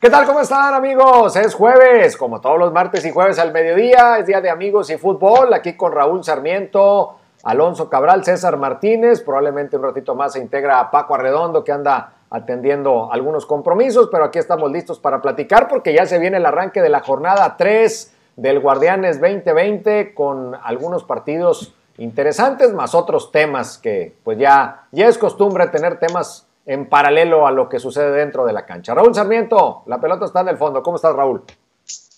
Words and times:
¿Qué 0.00 0.08
tal? 0.08 0.24
¿Cómo 0.24 0.40
están 0.40 0.72
amigos? 0.72 1.36
Es 1.36 1.54
jueves, 1.54 2.16
como 2.16 2.40
todos 2.40 2.58
los 2.58 2.72
martes 2.72 3.04
y 3.04 3.10
jueves 3.10 3.38
al 3.38 3.52
mediodía, 3.52 4.16
es 4.16 4.26
día 4.26 4.40
de 4.40 4.48
amigos 4.48 4.88
y 4.88 4.96
fútbol, 4.96 5.52
aquí 5.52 5.76
con 5.76 5.92
Raúl 5.92 6.24
Sarmiento, 6.24 7.16
Alonso 7.44 7.90
Cabral, 7.90 8.24
César 8.24 8.56
Martínez, 8.56 9.20
probablemente 9.20 9.76
un 9.76 9.82
ratito 9.82 10.14
más 10.14 10.32
se 10.32 10.38
integra 10.38 10.80
a 10.80 10.90
Paco 10.90 11.14
Arredondo 11.14 11.62
que 11.62 11.72
anda 11.72 12.14
atendiendo 12.30 13.12
algunos 13.12 13.44
compromisos, 13.44 14.08
pero 14.10 14.24
aquí 14.24 14.38
estamos 14.38 14.72
listos 14.72 14.98
para 14.98 15.20
platicar 15.20 15.68
porque 15.68 15.92
ya 15.92 16.06
se 16.06 16.18
viene 16.18 16.38
el 16.38 16.46
arranque 16.46 16.80
de 16.80 16.88
la 16.88 17.00
jornada 17.00 17.58
3 17.58 18.16
del 18.36 18.60
Guardianes 18.60 19.20
2020 19.20 20.14
con 20.14 20.54
algunos 20.62 21.04
partidos 21.04 21.74
interesantes 21.98 22.72
más 22.72 22.94
otros 22.94 23.32
temas 23.32 23.76
que 23.76 24.16
pues 24.24 24.38
ya, 24.38 24.86
ya 24.92 25.08
es 25.08 25.18
costumbre 25.18 25.66
tener 25.66 25.98
temas 25.98 26.46
en 26.70 26.88
paralelo 26.88 27.48
a 27.48 27.50
lo 27.50 27.68
que 27.68 27.80
sucede 27.80 28.12
dentro 28.12 28.46
de 28.46 28.52
la 28.52 28.64
cancha. 28.64 28.94
Raúl 28.94 29.12
Sarmiento, 29.12 29.82
la 29.88 30.00
pelota 30.00 30.26
está 30.26 30.42
en 30.42 30.50
el 30.50 30.56
fondo. 30.56 30.84
¿Cómo 30.84 30.94
estás, 30.94 31.16
Raúl? 31.16 31.42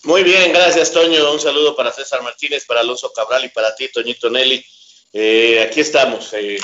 Muy 0.03 0.21
bien, 0.21 0.53
gracias, 0.53 0.91
Toño. 0.91 1.33
Un 1.33 1.39
saludo 1.39 1.75
para 1.75 1.91
César 1.91 2.21
Martínez, 2.21 2.63
para 2.67 2.81
Alonso 2.81 3.11
Cabral 3.11 3.43
y 3.45 3.49
para 3.49 3.73
ti, 3.73 3.89
Toñito 3.91 4.29
Nelly. 4.29 4.63
Eh, 5.11 5.65
aquí 5.67 5.79
estamos, 5.79 6.31
eh, 6.33 6.59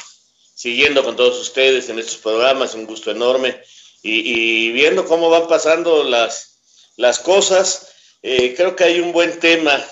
siguiendo 0.53 1.03
con 1.03 1.15
todos 1.15 1.39
ustedes 1.39 1.89
en 1.89 1.97
estos 1.97 2.17
programas, 2.17 2.75
un 2.75 2.85
gusto 2.85 3.09
enorme. 3.09 3.59
Y, 4.03 4.71
viendo 4.71 5.05
cómo 5.05 5.31
van 5.31 5.47
pasando 5.47 6.03
las, 6.03 6.59
las 6.95 7.17
cosas, 7.17 7.91
eh, 8.21 8.53
creo 8.55 8.75
que 8.75 8.83
hay 8.83 8.99
un 8.99 9.11
buen 9.11 9.39
tema 9.39 9.83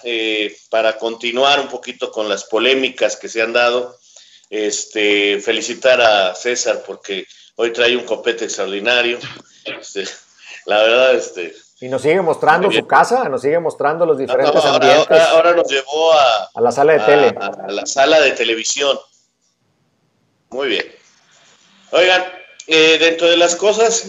para 0.70 1.00
continuar 1.00 1.59
un 1.59 1.67
poquito 1.67 2.11
con 2.11 2.30
las 2.30 2.44
polémicas 2.44 3.17
que 3.17 3.27
se 3.27 3.41
han 3.41 3.53
dado. 3.53 3.98
Este, 4.52 5.41
felicitar 5.41 6.00
a 6.00 6.36
César 6.36 6.84
porque 6.86 7.25
Hoy 7.59 7.73
trae 7.73 7.97
un 7.97 8.05
copete 8.05 8.45
extraordinario. 8.45 9.17
Este, 9.66 10.07
la 10.66 10.77
verdad, 10.77 11.16
este. 11.16 11.55
Y 11.80 11.89
nos 11.89 12.03
sigue 12.03 12.21
mostrando 12.21 12.71
su 12.71 12.85
casa, 12.85 13.27
nos 13.30 13.41
sigue 13.41 13.59
mostrando 13.59 14.05
los 14.05 14.16
diferentes 14.16 14.64
ahora, 14.64 14.75
ambientes. 14.75 15.19
Ahora, 15.30 15.53
nos 15.53 15.67
llevó 15.67 16.14
a, 16.14 16.52
a 16.53 16.61
la 16.61 16.72
sala 16.72 16.94
de 16.94 16.99
tele. 16.99 17.36
A, 17.39 17.72
la 17.72 17.86
sala 17.88 18.19
de 18.22 18.31
televisión. 18.33 18.99
Muy 20.52 20.67
bien. 20.67 20.86
Oigan, 21.89 22.25
eh, 22.67 22.97
dentro 22.99 23.27
de 23.27 23.38
las 23.38 23.55
cosas 23.55 24.08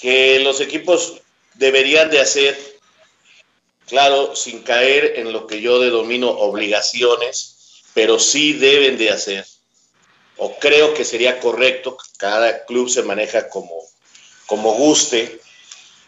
que 0.00 0.40
los 0.40 0.62
equipos 0.62 1.20
deberían 1.54 2.08
de 2.08 2.20
hacer, 2.20 2.58
claro, 3.86 4.34
sin 4.34 4.62
caer 4.62 5.18
en 5.18 5.34
lo 5.34 5.46
que 5.46 5.60
yo 5.60 5.80
denomino 5.80 6.30
obligaciones, 6.30 7.82
pero 7.92 8.18
sí 8.18 8.54
deben 8.54 8.96
de 8.96 9.10
hacer 9.10 9.44
o 10.38 10.56
creo 10.58 10.94
que 10.94 11.04
sería 11.04 11.40
correcto, 11.40 11.96
cada 12.16 12.64
club 12.64 12.88
se 12.88 13.02
maneja 13.02 13.48
como, 13.48 13.74
como 14.46 14.72
guste, 14.74 15.40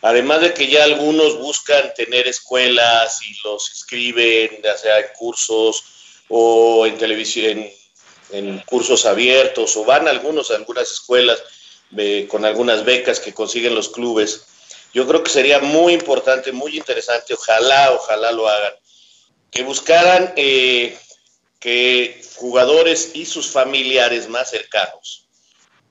además 0.02 0.40
de 0.40 0.54
que 0.54 0.68
ya 0.68 0.84
algunos 0.84 1.38
buscan 1.38 1.92
tener 1.94 2.28
escuelas 2.28 3.20
y 3.22 3.36
los 3.44 3.68
inscriben, 3.70 4.60
ya 4.62 4.76
sea 4.76 5.00
en 5.00 5.06
cursos 5.18 5.84
o 6.28 6.86
en 6.86 6.96
televisión, 6.96 7.68
en, 8.30 8.58
cursos 8.60 9.04
abiertos, 9.04 9.76
o 9.76 9.84
van 9.84 10.06
algunos 10.06 10.50
a 10.50 10.56
algunas 10.56 10.90
escuelas 10.90 11.42
con 12.28 12.44
algunas 12.44 12.84
becas 12.84 13.18
que 13.18 13.34
consiguen 13.34 13.74
los 13.74 13.88
clubes. 13.88 14.46
Yo 14.94 15.08
creo 15.08 15.24
que 15.24 15.30
sería 15.30 15.58
muy 15.58 15.92
importante, 15.92 16.52
muy 16.52 16.76
interesante, 16.76 17.34
ojalá, 17.34 17.92
ojalá 17.92 18.30
lo 18.30 18.48
hagan, 18.48 18.74
que 19.50 19.64
buscaran 19.64 20.32
eh, 20.36 20.96
que 21.60 22.20
jugadores 22.36 23.12
y 23.14 23.26
sus 23.26 23.48
familiares 23.50 24.28
más 24.28 24.50
cercanos 24.50 25.28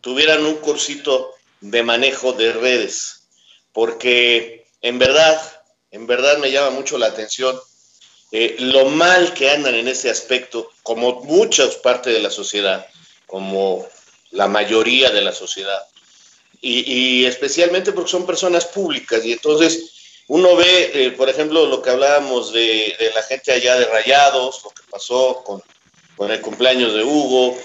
tuvieran 0.02 0.46
un 0.46 0.56
cursito 0.56 1.34
de 1.62 1.84
manejo 1.84 2.34
de 2.34 2.52
redes, 2.54 3.28
porque 3.72 4.66
en 4.82 4.98
verdad, 5.00 5.40
en 5.92 6.08
verdad 6.08 6.38
me 6.40 6.52
llama 6.52 6.72
mucho 6.72 6.98
la 6.98 7.08
atención 7.08 7.58
eh, 8.32 8.56
lo 8.60 8.86
mal 8.86 9.34
que 9.34 9.50
andan 9.50 9.76
en 9.76 9.88
ese 9.88 10.10
aspecto, 10.10 10.72
como 10.84 11.22
muchas 11.22 11.76
partes 11.76 12.14
de 12.14 12.20
la 12.20 12.30
sociedad, 12.30 12.86
como 13.26 13.88
la 14.32 14.48
mayoría 14.48 15.10
de 15.10 15.22
la 15.22 15.32
sociedad, 15.32 15.82
y, 16.62 17.26
especialmente 17.26 17.94
porque 17.94 18.12
son 18.12 18.26
personas 18.26 18.66
públicas, 18.66 19.24
y 19.26 19.32
entonces 19.32 19.94
uno 20.30 20.56
ve, 20.56 20.92
eh, 20.94 21.12
por 21.12 21.28
ejemplo, 21.28 21.66
lo 21.66 21.82
que 21.82 21.90
hablábamos 21.90 22.54
de, 22.54 22.96
la 23.16 23.24
gente 23.24 23.52
allá 23.52 23.80
de 23.80 23.86
Rayados, 23.86 24.62
lo 24.64 24.70
que 24.70 24.84
pasó 24.90 25.44
con, 25.44 25.64
el 26.30 26.42
cumpleaños 26.42 26.94
de 26.94 27.04
Hugo, 27.04 27.58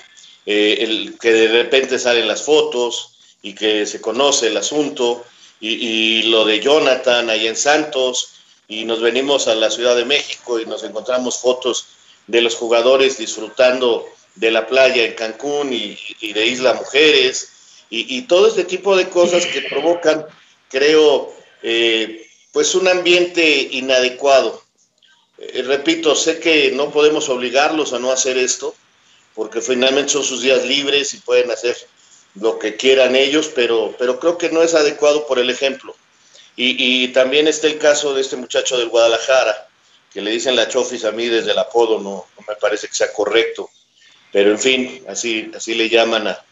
eh, 0.46 0.78
el, 0.80 1.18
que 1.20 1.30
de 1.30 1.48
repente 1.48 1.98
salen 1.98 2.26
las 2.26 2.42
fotos 2.42 3.18
y 3.42 3.54
que 3.54 3.84
se 3.84 4.00
conoce 4.00 4.46
el 4.46 4.56
asunto, 4.56 5.26
y, 5.60 6.22
lo 6.24 6.46
de 6.46 6.60
Jonathan 6.60 7.28
ahí 7.28 7.46
en 7.46 7.56
Santos, 7.56 8.30
y 8.66 8.84
nos 8.84 9.02
venimos 9.02 9.46
a 9.46 9.54
la 9.54 9.70
Ciudad 9.70 9.94
de 9.94 10.06
México 10.06 10.58
y 10.58 10.64
nos 10.64 10.84
encontramos 10.84 11.38
fotos 11.38 11.88
de 12.26 12.40
los 12.40 12.54
jugadores 12.54 13.18
disfrutando 13.18 14.06
de 14.36 14.50
la 14.50 14.66
playa 14.66 15.04
en 15.04 15.14
Cancún 15.14 15.70
y, 15.72 16.32
de 16.32 16.46
Isla 16.46 16.72
Mujeres, 16.72 17.50
y, 17.90 18.22
todo 18.22 18.46
este 18.46 18.64
tipo 18.64 18.96
de 18.96 19.10
cosas 19.10 19.44
que 19.44 19.60
provocan, 19.60 20.24
creo, 20.70 21.30
eh, 21.62 22.24
pues 22.54 22.76
un 22.76 22.86
ambiente 22.86 23.68
inadecuado. 23.72 24.62
Eh, 25.38 25.62
repito, 25.66 26.14
sé 26.14 26.38
que 26.38 26.70
no 26.70 26.92
podemos 26.92 27.28
obligarlos 27.28 27.92
a 27.92 27.98
no 27.98 28.12
hacer 28.12 28.38
esto, 28.38 28.76
porque 29.34 29.60
finalmente 29.60 30.12
son 30.12 30.22
sus 30.22 30.40
días 30.40 30.64
libres 30.64 31.12
y 31.14 31.18
pueden 31.18 31.50
hacer 31.50 31.76
lo 32.36 32.60
que 32.60 32.76
quieran 32.76 33.16
ellos, 33.16 33.50
pero, 33.52 33.96
pero 33.98 34.20
creo 34.20 34.38
que 34.38 34.50
no 34.50 34.62
es 34.62 34.74
adecuado 34.74 35.26
por 35.26 35.40
el 35.40 35.50
ejemplo. 35.50 35.96
Y, 36.56 37.08
también 37.08 37.48
está 37.48 37.66
el 37.66 37.78
caso 37.78 38.14
de 38.14 38.20
este 38.20 38.36
muchacho 38.36 38.78
del 38.78 38.88
Guadalajara, 38.88 39.68
que 40.12 40.22
le 40.22 40.30
dicen 40.30 40.54
la 40.54 40.68
chofis 40.68 41.04
a 41.04 41.10
mí 41.10 41.26
desde 41.26 41.50
el 41.50 41.58
apodo, 41.58 41.98
no, 41.98 42.24
no 42.38 42.44
me 42.46 42.54
parece 42.54 42.86
que 42.86 42.94
sea 42.94 43.12
correcto, 43.12 43.68
pero 44.30 44.52
en 44.52 44.60
fin, 44.60 45.04
así, 45.08 45.50
así 45.56 45.74
le 45.74 45.88
llaman 45.88 46.28
a, 46.28 46.44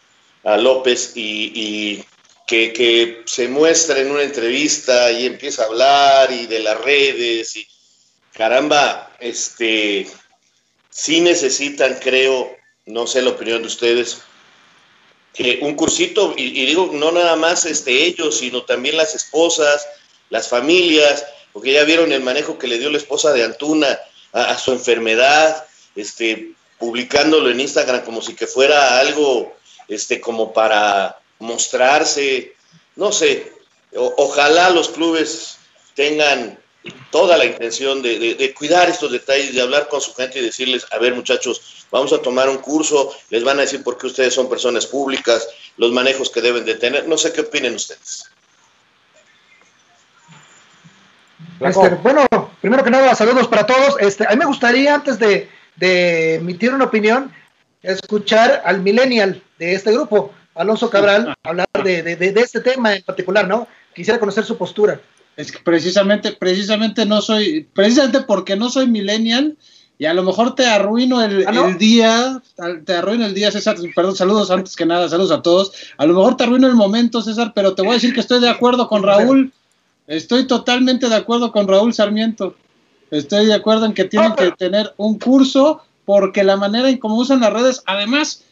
a 0.42 0.56
López 0.56 1.12
y, 1.14 2.04
que, 2.52 3.22
se 3.24 3.48
muestra 3.48 3.98
en 3.98 4.10
una 4.10 4.22
entrevista 4.22 5.10
y 5.10 5.24
empieza 5.24 5.62
a 5.62 5.66
hablar 5.66 6.30
y 6.30 6.46
de 6.46 6.58
las 6.58 6.78
redes 6.80 7.56
y 7.56 7.66
caramba, 8.34 9.10
este, 9.20 10.06
sí 10.90 11.20
necesitan, 11.20 11.98
creo, 12.02 12.54
no 12.86 13.06
sé 13.06 13.22
la 13.22 13.30
opinión 13.30 13.62
de 13.62 13.68
ustedes, 13.68 14.18
que 15.32 15.60
un 15.62 15.74
cursito, 15.76 16.34
y, 16.36 16.66
digo, 16.66 16.90
no 16.92 17.10
nada 17.10 17.36
más 17.36 17.64
este, 17.64 18.04
ellos, 18.04 18.36
sino 18.38 18.64
también 18.64 18.98
las 18.98 19.14
esposas, 19.14 19.86
las 20.28 20.48
familias, 20.48 21.24
porque 21.54 21.72
ya 21.72 21.84
vieron 21.84 22.12
el 22.12 22.22
manejo 22.22 22.58
que 22.58 22.68
le 22.68 22.78
dio 22.78 22.90
la 22.90 22.98
esposa 22.98 23.32
de 23.32 23.44
Antuna 23.44 23.98
a, 24.32 24.50
a 24.50 24.58
su 24.58 24.72
enfermedad, 24.72 25.64
este, 25.96 26.52
publicándolo 26.78 27.48
en 27.50 27.60
Instagram 27.60 28.04
como 28.04 28.20
si 28.20 28.34
que 28.34 28.46
fuera 28.46 28.98
algo, 28.98 29.56
este, 29.88 30.20
como 30.20 30.52
para 30.52 31.21
mostrarse, 31.42 32.54
no 32.96 33.12
sé, 33.12 33.52
ojalá 33.94 34.70
los 34.70 34.88
clubes 34.88 35.58
tengan 35.94 36.58
toda 37.10 37.36
la 37.36 37.44
intención 37.44 38.02
de, 38.02 38.54
cuidar 38.56 38.88
estos 38.88 39.12
detalles, 39.12 39.54
de 39.54 39.60
hablar 39.60 39.88
con 39.88 40.00
su 40.00 40.14
gente 40.14 40.38
y 40.38 40.42
decirles, 40.42 40.86
a 40.90 40.98
ver 40.98 41.14
muchachos, 41.14 41.86
vamos 41.90 42.12
a 42.12 42.22
tomar 42.22 42.48
un 42.48 42.58
curso, 42.58 43.12
les 43.30 43.44
van 43.44 43.58
a 43.58 43.62
decir 43.62 43.82
por 43.82 43.98
qué 43.98 44.06
ustedes 44.06 44.34
son 44.34 44.48
personas 44.48 44.86
públicas, 44.86 45.48
los 45.76 45.92
manejos 45.92 46.30
que 46.30 46.40
deben 46.40 46.64
de 46.64 46.76
tener, 46.76 47.06
no 47.06 47.18
sé 47.18 47.32
qué 47.32 47.42
opinen 47.42 47.74
ustedes. 47.74 48.30
Este, 51.60 51.88
bueno, 52.02 52.26
primero 52.60 52.82
que 52.82 52.90
nada, 52.90 53.14
saludos 53.14 53.46
para 53.46 53.66
todos. 53.66 53.96
Este, 54.00 54.26
a 54.26 54.30
mí 54.30 54.36
me 54.36 54.46
gustaría, 54.46 54.94
antes 54.94 55.18
de, 55.18 55.48
de 55.76 56.36
emitir 56.36 56.74
una 56.74 56.86
opinión, 56.86 57.32
escuchar 57.82 58.62
al 58.64 58.80
millennial 58.80 59.42
de 59.58 59.74
este 59.74 59.92
grupo. 59.92 60.32
Alonso 60.54 60.90
Cabral 60.90 61.34
hablar 61.42 61.66
de, 61.84 62.02
de, 62.02 62.40
este 62.40 62.60
tema 62.60 62.94
en 62.94 63.02
particular, 63.02 63.48
¿no? 63.48 63.66
Quisiera 63.94 64.20
conocer 64.20 64.44
su 64.44 64.56
postura. 64.56 65.00
Es 65.36 65.50
que 65.50 65.58
precisamente, 65.58 66.32
precisamente 66.32 67.06
no 67.06 67.22
soy, 67.22 67.68
precisamente 67.72 68.20
porque 68.20 68.56
no 68.56 68.68
soy 68.68 68.86
millennial, 68.86 69.56
y 69.98 70.06
a 70.06 70.14
lo 70.14 70.24
mejor 70.24 70.54
te 70.54 70.66
arruino 70.66 71.22
el, 71.22 71.46
¿Ah, 71.46 71.68
el, 71.68 71.78
día, 71.78 72.42
te 72.84 72.92
arruino 72.92 73.24
el 73.24 73.34
día, 73.34 73.52
César, 73.52 73.76
perdón, 73.94 74.16
saludos 74.16 74.50
antes 74.50 74.74
que 74.74 74.84
nada, 74.84 75.08
saludos 75.08 75.30
a 75.30 75.42
todos. 75.42 75.72
A 75.96 76.06
lo 76.06 76.14
mejor 76.14 76.36
te 76.36 76.42
arruino 76.42 76.66
el 76.66 76.74
momento, 76.74 77.22
César, 77.22 77.52
pero 77.54 77.74
te 77.74 77.82
voy 77.82 77.92
a 77.92 77.94
decir 77.94 78.12
que 78.12 78.20
estoy 78.20 78.40
de 78.40 78.48
acuerdo 78.48 78.88
con 78.88 79.04
Raúl. 79.04 79.52
Estoy 80.08 80.46
totalmente 80.46 81.08
de 81.08 81.14
acuerdo 81.14 81.52
con 81.52 81.68
Raúl 81.68 81.94
Sarmiento. 81.94 82.56
Estoy 83.12 83.46
de 83.46 83.54
acuerdo 83.54 83.86
en 83.86 83.94
que 83.94 84.04
tienen 84.04 84.34
que 84.34 84.50
tener 84.52 84.92
un 84.96 85.18
curso 85.18 85.82
porque 86.04 86.42
la 86.42 86.56
manera 86.56 86.88
en 86.88 86.98
cómo 86.98 87.16
usan 87.16 87.40
las 87.40 87.52
redes, 87.52 87.82
además, 87.86 88.42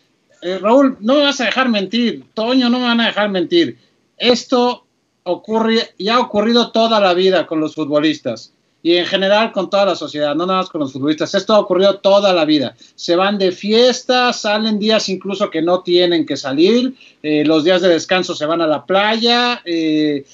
eh, 0.42 0.58
Raúl, 0.58 0.96
no 1.00 1.14
me 1.14 1.22
vas 1.22 1.40
a 1.40 1.46
dejar 1.46 1.68
mentir, 1.68 2.24
Toño, 2.34 2.68
no 2.70 2.78
me 2.78 2.86
van 2.86 3.00
a 3.00 3.06
dejar 3.06 3.28
mentir. 3.30 3.78
Esto 4.16 4.84
ocurre 5.22 5.90
y 5.98 6.08
ha 6.08 6.18
ocurrido 6.18 6.70
toda 6.70 7.00
la 7.00 7.14
vida 7.14 7.46
con 7.46 7.60
los 7.60 7.74
futbolistas 7.74 8.52
y 8.82 8.96
en 8.96 9.04
general 9.04 9.52
con 9.52 9.68
toda 9.68 9.84
la 9.84 9.94
sociedad, 9.94 10.34
no 10.34 10.46
nada 10.46 10.60
más 10.60 10.70
con 10.70 10.80
los 10.80 10.92
futbolistas. 10.92 11.34
Esto 11.34 11.54
ha 11.54 11.58
ocurrido 11.58 11.98
toda 11.98 12.32
la 12.32 12.46
vida. 12.46 12.74
Se 12.94 13.14
van 13.14 13.36
de 13.36 13.52
fiesta, 13.52 14.32
salen 14.32 14.78
días 14.78 15.08
incluso 15.10 15.50
que 15.50 15.60
no 15.60 15.80
tienen 15.80 16.24
que 16.24 16.36
salir, 16.38 16.94
eh, 17.22 17.44
los 17.44 17.64
días 17.64 17.82
de 17.82 17.88
descanso 17.88 18.34
se 18.34 18.46
van 18.46 18.62
a 18.62 18.66
la 18.66 18.86
playa. 18.86 19.60
Eh, 19.64 20.24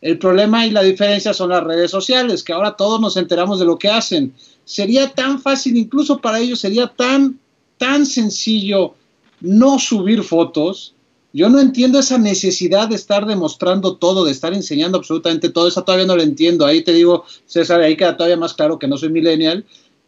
El 0.00 0.18
problema 0.18 0.66
y 0.66 0.70
la 0.70 0.82
diferencia 0.82 1.32
son 1.32 1.48
las 1.50 1.64
redes 1.64 1.90
sociales, 1.90 2.44
que 2.44 2.52
ahora 2.52 2.76
todos 2.76 3.00
nos 3.00 3.16
enteramos 3.16 3.58
de 3.58 3.64
lo 3.64 3.76
que 3.78 3.88
hacen. 3.88 4.34
Sería 4.64 5.08
tan 5.10 5.40
fácil, 5.40 5.76
incluso 5.76 6.20
para 6.20 6.38
ellos, 6.38 6.60
sería 6.60 6.86
tan, 6.86 7.40
tan 7.78 8.04
sencillo 8.06 8.94
no 9.40 9.78
subir 9.78 10.22
fotos. 10.22 10.94
Yo 11.32 11.50
no 11.50 11.60
entiendo 11.60 11.98
esa 11.98 12.16
necesidad 12.16 12.88
de 12.88 12.94
estar 12.94 13.26
demostrando 13.26 13.96
todo, 13.96 14.24
de 14.24 14.32
estar 14.32 14.54
enseñando 14.54 14.98
absolutamente 14.98 15.50
todo. 15.50 15.68
Eso 15.68 15.84
todavía 15.84 16.06
no 16.06 16.16
lo 16.16 16.22
entiendo. 16.22 16.64
Ahí 16.64 16.82
te 16.82 16.92
digo, 16.92 17.24
César, 17.44 17.80
ahí 17.80 17.96
queda 17.96 18.16
todavía 18.16 18.38
más 18.38 18.54
claro 18.54 18.78
que 18.78 18.88
no 18.88 18.96
soy 18.96 19.10
millennial 19.10 19.64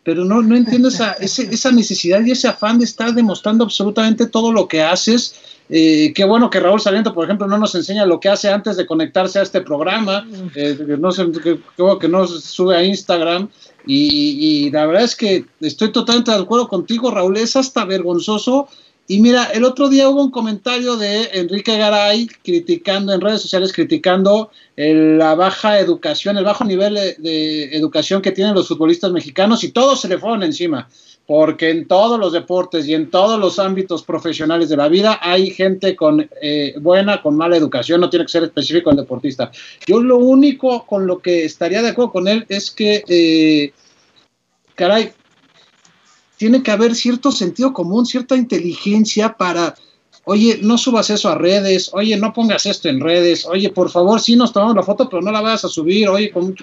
pero 0.09 0.25
no, 0.25 0.41
no 0.41 0.57
entiendo 0.57 0.89
esa, 0.89 1.13
esa 1.21 1.71
necesidad 1.71 2.25
y 2.25 2.31
ese 2.31 2.49
afán 2.49 2.79
de 2.79 2.87
estar 2.87 3.13
demostrando 3.13 3.65
absolutamente 3.65 4.25
todo 4.25 4.53
lo 4.53 4.67
que 4.67 4.83
haces. 4.83 5.35
Eh, 5.69 6.15
qué 6.15 6.25
bueno 6.25 6.49
que 6.49 6.61
Raúl 6.61 6.81
Saliento, 6.81 7.13
por 7.13 7.25
ejemplo, 7.25 7.47
no 7.47 7.59
nos 7.59 7.75
enseña 7.75 8.07
lo 8.07 8.19
que 8.19 8.31
hace 8.31 8.51
antes 8.51 8.79
de 8.79 8.87
conectarse 8.87 9.39
a 9.39 9.43
este 9.43 9.61
programa, 9.61 10.27
eh, 10.55 10.79
no 10.99 11.13
sé, 11.13 11.31
que, 11.33 11.61
que 12.01 12.09
no 12.09 12.27
sube 12.27 12.75
a 12.75 12.83
Instagram. 12.83 13.51
Y, 13.87 14.65
y, 14.67 14.71
la 14.71 14.87
verdad 14.87 15.05
es 15.05 15.15
que 15.15 15.45
estoy 15.61 15.93
totalmente 15.93 16.31
de 16.31 16.39
acuerdo 16.39 16.69
contigo, 16.69 17.11
Raúl, 17.11 17.37
es 17.37 17.55
hasta 17.57 17.85
vergonzoso 17.85 18.67
y 19.11 19.21
mira, 19.23 19.45
el 19.55 19.65
otro 19.65 19.89
día 19.89 20.11
hubo 20.11 20.23
un 20.23 20.31
comentario 20.31 20.99
de 20.99 21.31
Enrique 21.33 21.79
Garay 21.79 22.27
criticando 22.45 23.15
en 23.15 23.23
redes 23.23 23.41
sociales, 23.41 23.73
criticando 23.73 24.51
la 24.77 25.35
baja 25.35 25.79
educación, 25.79 26.37
el 26.37 26.45
bajo 26.45 26.63
nivel 26.63 26.95
de, 26.95 27.75
educación 27.75 28.21
que 28.21 28.33
tienen 28.33 28.55
los 28.55 28.69
futbolistas 28.69 29.11
mexicanos 29.11 29.65
y 29.65 29.73
todos 29.73 30.03
se 30.03 30.09
le 30.09 30.19
fueron 30.19 30.43
encima, 30.43 30.91
porque 31.27 31.71
en 31.71 31.89
todos 31.89 32.21
los 32.21 32.35
deportes 32.35 32.87
y 32.87 32.93
en 32.93 33.11
todos 33.11 33.41
los 33.41 33.59
ámbitos 33.59 34.03
profesionales 34.03 34.69
de 34.69 34.77
la 34.77 34.89
vida 34.89 35.19
hay 35.23 35.53
gente 35.53 35.97
con 35.97 36.29
eh, 36.43 36.75
buena, 36.79 37.23
con 37.23 37.35
mala 37.35 37.57
educación, 37.57 38.03
no 38.03 38.11
tiene 38.11 38.27
que 38.27 38.33
ser 38.33 38.45
específico 38.45 38.91
el 38.91 38.97
deportista. 38.99 39.51
Yo 39.87 40.03
lo 40.03 40.19
único 40.19 40.85
con 40.85 41.07
lo 41.07 41.21
que 41.21 41.47
estaría 41.47 41.81
de 41.81 41.89
acuerdo 41.89 42.13
con 42.13 42.29
él 42.29 42.45
es 42.51 42.71
que, 42.71 43.03
eh, 43.09 43.73
caray, 44.75 45.13
tiene 46.39 46.63
que 46.63 46.71
haber 46.71 46.95
cierto 46.95 47.33
sentido 47.33 47.73
común, 47.73 48.07
cierta 48.07 48.37
inteligencia 48.37 49.37
para, 49.37 49.75
oye, 50.25 50.61
no 50.63 50.79
subas 50.79 51.11
eso 51.11 51.29
a 51.29 51.35
redes, 51.35 51.91
oye, 51.93 52.17
no 52.17 52.33
pongas 52.33 52.65
esto 52.65 52.89
en 52.89 53.01
redes, 53.01 53.45
oye, 53.45 53.71
por 53.71 53.91
favor, 53.91 54.21
sí 54.21 54.37
nos 54.37 54.53
tomamos 54.53 54.77
la 54.77 54.85
foto, 54.85 55.09
pero 55.09 55.21
no 55.21 55.33
la 55.33 55.41
vayas 55.41 55.65
a 55.65 55.69
subir, 55.69 56.09
oye, 56.09 56.31
con 56.31 56.55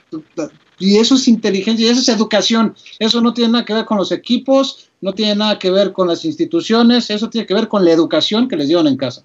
y 0.79 0.97
eso 0.97 1.15
es 1.15 1.27
inteligencia, 1.27 1.85
y 1.85 1.89
eso 1.89 1.99
es 1.99 2.09
educación, 2.09 2.73
eso 2.99 3.21
no 3.21 3.33
tiene 3.33 3.51
nada 3.51 3.65
que 3.65 3.73
ver 3.73 3.85
con 3.85 3.97
los 3.97 4.11
equipos, 4.11 4.89
no 5.01 5.13
tiene 5.13 5.35
nada 5.35 5.59
que 5.59 5.69
ver 5.69 5.91
con 5.91 6.07
las 6.07 6.23
instituciones, 6.23 7.09
eso 7.09 7.29
tiene 7.29 7.45
que 7.45 7.53
ver 7.53 7.67
con 7.67 7.83
la 7.83 7.91
educación 7.91 8.47
que 8.47 8.55
les 8.55 8.67
dieron 8.67 8.87
en 8.87 8.97
casa. 8.97 9.23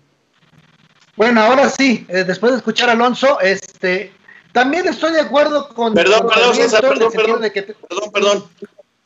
Bueno, 1.17 1.43
ahora 1.43 1.69
sí, 1.69 2.05
eh, 2.09 2.25
después 2.25 2.53
de 2.53 2.59
escuchar 2.59 2.89
a 2.89 2.93
Alonso, 2.93 3.41
este, 3.41 4.13
también 4.53 4.89
estoy 4.89 5.13
de 5.13 5.21
acuerdo 5.21 5.69
con... 5.69 5.95
Perdón, 5.95 6.29
perdón, 6.29 6.57
perdón, 6.57 7.13
perdón, 7.13 7.41
perdón, 7.53 8.13
perdón, 8.13 8.45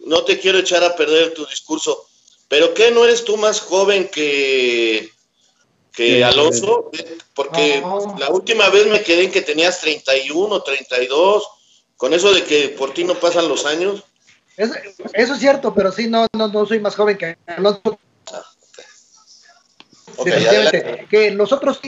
no 0.07 0.25
te 0.25 0.39
quiero 0.39 0.59
echar 0.59 0.85
a 0.85 0.97
perder 0.97 1.35
tu 1.35 1.47
discurso, 1.47 2.07
pero 2.49 2.75
¿qué 2.75 2.91
no 2.91 3.05
eres 3.05 3.25
tú 3.25 3.37
más 3.37 3.61
joven 3.61 4.09
que, 4.09 5.11
que 5.93 6.25
Alonso? 6.25 6.91
Porque 7.35 7.83
la 8.19 8.29
última 8.31 8.69
vez 8.69 8.87
me 8.87 9.03
quedé 9.03 9.25
en 9.25 9.33
que 9.33 9.43
tenías 9.43 9.81
31, 9.81 10.63
32, 10.63 11.49
con 11.97 12.13
eso 12.13 12.33
de 12.33 12.45
que 12.45 12.69
por 12.71 12.93
ti 12.93 13.05
no 13.05 13.15
pasan 13.15 13.49
los 13.49 13.67
años. 13.67 14.05
Eso, 14.57 14.75
es 15.13 15.39
cierto, 15.39 15.75
pero 15.75 15.91
sí, 15.91 16.07
no, 16.07 16.27
no, 16.33 16.49
no 16.49 16.67
soy 16.67 16.79
más 16.79 16.95
joven 16.95 17.19
que 17.19 17.37
Alonso. 17.47 17.99
Ah, 18.33 18.45
que 21.11 21.31
los 21.33 21.53
otros, 21.53 21.81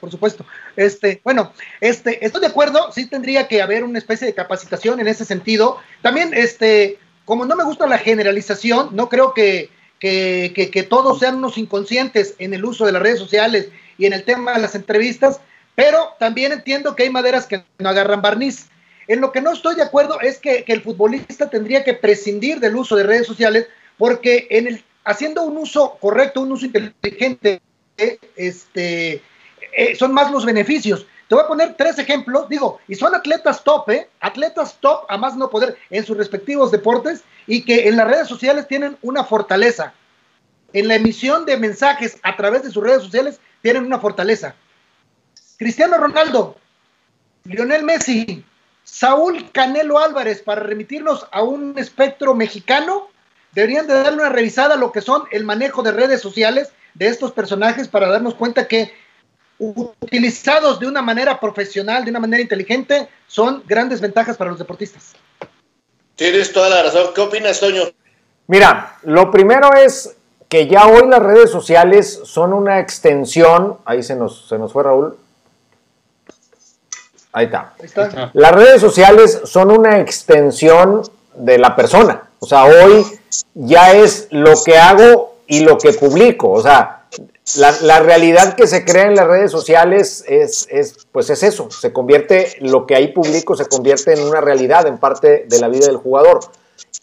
por 0.00 0.10
supuesto. 0.10 0.46
Este, 0.76 1.20
bueno, 1.24 1.52
este, 1.80 2.24
estoy 2.24 2.40
de 2.40 2.46
acuerdo, 2.46 2.92
sí 2.92 3.06
tendría 3.06 3.48
que 3.48 3.60
haber 3.60 3.82
una 3.84 3.98
especie 3.98 4.26
de 4.26 4.34
capacitación 4.34 5.00
en 5.00 5.08
ese 5.08 5.24
sentido. 5.24 5.78
También, 6.00 6.32
este, 6.34 6.98
como 7.24 7.44
no 7.44 7.56
me 7.56 7.64
gusta 7.64 7.86
la 7.86 7.98
generalización, 7.98 8.90
no 8.92 9.08
creo 9.08 9.34
que, 9.34 9.70
que, 10.00 10.86
todos 10.88 11.20
sean 11.20 11.36
unos 11.36 11.58
inconscientes 11.58 12.34
en 12.38 12.54
el 12.54 12.64
uso 12.64 12.84
de 12.84 12.92
las 12.92 13.02
redes 13.02 13.18
sociales 13.18 13.68
y 13.98 14.06
en 14.06 14.12
el 14.12 14.24
tema 14.24 14.54
de 14.54 14.60
las 14.60 14.74
entrevistas, 14.74 15.40
pero 15.74 16.10
también 16.18 16.52
entiendo 16.52 16.96
que 16.96 17.04
hay 17.04 17.10
maderas 17.10 17.46
que 17.46 17.64
no 17.78 17.88
agarran 17.88 18.22
barniz. 18.22 18.66
En 19.08 19.20
lo 19.20 19.32
que 19.32 19.40
no 19.40 19.52
estoy 19.52 19.76
de 19.76 19.82
acuerdo 19.82 20.20
es 20.20 20.38
que, 20.38 20.64
el 20.66 20.82
futbolista 20.82 21.50
tendría 21.50 21.84
que 21.84 21.94
prescindir 21.94 22.60
del 22.60 22.76
uso 22.76 22.96
de 22.96 23.04
redes 23.04 23.26
sociales 23.26 23.66
porque 23.98 24.46
en 24.50 24.66
el, 24.66 24.84
haciendo 25.04 25.42
un 25.42 25.56
uso 25.56 25.96
correcto, 26.00 26.40
un 26.40 26.52
uso 26.52 26.66
inteligente, 26.66 27.60
este, 28.36 29.22
eh, 29.76 29.94
son 29.96 30.12
más 30.12 30.30
los 30.30 30.44
beneficios. 30.44 31.06
Te 31.32 31.36
voy 31.36 31.44
a 31.44 31.48
poner 31.48 31.74
tres 31.78 31.98
ejemplos, 31.98 32.46
digo, 32.50 32.78
y 32.86 32.94
son 32.94 33.14
atletas 33.14 33.64
top, 33.64 33.88
¿eh? 33.88 34.10
Atletas 34.20 34.76
top, 34.80 35.06
a 35.08 35.16
más 35.16 35.34
no 35.34 35.48
poder, 35.48 35.78
en 35.88 36.04
sus 36.04 36.14
respectivos 36.14 36.70
deportes, 36.70 37.24
y 37.46 37.64
que 37.64 37.88
en 37.88 37.96
las 37.96 38.06
redes 38.06 38.28
sociales 38.28 38.68
tienen 38.68 38.98
una 39.00 39.24
fortaleza. 39.24 39.94
En 40.74 40.88
la 40.88 40.96
emisión 40.96 41.46
de 41.46 41.56
mensajes 41.56 42.18
a 42.22 42.36
través 42.36 42.64
de 42.64 42.70
sus 42.70 42.82
redes 42.82 43.04
sociales 43.04 43.40
tienen 43.62 43.86
una 43.86 43.98
fortaleza. 43.98 44.54
Cristiano 45.56 45.96
Ronaldo, 45.96 46.58
Lionel 47.44 47.82
Messi, 47.82 48.44
Saúl 48.84 49.50
Canelo 49.52 49.98
Álvarez, 49.98 50.42
para 50.42 50.60
remitirnos 50.60 51.26
a 51.32 51.42
un 51.42 51.78
espectro 51.78 52.34
mexicano, 52.34 53.08
deberían 53.52 53.86
de 53.86 53.94
darle 53.94 54.18
una 54.18 54.28
revisada 54.28 54.74
a 54.74 54.76
lo 54.76 54.92
que 54.92 55.00
son 55.00 55.22
el 55.30 55.44
manejo 55.44 55.82
de 55.82 55.92
redes 55.92 56.20
sociales 56.20 56.72
de 56.92 57.06
estos 57.06 57.32
personajes 57.32 57.88
para 57.88 58.08
darnos 58.08 58.34
cuenta 58.34 58.68
que 58.68 58.92
utilizados 59.62 60.80
de 60.80 60.88
una 60.88 61.02
manera 61.02 61.38
profesional, 61.38 62.04
de 62.04 62.10
una 62.10 62.20
manera 62.20 62.42
inteligente, 62.42 63.08
son 63.28 63.62
grandes 63.66 64.00
ventajas 64.00 64.36
para 64.36 64.50
los 64.50 64.58
deportistas. 64.58 65.12
Tienes 66.16 66.52
toda 66.52 66.68
la 66.68 66.82
razón. 66.82 67.10
¿Qué 67.14 67.20
opinas, 67.20 67.60
Toño? 67.60 67.82
Mira, 68.48 68.98
lo 69.02 69.30
primero 69.30 69.72
es 69.74 70.16
que 70.48 70.66
ya 70.66 70.86
hoy 70.86 71.08
las 71.08 71.20
redes 71.20 71.50
sociales 71.50 72.20
son 72.24 72.52
una 72.52 72.80
extensión, 72.80 73.78
ahí 73.84 74.02
se 74.02 74.16
nos, 74.16 74.48
se 74.48 74.58
nos 74.58 74.72
fue 74.72 74.82
Raúl. 74.82 75.16
Ahí 77.32 77.46
está. 77.46 77.72
Ahí 77.78 77.86
está. 77.86 78.30
Las 78.34 78.52
redes 78.52 78.80
sociales 78.80 79.42
son 79.44 79.70
una 79.70 80.00
extensión 80.00 81.02
de 81.34 81.58
la 81.58 81.74
persona. 81.74 82.24
O 82.40 82.46
sea, 82.46 82.64
hoy 82.64 83.06
ya 83.54 83.92
es 83.92 84.28
lo 84.30 84.52
que 84.62 84.76
hago 84.76 85.36
y 85.46 85.60
lo 85.60 85.78
que 85.78 85.92
publico. 85.92 86.50
O 86.50 86.60
sea, 86.60 87.01
la, 87.56 88.00
realidad 88.00 88.54
que 88.54 88.66
se 88.66 88.84
crea 88.84 89.06
en 89.06 89.16
las 89.16 89.26
redes 89.26 89.50
sociales 89.50 90.24
es, 90.28 90.68
pues 91.10 91.28
es 91.30 91.42
eso, 91.42 91.70
se 91.70 91.92
convierte, 91.92 92.56
lo 92.60 92.86
que 92.86 92.94
ahí 92.94 93.08
publico 93.08 93.56
se 93.56 93.66
convierte 93.66 94.12
en 94.12 94.22
una 94.22 94.40
realidad, 94.40 94.86
en 94.86 94.98
parte 94.98 95.46
de 95.48 95.58
la 95.58 95.68
vida 95.68 95.86
del 95.86 95.96
jugador. 95.96 96.40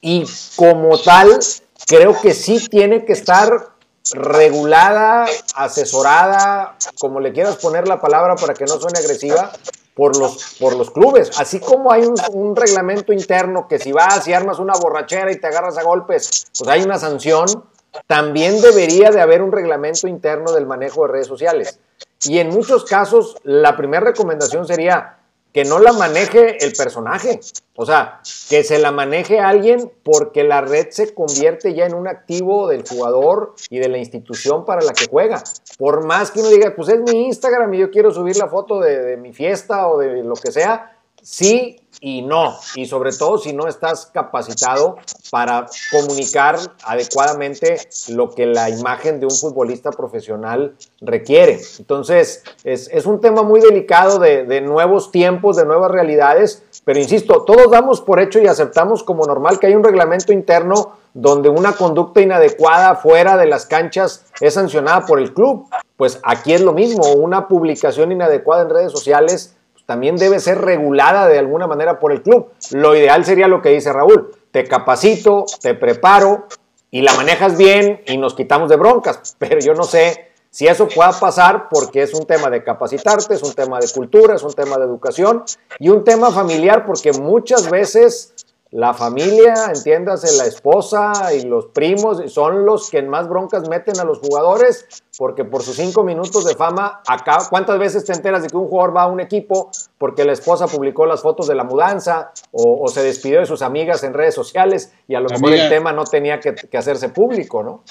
Y 0.01 0.25
como 0.55 0.97
tal, 0.99 1.39
creo 1.87 2.19
que 2.19 2.33
sí 2.33 2.67
tiene 2.69 3.05
que 3.05 3.13
estar 3.13 3.69
regulada, 4.13 5.25
asesorada, 5.55 6.77
como 6.99 7.19
le 7.19 7.33
quieras 7.33 7.57
poner 7.57 7.87
la 7.87 7.99
palabra 7.99 8.35
para 8.35 8.53
que 8.53 8.65
no 8.65 8.79
suene 8.79 8.99
agresiva, 8.99 9.51
por 9.93 10.17
los, 10.17 10.55
por 10.57 10.77
los 10.77 10.91
clubes. 10.91 11.31
Así 11.37 11.59
como 11.59 11.91
hay 11.91 12.03
un, 12.03 12.15
un, 12.31 12.55
reglamento 12.55 13.11
interno 13.11 13.67
que 13.67 13.79
si 13.79 13.91
vas 13.91 14.25
y 14.29 14.33
armas 14.33 14.57
una 14.57 14.73
borrachera 14.79 15.29
y 15.29 15.35
te 15.35 15.47
agarras 15.47 15.77
a 15.77 15.83
golpes, 15.83 16.47
pues 16.57 16.69
hay 16.69 16.83
una 16.83 16.97
sanción 16.97 17.65
también 18.07 18.61
debería 18.61 19.11
de 19.11 19.21
haber 19.21 19.41
un 19.41 19.51
reglamento 19.51 20.07
interno 20.07 20.51
del 20.51 20.65
manejo 20.65 21.03
de 21.03 21.13
redes 21.13 21.27
sociales. 21.27 21.79
Y 22.23 22.39
en 22.39 22.49
muchos 22.49 22.85
casos, 22.85 23.37
la 23.43 23.77
primera 23.77 24.05
recomendación 24.05 24.67
sería 24.67 25.19
que 25.53 25.63
no 25.65 25.79
la 25.79 25.93
maneje 25.93 26.63
el 26.63 26.73
personaje. 26.73 27.39
O 27.75 27.85
sea, 27.85 28.21
que 28.49 28.63
se 28.63 28.77
la 28.77 28.91
maneje 28.91 29.39
alguien 29.39 29.91
porque 30.03 30.43
la 30.43 30.61
red 30.61 30.89
se 30.91 31.13
convierte 31.13 31.73
ya 31.73 31.85
en 31.85 31.95
un 31.95 32.07
activo 32.07 32.67
del 32.67 32.87
jugador 32.87 33.55
y 33.69 33.79
de 33.79 33.89
la 33.89 33.97
institución 33.97 34.65
para 34.65 34.81
la 34.81 34.93
que 34.93 35.07
juega. 35.07 35.41
Por 35.77 36.05
más 36.05 36.31
que 36.31 36.41
uno 36.41 36.49
diga, 36.49 36.73
pues 36.75 36.89
es 36.89 36.99
mi 36.99 37.27
Instagram 37.27 37.73
y 37.73 37.79
yo 37.79 37.89
quiero 37.89 38.11
subir 38.11 38.37
la 38.37 38.47
foto 38.47 38.79
de, 38.79 38.99
de 38.99 39.17
mi 39.17 39.33
fiesta 39.33 39.87
o 39.87 39.97
de 39.97 40.23
lo 40.23 40.35
que 40.35 40.51
sea, 40.51 40.98
sí 41.29 41.79
y 42.01 42.21
no, 42.21 42.57
y 42.75 42.85
sobre 42.85 43.11
todo 43.11 43.37
si 43.37 43.53
no 43.53 43.67
estás 43.67 44.07
capacitado 44.07 44.97
para 45.31 45.67
comunicar 45.91 46.57
adecuadamente 46.83 47.77
lo 48.07 48.33
que 48.33 48.45
la 48.45 48.69
imagen 48.69 49.19
de 49.19 49.25
un 49.25 49.35
futbolista 49.35 49.91
profesional 49.91 50.75
requiere. 51.01 51.59
Entonces, 51.77 52.43
es, 52.63 53.05
un 53.05 53.19
tema 53.19 53.43
muy 53.43 53.59
delicado 53.59 54.17
de, 54.17 54.45
de, 54.45 54.61
nuevos 54.61 55.11
tiempos, 55.11 55.57
de 55.57 55.65
nuevas 55.65 55.91
realidades, 55.91 56.63
pero 56.85 56.99
insisto, 56.99 57.43
todos 57.43 57.69
damos 57.69 58.01
por 58.01 58.19
hecho 58.19 58.39
y 58.39 58.47
aceptamos 58.47 59.03
como 59.03 59.25
normal 59.25 59.59
que 59.59 59.67
hay 59.67 59.75
un 59.75 59.83
reglamento 59.83 60.31
interno 60.31 60.93
donde 61.13 61.49
una 61.49 61.73
conducta 61.73 62.21
inadecuada 62.21 62.95
fuera 62.95 63.35
de 63.35 63.45
las 63.45 63.65
canchas 63.65 64.25
es 64.39 64.53
sancionada 64.53 65.05
por 65.05 65.19
el 65.19 65.33
club. 65.33 65.67
Pues 65.97 66.19
aquí 66.23 66.53
es 66.53 66.61
lo 66.61 66.71
mismo, 66.71 67.11
una 67.13 67.47
publicación 67.47 68.13
inadecuada 68.13 68.61
en 68.63 68.69
redes 68.69 68.91
sociales 68.91 69.57
también 69.89 70.17
debe 70.17 70.39
ser 70.39 70.61
regulada 70.61 71.27
de 71.27 71.39
alguna 71.39 71.65
manera 71.65 71.97
por 71.97 72.11
el 72.11 72.21
club. 72.21 72.51
Lo 72.69 72.95
ideal 72.95 73.25
sería 73.25 73.47
lo 73.47 73.63
que 73.63 73.69
dice 73.69 73.91
Raúl, 73.91 74.29
te 74.51 74.63
capacito, 74.65 75.47
te 75.63 75.73
preparo 75.73 76.45
y 76.91 77.01
la 77.01 77.15
manejas 77.15 77.57
bien 77.57 78.03
y 78.05 78.17
nos 78.17 78.35
quitamos 78.35 78.69
de 78.69 78.75
broncas, 78.75 79.35
pero 79.39 79.59
yo 79.59 79.73
no 79.73 79.85
sé 79.85 80.27
si 80.51 80.67
eso 80.67 80.87
pueda 80.87 81.11
pasar, 81.19 81.69
porque 81.69 82.03
es 82.03 82.13
un 82.13 82.27
tema 82.27 82.51
de 82.51 82.63
capacitarte, 82.63 83.33
es 83.33 83.41
un 83.41 83.53
tema 83.53 83.79
de 83.79 83.87
cultura, 83.91 84.35
es 84.35 84.43
un 84.43 84.53
tema 84.53 84.77
de 84.77 84.85
educación 84.85 85.43
y 85.79 85.89
un 85.89 86.03
tema 86.03 86.29
familiar, 86.29 86.85
porque 86.85 87.11
muchas 87.11 87.67
veces 87.71 88.35
la 88.71 88.93
familia, 88.93 89.71
entiéndase, 89.73 90.37
la 90.37 90.45
esposa 90.45 91.33
y 91.33 91.41
los 91.41 91.67
primos 91.67 92.21
son 92.31 92.65
los 92.65 92.91
que 92.91 93.01
más 93.01 93.27
broncas 93.27 93.67
meten 93.67 93.99
a 93.99 94.03
los 94.03 94.19
jugadores, 94.19 94.85
porque 95.17 95.43
por 95.43 95.63
sus 95.63 95.75
cinco 95.75 96.03
minutos 96.03 96.45
de 96.45 96.53
fama, 96.55 97.01
acá, 97.07 97.39
¿cuántas 97.49 97.79
veces 97.79 98.05
te 98.05 98.13
enteras 98.13 98.43
de 98.43 98.49
que 98.49 98.57
un 98.57 98.67
jugador 98.67 98.95
va 98.95 99.03
a 99.03 99.07
un 99.07 99.19
equipo 99.19 99.71
porque 99.97 100.23
la 100.23 100.33
esposa 100.33 100.67
publicó 100.67 101.07
las 101.07 101.21
fotos 101.21 101.47
de 101.47 101.55
la 101.55 101.63
mudanza 101.63 102.31
o, 102.51 102.87
se 102.89 103.01
despidió 103.01 103.39
de 103.39 103.47
sus 103.47 103.63
amigas 103.63 104.03
en 104.03 104.13
redes 104.13 104.35
sociales 104.35 104.93
y 105.07 105.15
a 105.15 105.19
lo 105.19 105.29
mejor 105.29 105.53
el 105.53 105.69
tema 105.69 105.91
no 105.91 106.03
tenía 106.03 106.39
que, 106.39 106.53
que 106.53 106.77
hacerse 106.77 107.09
público, 107.09 107.63
¿no? 107.63 107.83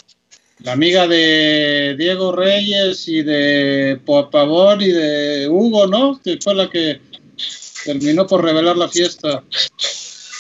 La 0.61 0.73
amiga 0.73 1.07
de 1.07 1.95
Diego 1.97 2.33
Reyes 2.33 3.07
y 3.07 3.23
de 3.23 4.01
Pavón 4.05 4.81
y 4.81 4.91
de 4.91 5.49
Hugo, 5.49 5.87
¿no? 5.87 6.21
Que 6.23 6.39
fue 6.43 6.55
la 6.55 6.69
que 6.69 7.01
terminó 7.85 8.27
por 8.27 8.43
revelar 8.43 8.77
la 8.77 8.89
fiesta. 8.89 9.45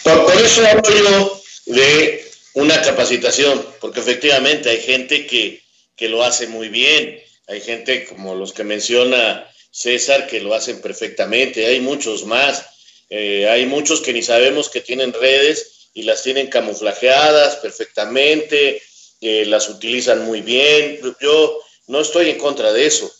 Por, 0.02 0.32
eso 0.42 0.64
hablo 0.66 1.42
de 1.66 2.24
una 2.54 2.80
capacitación, 2.82 3.64
porque 3.80 4.00
efectivamente 4.00 4.70
hay 4.70 4.80
gente 4.80 5.26
que, 5.26 5.62
lo 6.08 6.22
hace 6.22 6.46
muy 6.46 6.68
bien, 6.68 7.20
hay 7.46 7.60
gente 7.60 8.04
como 8.04 8.34
los 8.34 8.52
que 8.52 8.64
menciona 8.64 9.46
César 9.70 10.26
que 10.26 10.40
lo 10.40 10.54
hacen 10.54 10.80
perfectamente, 10.80 11.66
hay 11.66 11.80
muchos 11.80 12.24
más, 12.24 12.64
eh, 13.10 13.48
hay 13.48 13.66
muchos 13.66 14.00
que 14.00 14.12
ni 14.12 14.22
sabemos 14.22 14.68
que 14.68 14.80
tienen 14.80 15.12
redes 15.12 15.90
y 15.94 16.02
las 16.02 16.22
tienen 16.22 16.48
camuflajeadas 16.48 17.56
perfectamente, 17.56 18.82
eh, 19.20 19.44
las 19.46 19.68
utilizan 19.68 20.24
muy 20.24 20.40
bien, 20.40 21.00
yo 21.20 21.60
no 21.88 22.00
estoy 22.00 22.30
en 22.30 22.38
contra 22.38 22.72
de 22.72 22.86
eso, 22.86 23.12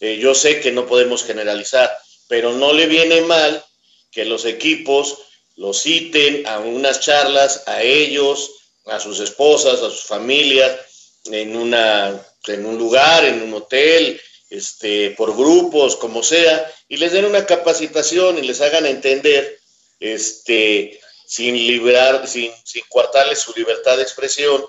eh, 0.00 0.18
yo 0.18 0.34
sé 0.34 0.60
que 0.60 0.72
no 0.72 0.86
podemos 0.86 1.24
generalizar, 1.24 1.90
pero 2.28 2.52
no 2.52 2.72
le 2.72 2.86
viene 2.86 3.22
mal 3.22 3.64
que 4.10 4.24
los 4.24 4.44
equipos 4.44 5.18
los 5.56 5.82
citen 5.82 6.46
a 6.46 6.58
unas 6.60 7.00
charlas 7.00 7.62
a 7.66 7.82
ellos, 7.82 8.52
a 8.86 9.00
sus 9.00 9.20
esposas, 9.20 9.80
a 9.82 9.90
sus 9.90 10.04
familias, 10.04 10.78
en, 11.24 11.56
una, 11.56 12.24
en 12.46 12.66
un 12.66 12.78
lugar, 12.78 13.24
en 13.24 13.42
un 13.42 13.54
hotel, 13.54 14.20
este, 14.50 15.10
por 15.12 15.36
grupos, 15.36 15.96
como 15.96 16.22
sea, 16.22 16.72
y 16.88 16.98
les 16.98 17.12
den 17.12 17.24
una 17.24 17.46
capacitación 17.46 18.38
y 18.38 18.42
les 18.42 18.60
hagan 18.60 18.86
entender, 18.86 19.58
este, 19.98 21.00
sin 21.26 21.54
liberar, 21.54 22.28
sin, 22.28 22.52
sin 22.64 22.84
coartarles 22.88 23.40
su 23.40 23.52
libertad 23.56 23.96
de 23.96 24.02
expresión, 24.02 24.64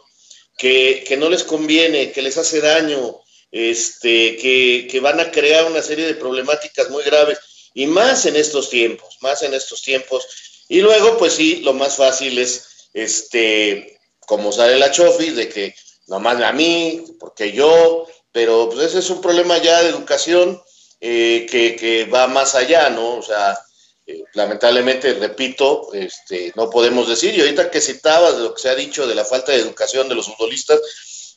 que, 0.58 1.04
que, 1.08 1.18
no 1.18 1.30
les 1.30 1.44
conviene, 1.44 2.12
que 2.12 2.24
les 2.24 2.38
hace 2.38 2.62
daño, 2.62 3.20
este, 3.52 4.38
que, 4.38 4.88
que 4.90 5.00
van 5.00 5.20
a 5.20 5.32
crear 5.32 5.66
una 5.66 5.84
serie 5.84 6.08
de 6.08 6.16
problemáticas 6.16 6.90
muy 6.90 7.04
graves, 7.04 7.38
y 7.76 7.86
más 7.86 8.26
en 8.26 8.36
estos 8.36 8.72
tiempos, 8.72 9.18
más 9.22 9.44
en 9.44 9.54
estos 9.54 9.84
tiempos 9.84 10.26
y 10.70 10.82
luego, 10.82 11.18
pues 11.18 11.34
sí, 11.34 11.58
lo 11.58 11.74
más 11.74 11.96
fácil 11.96 12.38
es, 12.40 12.90
este, 12.94 14.00
como 14.20 14.52
sale 14.52 14.78
la 14.78 14.92
Chofis, 14.92 15.36
de 15.36 15.48
que 15.50 15.76
nomás 16.08 16.42
a 16.42 16.52
mí, 16.52 17.04
porque 17.20 17.52
yo, 17.52 18.08
pero 18.32 18.70
pues 18.70 18.88
ese 18.88 19.00
es 19.00 19.10
un 19.10 19.22
problema 19.22 19.58
ya 19.58 19.82
de 19.82 19.90
educación 19.90 20.62
eh, 21.00 21.46
que, 21.50 22.06
va 22.14 22.28
más 22.28 22.56
allá, 22.56 22.90
¿no? 22.90 23.18
O 23.18 23.22
sea, 23.22 23.58
eh, 24.06 24.24
lamentablemente, 24.34 25.14
repito, 25.14 25.94
este, 25.94 26.52
no 26.56 26.70
podemos 26.70 27.08
decir, 27.08 27.36
y 27.36 27.42
ahorita 27.42 27.72
que 27.72 27.82
citabas 27.82 28.38
de 28.38 28.44
lo 28.44 28.54
que 28.54 28.62
se 28.62 28.70
ha 28.70 28.76
dicho 28.76 29.08
de 29.08 29.16
la 29.16 29.26
falta 29.26 29.52
de 29.52 29.60
educación 29.60 30.10
de 30.10 30.16
los 30.16 30.28
futbolistas, 30.28 30.80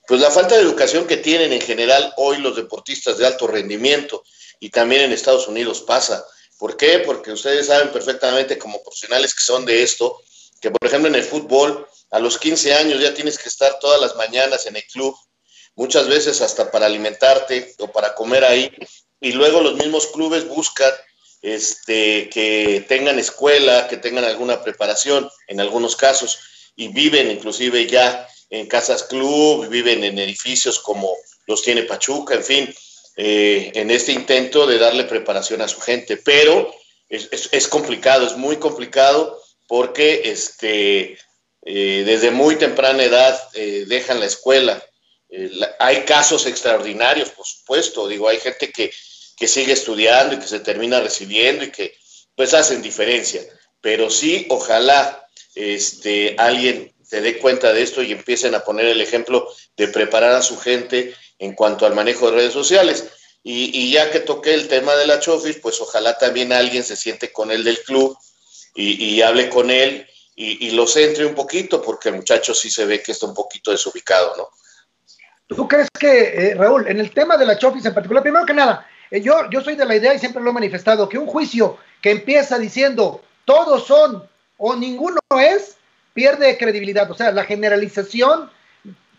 pues 0.07 0.21
la 0.21 0.31
falta 0.31 0.57
de 0.57 0.63
educación 0.63 1.07
que 1.07 1.19
tienen 1.19 1.53
en 1.53 1.61
general 1.61 2.13
hoy 2.17 2.39
los 2.39 2.57
deportistas 2.57 3.19
de 3.19 3.27
alto 3.27 3.47
rendimiento 3.47 4.25
y 4.59 4.71
también 4.71 5.03
en 5.03 5.13
Estados 5.13 5.47
Unidos 5.47 5.83
pasa. 5.83 6.25
¿Por 6.61 6.77
qué? 6.77 6.99
Porque 6.99 7.33
ustedes 7.33 7.69
saben 7.69 7.91
perfectamente 7.91 8.59
como 8.59 8.83
profesionales 8.83 9.35
que 9.35 9.43
son 9.43 9.65
de 9.65 9.83
esto, 9.83 10.21
que 10.61 10.71
por 10.71 10.87
ejemplo 10.87 11.09
en 11.09 11.15
el 11.15 11.25
fútbol, 11.25 11.89
a 12.11 12.19
los 12.19 12.37
15 12.37 12.75
años 12.75 13.01
ya 13.01 13.15
tienes 13.15 13.39
que 13.39 13.49
estar 13.49 13.79
todas 13.79 13.99
las 13.99 14.15
mañanas 14.17 14.67
en 14.67 14.77
el 14.77 14.85
club, 14.85 15.17
muchas 15.75 16.07
veces 16.07 16.43
hasta 16.43 16.71
para 16.71 16.85
alimentarte 16.85 17.75
o 17.79 17.91
para 17.91 18.15
comer 18.15 18.45
ahí, 18.45 18.71
y 19.23 19.33
luego 19.33 19.63
los 19.63 19.77
mismos 19.77 20.09
clubes 20.09 20.47
buscan 20.47 20.93
este, 21.41 22.29
que 22.29 22.85
tengan 22.87 23.19
escuela, 23.19 23.89
que 23.89 23.97
tengan 23.97 24.25
alguna 24.25 24.63
preparación 24.63 25.31
en 25.47 25.61
algunos 25.63 25.97
casos, 25.97 26.41
y 26.77 26.89
viven 26.89 27.31
inclusive 27.31 27.87
ya 27.87 28.29
en 28.51 28.67
casas 28.67 29.05
club, 29.05 29.67
viven 29.69 30.05
en 30.05 30.19
edificios 30.19 30.79
como 30.79 31.17
los 31.47 31.63
tiene 31.63 31.85
Pachuca, 31.85 32.35
en 32.35 32.45
fin, 32.45 32.75
eh, 33.17 33.73
en 33.75 33.91
este 33.91 34.13
intento 34.13 34.67
de 34.67 34.79
darle 34.79 35.05
preparación 35.05 35.61
a 35.63 35.69
su 35.69 35.81
gente. 35.81 36.17
Pero 36.17 36.75
es, 37.09 37.69
complicado, 37.69 38.27
es 38.27 38.37
muy 38.37 38.57
complicado 38.57 39.41
porque 39.67 40.23
este, 40.25 41.19
eh, 41.65 42.03
desde 42.07 42.31
muy 42.31 42.57
temprana 42.57 43.03
edad 43.03 43.41
eh, 43.55 43.85
dejan 43.87 44.21
la 44.21 44.27
escuela. 44.27 44.83
hay 45.79 46.05
casos 46.05 46.47
extraordinarios, 46.47 47.31
por 47.31 47.47
supuesto. 47.47 48.09
Digo, 48.09 48.29
hay 48.29 48.39
gente 48.39 48.71
que, 48.71 48.93
que 49.37 49.49
sigue 49.49 49.73
estudiando 49.73 50.35
y 50.35 50.39
que 50.39 50.47
se 50.47 50.61
termina 50.61 51.01
recibiendo 51.01 51.65
y 51.65 51.71
que 51.71 51.95
pues 52.35 52.55
hacen 52.55 52.83
diferencia. 52.83 53.43
Pero 53.81 54.11
sí, 54.11 54.47
ojalá 54.51 55.27
este, 55.55 56.37
alguien 56.39 56.95
se 57.03 57.21
dé 57.21 57.39
cuenta 57.39 57.73
de 57.73 57.83
esto 57.83 58.03
y 58.03 58.13
empiecen 58.13 58.55
a 58.55 58.65
poner 58.65 58.87
el 58.87 59.01
ejemplo 59.01 59.49
de 59.77 59.89
preparar 59.89 60.33
a 60.33 60.43
su 60.43 60.59
gente 60.59 61.15
en 61.41 61.55
cuanto 61.55 61.87
al 61.87 61.95
manejo 61.95 62.31
de 62.31 62.37
redes 62.37 62.53
sociales. 62.53 63.09
Y, 63.43 63.91
ya 63.91 64.11
que 64.11 64.21
toqué 64.21 64.53
el 64.53 64.69
tema 64.69 64.95
de 64.97 65.07
la 65.07 65.19
Chofis, 65.19 65.57
pues 65.57 65.81
ojalá 65.81 66.19
también 66.19 66.53
alguien 66.53 66.85
se 66.85 66.95
siente 66.95 67.33
con 67.33 67.51
él 67.51 67.65
del 67.65 67.83
club 67.83 68.17
y, 68.75 69.21
hable 69.23 69.49
con 69.49 69.71
él 69.71 70.07
y, 70.37 70.71
lo 70.71 70.87
centre 70.87 71.25
un 71.25 71.35
poquito, 71.35 71.81
porque 71.83 72.11
el 72.11 72.17
muchacho 72.17 72.55
sí 72.55 72.71
se 72.71 72.85
ve 72.85 73.03
que 73.03 73.13
está 73.13 73.27
un 73.27 73.35
poquito 73.35 73.71
desubicado, 73.71 74.35
¿no? 74.37 74.49
¿Tú 75.47 75.67
crees 75.67 75.89
que, 75.99 76.51
eh, 76.51 76.55
Raúl, 76.55 76.87
en 76.87 77.01
el 77.01 77.11
tema 77.11 77.37
de 77.37 77.45
la 77.45 77.59
Chofis 77.59 77.85
en 77.85 77.95
particular, 77.95 78.23
primero 78.23 78.47
que 78.47 78.55
nada, 78.55 78.87
eh, 79.11 79.21
yo, 79.21 79.51
yo 79.51 79.61
soy 79.63 79.75
de 79.75 79.85
la 79.85 79.97
idea 79.97 80.15
y 80.15 80.19
siempre 80.21 80.41
lo 80.41 80.51
he 80.51 80.53
manifestado, 80.53 81.09
que 81.09 81.19
un 81.19 81.27
juicio 81.27 81.79
que 82.01 82.13
empieza 82.13 82.57
diciendo 82.57 83.21
todos 83.45 83.87
son 83.87 84.29
o 84.59 84.77
ninguno 84.77 85.19
es, 85.43 85.77
pierde 86.13 86.57
credibilidad. 86.57 87.11
O 87.11 87.15
sea, 87.15 87.33
la 87.33 87.45
generalización 87.45 88.51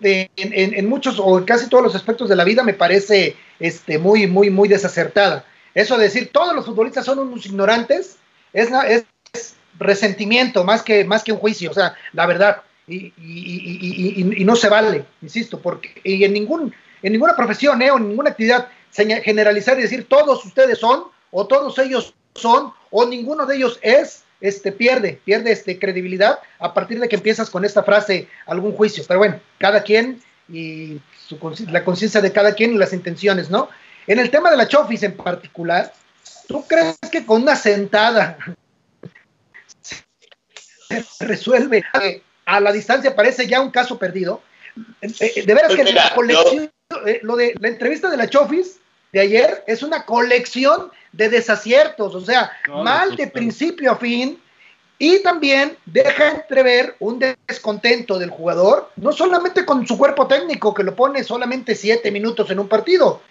en, 0.02 0.90
muchos 0.90 1.20
o 1.20 1.38
en 1.38 1.46
casi 1.46 1.70
todos 1.70 1.84
los 1.84 1.96
aspectos 1.96 2.30
de 2.30 2.36
la 2.36 2.44
vida 2.44 2.64
me 2.64 2.74
parece 2.74 3.36
este, 3.60 3.98
muy, 3.98 4.28
muy, 4.28 4.50
muy 4.50 4.68
desacertada. 4.68 5.46
Eso 5.74 5.98
de 5.98 6.06
decir 6.06 6.32
todos 6.32 6.56
los 6.56 6.66
futbolistas 6.66 7.06
son 7.06 7.20
unos 7.20 7.46
ignorantes 7.46 8.18
es, 8.54 8.70
es 8.88 9.56
resentimiento 9.80 10.64
más 10.64 10.84
que, 10.84 11.04
más 11.06 11.24
que 11.24 11.32
un 11.32 11.40
juicio, 11.40 11.72
o 11.72 11.74
sea, 11.74 11.96
la 12.14 12.26
verdad. 12.26 12.62
Y, 12.88 13.14
y, 13.18 14.44
no 14.44 14.56
se 14.56 14.68
vale, 14.68 15.06
insisto, 15.22 15.60
porque 15.60 16.02
y 16.04 16.24
en, 16.26 16.34
ningún, 16.34 16.74
en 17.02 17.14
ninguna 17.14 17.36
profesión 17.36 17.82
¿eh? 17.82 17.92
o 17.92 17.98
en 17.98 18.10
ninguna 18.10 18.32
actividad 18.32 18.68
generalizar 18.92 19.80
y 19.80 19.84
decir 19.84 20.08
todos 20.10 20.44
ustedes 20.44 20.80
son 20.80 21.06
o 21.30 21.48
todos 21.48 21.78
ellos 21.80 22.14
son 22.36 22.74
o 22.90 23.06
ninguno 23.06 23.46
de 23.46 23.56
ellos 23.56 23.80
es 23.82 24.24
este, 24.42 24.72
pierde, 24.72 25.20
pierde 25.24 25.52
este, 25.52 25.80
credibilidad 25.80 26.40
a 26.60 26.74
partir 26.74 27.00
de 27.00 27.08
que 27.08 27.16
empiezas 27.16 27.50
con 27.50 27.64
esta 27.64 27.84
frase 27.84 28.28
algún 28.46 28.74
juicio. 28.74 29.04
Pero 29.08 29.20
bueno, 29.20 29.40
cada 29.58 29.84
quien 29.84 30.22
y 30.50 31.00
la 31.70 31.86
conciencia 31.86 32.20
de 32.20 32.32
cada 32.32 32.54
quien 32.54 32.74
y 32.74 32.78
las 32.78 32.92
intenciones, 32.92 33.50
¿no? 33.50 33.70
En 34.08 34.20
el 34.20 34.30
tema 34.30 34.50
de 34.50 34.58
la 34.58 34.68
Chofis 34.68 35.04
en 35.04 35.16
particular, 35.16 35.94
¿tú 36.48 36.66
crees 36.68 36.98
que 37.12 37.26
con 37.26 37.44
una 37.44 37.56
sentada 37.56 38.38
se 40.82 41.26
resuelve 41.26 41.84
a 42.46 42.60
la 42.60 42.72
distancia? 42.72 43.16
Parece 43.16 43.48
ya 43.48 43.62
un 43.62 43.72
caso 43.72 43.98
perdido. 43.98 44.42
Eh, 45.02 45.14
eh, 45.20 45.46
de 45.46 45.54
veras 45.54 45.76
que 45.76 45.84
la 45.84 46.14
colección, 46.16 46.72
eh, 47.06 47.20
lo 47.24 47.36
de 47.36 47.54
la 47.60 47.68
entrevista 47.68 48.10
de 48.10 48.18
la 48.18 48.30
Chofis 48.30 48.80
de 49.12 49.20
ayer 49.20 49.64
es 49.68 49.84
una 49.84 50.06
colección 50.06 50.92
de 51.12 51.30
desaciertos, 51.30 52.16
o 52.16 52.22
sea, 52.22 52.52
mal 52.84 53.16
de 53.16 53.28
principio 53.28 53.92
a 53.92 53.98
fin, 53.98 54.42
y 54.98 55.20
también 55.24 55.78
deja 55.86 56.30
entrever 56.30 56.96
un 57.00 57.20
descontento 57.20 58.20
del 58.20 58.30
jugador, 58.30 58.92
no 58.98 59.12
solamente 59.12 59.66
con 59.66 59.86
su 59.88 59.98
cuerpo 59.98 60.28
técnico, 60.28 60.74
que 60.74 60.84
lo 60.84 60.96
pone 60.96 61.24
solamente 61.24 61.74
siete 61.74 62.12
minutos 62.12 62.52
en 62.52 62.60
un 62.60 62.68
partido, 62.68 63.22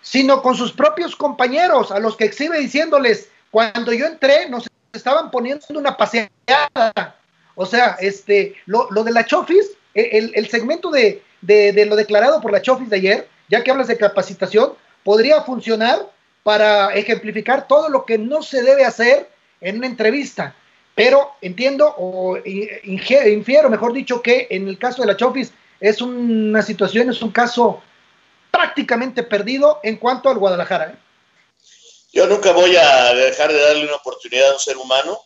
sino 0.00 0.42
con 0.42 0.56
sus 0.56 0.72
propios 0.72 1.14
compañeros, 1.14 1.92
a 1.92 2.00
los 2.00 2.16
que 2.16 2.24
exhibe 2.24 2.58
diciéndoles, 2.58 3.28
cuando 3.52 3.92
yo 3.92 4.06
entré 4.06 4.48
nos 4.48 4.68
estaban 4.92 5.30
poniendo 5.30 5.64
una 5.70 5.96
paseada. 5.96 7.16
O 7.54 7.66
sea, 7.66 7.96
este, 8.00 8.56
lo, 8.66 8.88
de 8.88 9.12
la 9.12 9.24
Chofis, 9.24 9.70
el, 9.94 10.32
el 10.34 10.48
segmento 10.48 10.90
de, 10.90 11.22
de, 11.42 11.86
lo 11.86 11.96
declarado 11.96 12.40
por 12.40 12.52
la 12.52 12.62
Chofis 12.62 12.88
de 12.90 12.96
ayer, 12.96 13.28
ya 13.48 13.62
que 13.62 13.70
hablas 13.70 13.88
de 13.88 13.98
capacitación, 13.98 14.72
podría 15.04 15.42
funcionar 15.42 16.10
para 16.42 16.94
ejemplificar 16.94 17.68
todo 17.68 17.88
lo 17.88 18.04
que 18.04 18.18
no 18.18 18.42
se 18.42 18.62
debe 18.62 18.84
hacer 18.84 19.28
en 19.60 19.78
una 19.78 19.86
entrevista. 19.86 20.54
Pero 20.94 21.32
entiendo 21.40 21.94
o 21.96 22.38
infiero, 22.84 23.70
mejor 23.70 23.92
dicho, 23.92 24.20
que 24.20 24.48
en 24.50 24.68
el 24.68 24.78
caso 24.78 25.02
de 25.02 25.08
la 25.08 25.16
Chofis 25.16 25.52
es 25.80 26.02
una 26.02 26.62
situación, 26.62 27.10
es 27.10 27.22
un 27.22 27.30
caso 27.30 27.82
prácticamente 28.50 29.22
perdido 29.22 29.80
en 29.82 29.96
cuanto 29.96 30.28
al 30.28 30.38
Guadalajara. 30.38 30.90
¿eh? 30.90 30.96
Yo 32.12 32.26
nunca 32.26 32.52
voy 32.52 32.76
a 32.76 33.14
dejar 33.14 33.50
de 33.50 33.60
darle 33.60 33.84
una 33.86 33.96
oportunidad 33.96 34.50
a 34.50 34.54
un 34.54 34.60
ser 34.60 34.76
humano. 34.76 35.18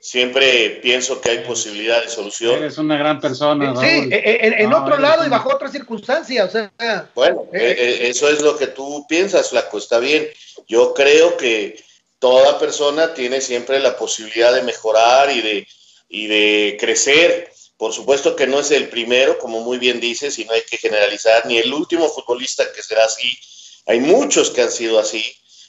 Siempre 0.00 0.80
pienso 0.82 1.20
que 1.20 1.30
hay 1.30 1.38
posibilidad 1.40 2.02
de 2.02 2.08
solución. 2.08 2.56
Eres 2.56 2.78
una 2.78 2.96
gran 2.96 3.20
persona. 3.20 3.76
Sí, 3.76 3.86
eh, 3.86 4.08
eh, 4.10 4.54
en, 4.60 4.72
otro 4.72 4.98
lado 4.98 5.26
y 5.26 5.28
bajo 5.28 5.50
otras 5.50 5.72
circunstancias. 5.72 6.52
bueno, 7.14 7.46
eso 7.52 8.28
es 8.30 8.40
lo 8.40 8.56
que 8.56 8.68
tú 8.68 9.04
piensas, 9.06 9.50
Flaco. 9.50 9.76
Está 9.76 9.98
bien. 9.98 10.26
Yo 10.66 10.94
creo 10.94 11.36
que 11.36 11.84
toda 12.18 12.58
persona 12.58 13.12
tiene 13.12 13.42
siempre 13.42 13.78
la 13.78 13.96
posibilidad 13.98 14.54
de 14.54 14.62
mejorar 14.62 15.30
y 15.32 15.42
de, 15.42 15.68
y 16.08 16.26
de 16.28 16.78
crecer. 16.80 17.52
Por 17.76 17.92
supuesto 17.92 18.34
que 18.34 18.46
no 18.46 18.60
es 18.60 18.70
el 18.70 18.88
primero, 18.88 19.38
como 19.38 19.60
muy 19.60 19.78
bien 19.78 20.00
dices, 20.00 20.38
y 20.38 20.46
no 20.46 20.52
hay 20.52 20.62
que 20.62 20.78
generalizar, 20.78 21.44
ni 21.44 21.58
el 21.58 21.72
último 21.74 22.08
futbolista 22.08 22.72
que 22.72 22.82
será 22.82 23.04
así. 23.04 23.38
Hay 23.86 24.00
muchos 24.00 24.50
que 24.50 24.62
han 24.62 24.70
sido 24.70 24.98
así, 24.98 25.24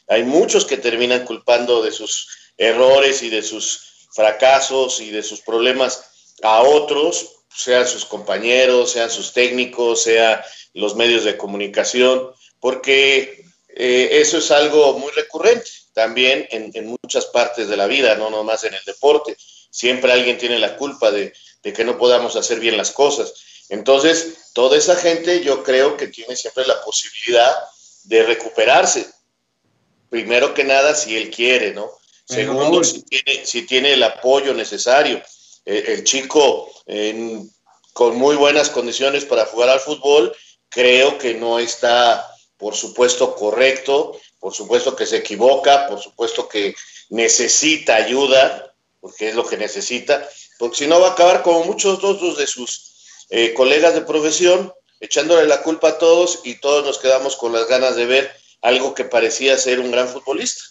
hay 0.07 0.23
muchos 0.23 0.65
que 0.65 0.77
terminan 0.77 1.25
culpando 1.25 1.81
de 1.81 1.91
sus 1.91 2.29
errores 2.57 3.23
y 3.23 3.29
de 3.29 3.41
sus 3.41 3.90
fracasos 4.11 4.99
y 4.99 5.11
de 5.11 5.23
sus 5.23 5.41
problemas 5.41 6.03
a 6.43 6.61
otros, 6.61 7.43
sean 7.53 7.87
sus 7.87 8.05
compañeros, 8.05 8.91
sean 8.91 9.09
sus 9.09 9.33
técnicos, 9.33 10.03
sean 10.03 10.41
los 10.73 10.95
medios 10.95 11.23
de 11.23 11.37
comunicación, 11.37 12.31
porque 12.59 13.45
eh, 13.75 14.09
eso 14.21 14.37
es 14.37 14.51
algo 14.51 14.97
muy 14.97 15.11
recurrente 15.11 15.69
también 15.93 16.47
en, 16.51 16.97
muchas 17.03 17.25
partes 17.25 17.67
de 17.67 17.77
la 17.77 17.87
vida, 17.87 18.15
no 18.15 18.29
nomás 18.29 18.63
en 18.63 18.73
el 18.73 18.83
deporte. 18.85 19.35
Siempre 19.69 20.11
alguien 20.11 20.37
tiene 20.37 20.59
la 20.59 20.77
culpa 20.77 21.11
de, 21.11 21.33
de 21.63 21.73
que 21.73 21.83
no 21.83 21.97
podamos 21.97 22.35
hacer 22.35 22.59
bien 22.59 22.77
las 22.77 22.91
cosas. 22.91 23.33
Entonces, 23.69 24.51
toda 24.53 24.77
esa 24.77 24.95
gente 24.95 25.43
yo 25.43 25.63
creo 25.63 25.97
que 25.97 26.07
tiene 26.07 26.35
siempre 26.35 26.65
la 26.65 26.81
posibilidad 26.83 27.53
de 28.03 28.23
recuperarse. 28.23 29.07
Primero 30.09 30.53
que 30.53 30.63
nada, 30.63 30.95
si 30.95 31.15
él 31.15 31.29
quiere, 31.29 31.73
¿no? 31.73 31.89
Segundo, 32.31 32.83
si 32.83 33.03
tiene, 33.03 33.45
si 33.45 33.61
tiene 33.63 33.93
el 33.93 34.03
apoyo 34.03 34.53
necesario. 34.53 35.21
Eh, 35.65 35.83
el 35.87 36.03
chico 36.03 36.71
con 37.93 38.17
muy 38.17 38.35
buenas 38.35 38.69
condiciones 38.69 39.25
para 39.25 39.45
jugar 39.45 39.69
al 39.69 39.79
fútbol, 39.79 40.35
creo 40.69 41.17
que 41.17 41.33
no 41.33 41.59
está, 41.59 42.25
por 42.57 42.75
supuesto, 42.75 43.35
correcto, 43.35 44.17
por 44.39 44.53
supuesto 44.53 44.95
que 44.95 45.05
se 45.05 45.17
equivoca, 45.17 45.87
por 45.87 45.99
supuesto 45.99 46.47
que 46.47 46.73
necesita 47.09 47.95
ayuda, 47.95 48.73
porque 48.99 49.29
es 49.29 49.35
lo 49.35 49.45
que 49.45 49.57
necesita, 49.57 50.27
porque 50.57 50.77
si 50.77 50.87
no 50.87 50.99
va 50.99 51.09
a 51.09 51.11
acabar 51.11 51.43
como 51.43 51.65
muchos 51.65 52.03
otros 52.03 52.37
de 52.37 52.47
sus 52.47 53.25
eh, 53.29 53.53
colegas 53.53 53.93
de 53.93 54.01
profesión, 54.01 54.73
echándole 54.99 55.47
la 55.47 55.63
culpa 55.63 55.89
a 55.89 55.97
todos 55.97 56.39
y 56.43 56.55
todos 56.55 56.85
nos 56.85 56.99
quedamos 56.99 57.35
con 57.35 57.51
las 57.51 57.67
ganas 57.67 57.95
de 57.95 58.05
ver 58.05 58.31
algo 58.61 58.93
que 58.93 59.03
parecía 59.03 59.57
ser 59.57 59.79
un 59.79 59.91
gran 59.91 60.07
futbolista. 60.07 60.61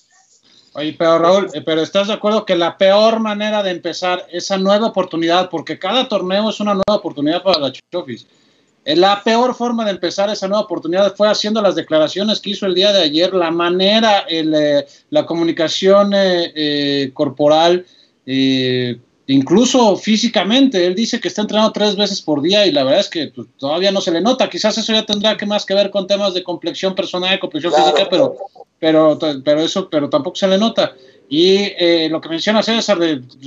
Oye, 0.73 0.95
pero 0.97 1.19
Raúl, 1.19 1.49
eh, 1.53 1.63
pero 1.63 1.83
¿estás 1.83 2.09
de 2.09 2.15
acuerdo 2.15 2.47
que 2.47 2.55
la 2.55 2.79
peor 2.79 3.19
manera 3.19 3.63
de 3.63 3.73
empezar 3.73 4.27
esa 4.31 4.57
nueva 4.57 4.87
oportunidad, 4.89 5.51
porque 5.51 5.79
cada 5.79 6.07
torneo 6.07 6.49
es 6.51 6.61
una 6.61 6.75
nueva 6.75 6.97
oportunidad 6.97 7.43
para 7.43 7.59
la 7.59 7.73
Chofis, 7.73 8.27
eh, 8.85 8.95
la 8.95 9.23
peor 9.25 9.55
forma 9.55 9.85
de 9.85 9.91
empezar 9.91 10.31
esa 10.31 10.47
nueva 10.47 10.65
oportunidad 10.65 11.15
fue 11.17 11.29
haciendo 11.29 11.61
las 11.61 11.75
declaraciones 11.75 12.41
que 12.41 12.51
hizo 12.51 12.67
el 12.67 12.75
día 12.75 12.93
de 12.93 13.03
ayer, 13.03 13.35
la 13.35 13.51
manera, 13.51 14.21
el, 14.21 14.85
la 15.11 15.27
comunicación 15.27 16.13
corporal, 17.13 17.85
incluso 19.33 19.97
físicamente, 19.97 20.87
él 20.87 20.95
dice 20.95 21.21
que 21.21 21.29
está 21.29 21.43
entrenando 21.43 21.73
tres 21.73 21.97
veces 21.97 22.21
por 22.21 22.43
día 22.43 22.67
y 22.67 22.73
la 22.73 22.85
verdad 22.85 23.01
es 23.01 23.09
que 23.09 23.29
pues, 23.29 23.49
todavía 23.59 23.93
no 23.93 24.01
se 24.01 24.11
le 24.11 24.21
nota. 24.21 24.51
Quizás 24.51 24.77
eso 24.79 24.93
ya 24.93 25.07
tendrá 25.07 25.37
que 25.37 25.47
más 25.47 25.65
que 25.65 25.75
ver 25.75 25.91
con 25.91 26.07
temas 26.07 26.35
de 26.35 26.43
complexión 26.43 26.95
personal, 26.95 27.39
complexión 27.39 27.73
física, 27.73 28.09
pero, 28.11 28.37
pero, 28.79 29.19
pero 29.45 29.61
eso, 29.61 29.89
pero 29.89 30.09
tampoco 30.09 30.37
se 30.37 30.49
le 30.49 30.59
nota. 30.59 30.93
Y 31.29 31.59
eh, 31.79 32.09
lo 32.11 32.21
que 32.21 32.29
menciona 32.29 32.61
César, 32.61 32.99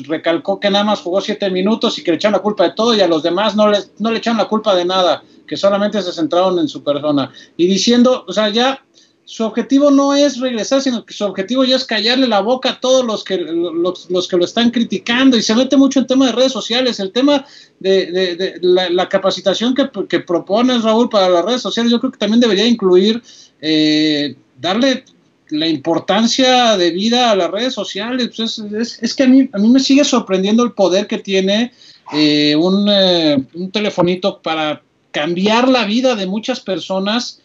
recalcó 0.07 0.57
que 0.57 0.69
nada 0.69 0.85
más 0.85 1.01
jugó 1.01 1.19
siete 1.19 1.49
minutos 1.49 1.99
y 1.99 2.03
que 2.03 2.11
le 2.11 2.15
echaron 2.15 2.37
la 2.37 2.41
culpa 2.41 2.63
de 2.63 2.71
todo 2.71 2.95
y 2.95 3.01
a 3.01 3.07
los 3.07 3.23
demás 3.23 3.57
no, 3.57 3.67
les, 3.67 3.91
no 3.99 4.09
le 4.09 4.19
echaron 4.19 4.37
la 4.37 4.47
culpa 4.47 4.73
de 4.73 4.85
nada, 4.85 5.21
que 5.45 5.57
solamente 5.57 6.01
se 6.01 6.13
centraron 6.13 6.57
en 6.59 6.69
su 6.69 6.81
persona. 6.81 7.29
Y 7.57 7.67
diciendo, 7.67 8.23
o 8.25 8.31
sea, 8.31 8.47
ya 8.47 8.85
su 9.25 9.45
objetivo 9.45 9.89
no 9.89 10.13
es 10.13 10.39
regresar, 10.39 10.81
sino 10.81 11.05
que 11.05 11.13
su 11.13 11.23
objetivo 11.23 11.63
ya 11.63 11.77
es 11.77 11.85
callarle 11.85 12.27
la 12.27 12.41
boca 12.41 12.71
a 12.71 12.79
todos 12.79 13.05
los 13.05 13.23
que, 13.23 13.37
los, 13.37 14.27
que 14.27 14.37
lo 14.37 14.43
están 14.43 14.69
criticando 14.69 15.37
y 15.37 15.41
se 15.41 15.55
mete 15.55 15.77
mucho 15.77 15.99
en 15.99 16.07
tema 16.07 16.25
de 16.25 16.33
redes 16.33 16.51
sociales, 16.51 16.99
el 16.99 17.11
tema 17.11 17.45
de, 17.79 18.59
la, 18.61 19.07
capacitación 19.07 19.73
que, 19.75 19.89
que 20.09 20.19
propone 20.19 20.77
Raúl 20.79 21.09
para 21.09 21.29
las 21.29 21.45
redes 21.45 21.61
sociales, 21.61 21.91
yo 21.91 21.99
creo 21.99 22.11
que 22.11 22.17
también 22.17 22.41
debería 22.41 22.65
incluir 22.65 23.21
eh, 23.61 24.35
darle 24.59 25.05
la 25.49 25.67
importancia 25.67 26.75
de 26.77 26.91
vida 26.91 27.31
a 27.31 27.35
las 27.35 27.49
redes 27.49 27.73
sociales. 27.73 28.29
Pues 28.35 28.59
es, 29.01 29.13
que 29.13 29.23
a 29.23 29.27
mí, 29.27 29.49
a 29.53 29.57
mí 29.57 29.69
me 29.69 29.79
sigue 29.79 30.03
sorprendiendo 30.03 30.63
el 30.63 30.73
poder 30.73 31.07
que 31.07 31.19
tiene 31.19 31.71
eh, 32.13 32.55
un, 32.55 32.87
eh, 32.89 33.41
un 33.53 33.71
telefonito 33.71 34.41
para 34.41 34.81
cambiar 35.11 35.69
la 35.69 35.85
vida 35.85 36.15
de 36.15 36.25
muchas 36.25 36.59
personas 36.59 37.39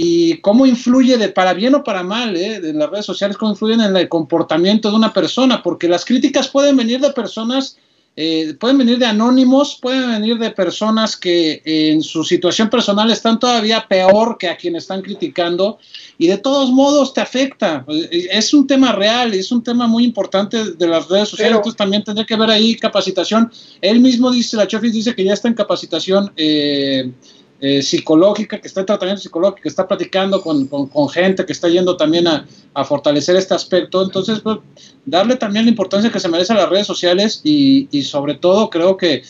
y 0.00 0.36
cómo 0.36 0.64
influye 0.64 1.18
de 1.18 1.28
para 1.28 1.52
bien 1.54 1.74
o 1.74 1.82
para 1.82 2.04
mal 2.04 2.36
eh, 2.36 2.60
de 2.60 2.72
las 2.72 2.88
redes 2.88 3.04
sociales, 3.04 3.36
cómo 3.36 3.50
influyen 3.50 3.80
en 3.80 3.96
el 3.96 4.08
comportamiento 4.08 4.90
de 4.90 4.96
una 4.96 5.12
persona, 5.12 5.60
porque 5.60 5.88
las 5.88 6.04
críticas 6.04 6.46
pueden 6.46 6.76
venir 6.76 7.00
de 7.00 7.10
personas, 7.10 7.76
eh, 8.14 8.54
pueden 8.60 8.78
venir 8.78 8.98
de 8.98 9.06
anónimos, 9.06 9.76
pueden 9.82 10.08
venir 10.08 10.38
de 10.38 10.52
personas 10.52 11.16
que 11.16 11.62
en 11.64 12.00
su 12.00 12.22
situación 12.22 12.70
personal 12.70 13.10
están 13.10 13.40
todavía 13.40 13.86
peor 13.88 14.38
que 14.38 14.48
a 14.48 14.56
quienes 14.56 14.84
están 14.84 15.02
criticando 15.02 15.80
y 16.16 16.28
de 16.28 16.38
todos 16.38 16.70
modos 16.70 17.12
te 17.12 17.20
afecta. 17.20 17.84
Es 17.88 18.54
un 18.54 18.68
tema 18.68 18.92
real, 18.92 19.34
es 19.34 19.50
un 19.50 19.64
tema 19.64 19.88
muy 19.88 20.04
importante 20.04 20.74
de 20.74 20.86
las 20.86 21.08
redes 21.08 21.30
sociales, 21.30 21.56
entonces 21.56 21.76
también 21.76 22.04
tendría 22.04 22.24
que 22.24 22.36
ver 22.36 22.50
ahí 22.50 22.76
capacitación. 22.76 23.50
Él 23.80 23.98
mismo 23.98 24.30
dice, 24.30 24.56
la 24.56 24.68
Chofis 24.68 24.92
dice 24.92 25.16
que 25.16 25.24
ya 25.24 25.32
está 25.32 25.48
en 25.48 25.54
capacitación. 25.54 26.32
Eh, 26.36 27.10
eh, 27.60 27.82
psicológica, 27.82 28.60
que 28.60 28.68
está 28.68 28.80
en 28.80 28.86
tratamiento 28.86 29.20
psicológico, 29.20 29.62
que 29.62 29.68
está 29.68 29.88
platicando 29.88 30.40
con, 30.40 30.68
gente, 31.08 31.44
que 31.44 31.52
está 31.52 31.68
yendo 31.68 31.96
también 31.96 32.28
a, 32.28 32.46
fortalecer 32.84 33.34
este 33.34 33.54
aspecto. 33.54 34.00
Entonces, 34.02 34.38
pues, 34.38 34.58
darle 35.04 35.34
también 35.34 35.64
la 35.64 35.70
importancia 35.70 36.12
que 36.12 36.20
se 36.20 36.28
merece 36.28 36.52
a 36.52 36.56
las 36.56 36.68
redes 36.68 36.86
sociales 36.86 37.40
y, 37.42 38.02
sobre 38.02 38.34
todo 38.34 38.70
creo 38.70 38.96
que 38.96 39.24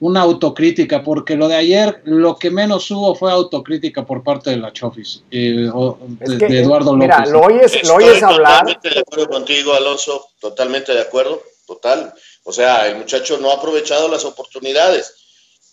una 0.00 0.22
autocrítica, 0.22 1.04
porque 1.04 1.36
lo 1.36 1.46
de 1.46 1.54
ayer 1.54 2.02
lo 2.04 2.36
que 2.36 2.50
menos 2.50 2.90
hubo 2.90 3.14
fue 3.14 3.30
autocrítica 3.30 4.04
por 4.04 4.24
parte 4.24 4.50
de 4.50 4.56
la 4.56 4.72
Chofis, 4.72 5.22
eh, 5.30 5.70
de, 6.20 6.60
Eduardo 6.60 6.96
López. 6.96 7.16
Mira, 7.18 7.26
lo 7.26 7.40
oyes, 7.42 7.86
lo 7.86 7.94
oyes 7.94 8.22
hablar. 8.22 8.64
Totalmente 8.64 8.90
de 8.90 9.00
acuerdo 9.00 9.28
contigo, 9.28 9.74
Alonso, 9.74 10.26
totalmente 10.40 10.92
de 10.92 11.00
acuerdo, 11.00 11.42
total. 11.66 12.12
O 12.42 12.52
sea, 12.52 12.88
el 12.88 12.96
muchacho 12.96 13.38
no 13.38 13.50
ha 13.50 13.54
aprovechado 13.54 14.08
las 14.08 14.24
oportunidades, 14.24 15.14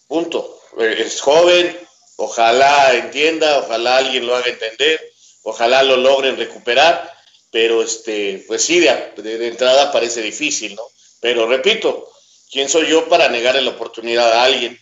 punto. 0.07 0.59
Es 0.77 1.21
joven, 1.21 1.75
Ojalá 2.17 2.93
entienda, 2.95 3.59
ojalá 3.59 3.97
alguien 3.97 4.25
lo 4.25 4.35
haga 4.35 4.47
entender, 4.47 4.99
ojalá 5.43 5.83
lo 5.83 5.97
logren 5.97 6.37
recuperar, 6.37 7.11
pero 7.51 7.81
este, 7.81 8.43
pues 8.47 8.63
sí, 8.63 8.79
de, 8.79 9.47
entrada 9.47 9.91
parece 9.91 10.21
difícil, 10.21 10.75
¿no? 10.75 10.83
Pero 11.21 11.47
repito, 11.47 12.07
¿quién 12.51 12.69
soy 12.69 12.87
yo 12.87 13.07
para 13.09 13.29
negarle 13.29 13.61
la 13.61 13.71
oportunidad 13.71 14.31
a 14.31 14.43
alguien? 14.43 14.77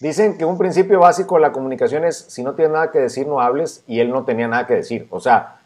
Dicen 0.00 0.38
que 0.38 0.44
un 0.44 0.58
principio 0.58 1.00
básico 1.00 1.34
de 1.36 1.42
la 1.42 1.52
comunicación 1.52 2.04
es 2.04 2.26
si 2.28 2.42
no 2.42 2.54
tienes 2.54 2.72
nada 2.72 2.90
que 2.90 2.98
decir, 2.98 3.26
no 3.26 3.40
hables, 3.40 3.82
y 3.86 4.00
él 4.00 4.10
no 4.10 4.24
tenía 4.24 4.46
nada 4.46 4.66
que 4.66 4.74
decir. 4.74 5.06
O 5.10 5.20
sea, 5.20 5.60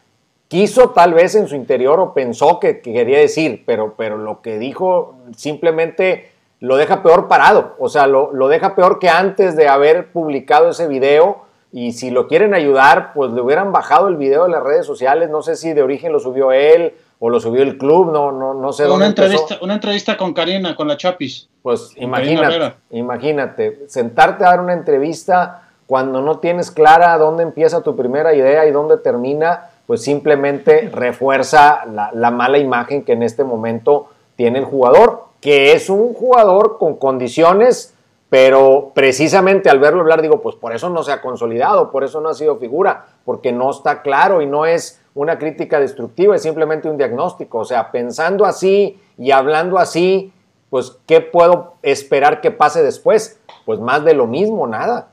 quiso 0.47 0.89
tal 0.91 1.13
vez 1.13 1.35
en 1.35 1.47
su 1.47 1.55
interior 1.55 1.99
o 1.99 2.13
pensó 2.13 2.59
que, 2.59 2.81
que 2.81 2.93
quería 2.93 3.19
decir, 3.19 3.63
pero, 3.65 3.95
pero 3.95 4.17
lo 4.17 4.41
que 4.41 4.57
dijo 4.57 5.17
simplemente 5.37 6.32
lo 6.63 6.77
deja 6.77 7.03
peor 7.03 7.27
parado, 7.27 7.75
o 7.77 7.89
sea, 7.89 8.07
lo, 8.07 8.47
deja 8.47 8.73
peor 8.73 8.97
que 8.97 9.09
antes 9.09 9.57
de 9.57 9.67
haber 9.67 10.13
publicado 10.13 10.69
ese 10.69 10.87
video. 10.87 11.43
Y 11.73 11.91
si 11.91 12.09
lo 12.09 12.29
quieren 12.29 12.53
ayudar, 12.53 13.11
pues 13.13 13.31
le 13.31 13.41
hubieran 13.41 13.73
bajado 13.73 14.07
el 14.07 14.15
video 14.15 14.43
de 14.45 14.51
las 14.51 14.63
redes 14.63 14.85
sociales. 14.85 15.29
No 15.29 15.41
sé 15.41 15.57
si 15.57 15.73
de 15.73 15.83
origen 15.83 16.13
lo 16.13 16.19
subió 16.19 16.53
él 16.53 16.93
o 17.19 17.29
lo 17.29 17.41
subió 17.41 17.63
el 17.63 17.77
club, 17.77 18.13
no, 18.13 18.31
no, 18.31 18.53
no 18.53 18.71
sé. 18.71 18.89
Una 18.89 19.07
entrevista, 19.07 19.57
una 19.59 19.73
entrevista 19.73 20.15
con 20.15 20.33
Karina, 20.33 20.73
con 20.73 20.87
la 20.87 20.95
Chapis. 20.95 21.49
Pues 21.61 21.91
imagínate, 21.97 22.75
imagínate, 22.91 23.83
sentarte 23.89 24.45
a 24.45 24.51
dar 24.51 24.61
una 24.61 24.71
entrevista 24.71 25.63
cuando 25.85 26.21
no 26.21 26.39
tienes 26.39 26.71
clara 26.71 27.17
dónde 27.17 27.43
empieza 27.43 27.81
tu 27.81 27.97
primera 27.97 28.33
idea 28.33 28.65
y 28.65 28.71
dónde 28.71 28.95
termina, 28.95 29.69
pues 29.85 30.01
simplemente 30.01 30.89
refuerza 30.93 31.83
la, 31.91 32.11
la 32.13 32.31
mala 32.31 32.57
imagen 32.57 33.03
que 33.03 33.11
en 33.11 33.23
este 33.23 33.43
momento 33.43 34.07
tiene 34.35 34.59
el 34.59 34.65
jugador 34.65 35.33
que 35.43 35.73
es 35.73 35.89
un 35.89 36.13
jugador 36.13 36.77
con 36.77 36.95
condiciones, 36.95 37.93
pero 38.29 38.93
precisamente 38.95 39.69
al 39.69 39.77
verlo 39.77 39.99
hablar 39.99 40.21
digo, 40.21 40.41
pues 40.41 40.55
por 40.55 40.73
eso 40.73 40.89
no 40.89 41.03
se 41.03 41.11
ha 41.11 41.21
consolidado, 41.21 41.91
por 41.91 42.05
eso 42.05 42.21
no 42.21 42.29
ha 42.29 42.33
sido 42.33 42.57
figura, 42.59 43.07
porque 43.25 43.51
no 43.51 43.69
está 43.69 44.01
claro 44.01 44.41
y 44.41 44.45
no 44.45 44.65
es 44.65 45.01
una 45.13 45.37
crítica 45.37 45.81
destructiva, 45.81 46.37
es 46.37 46.43
simplemente 46.43 46.89
un 46.89 46.97
diagnóstico. 46.97 47.59
O 47.59 47.65
sea, 47.65 47.91
pensando 47.91 48.45
así 48.45 48.97
y 49.17 49.31
hablando 49.31 49.77
así, 49.77 50.31
pues 50.69 50.95
¿qué 51.05 51.19
puedo 51.19 51.73
esperar 51.81 52.39
que 52.39 52.51
pase 52.51 52.81
después? 52.81 53.37
Pues 53.65 53.81
más 53.81 54.05
de 54.05 54.13
lo 54.13 54.27
mismo, 54.27 54.65
nada. 54.65 55.09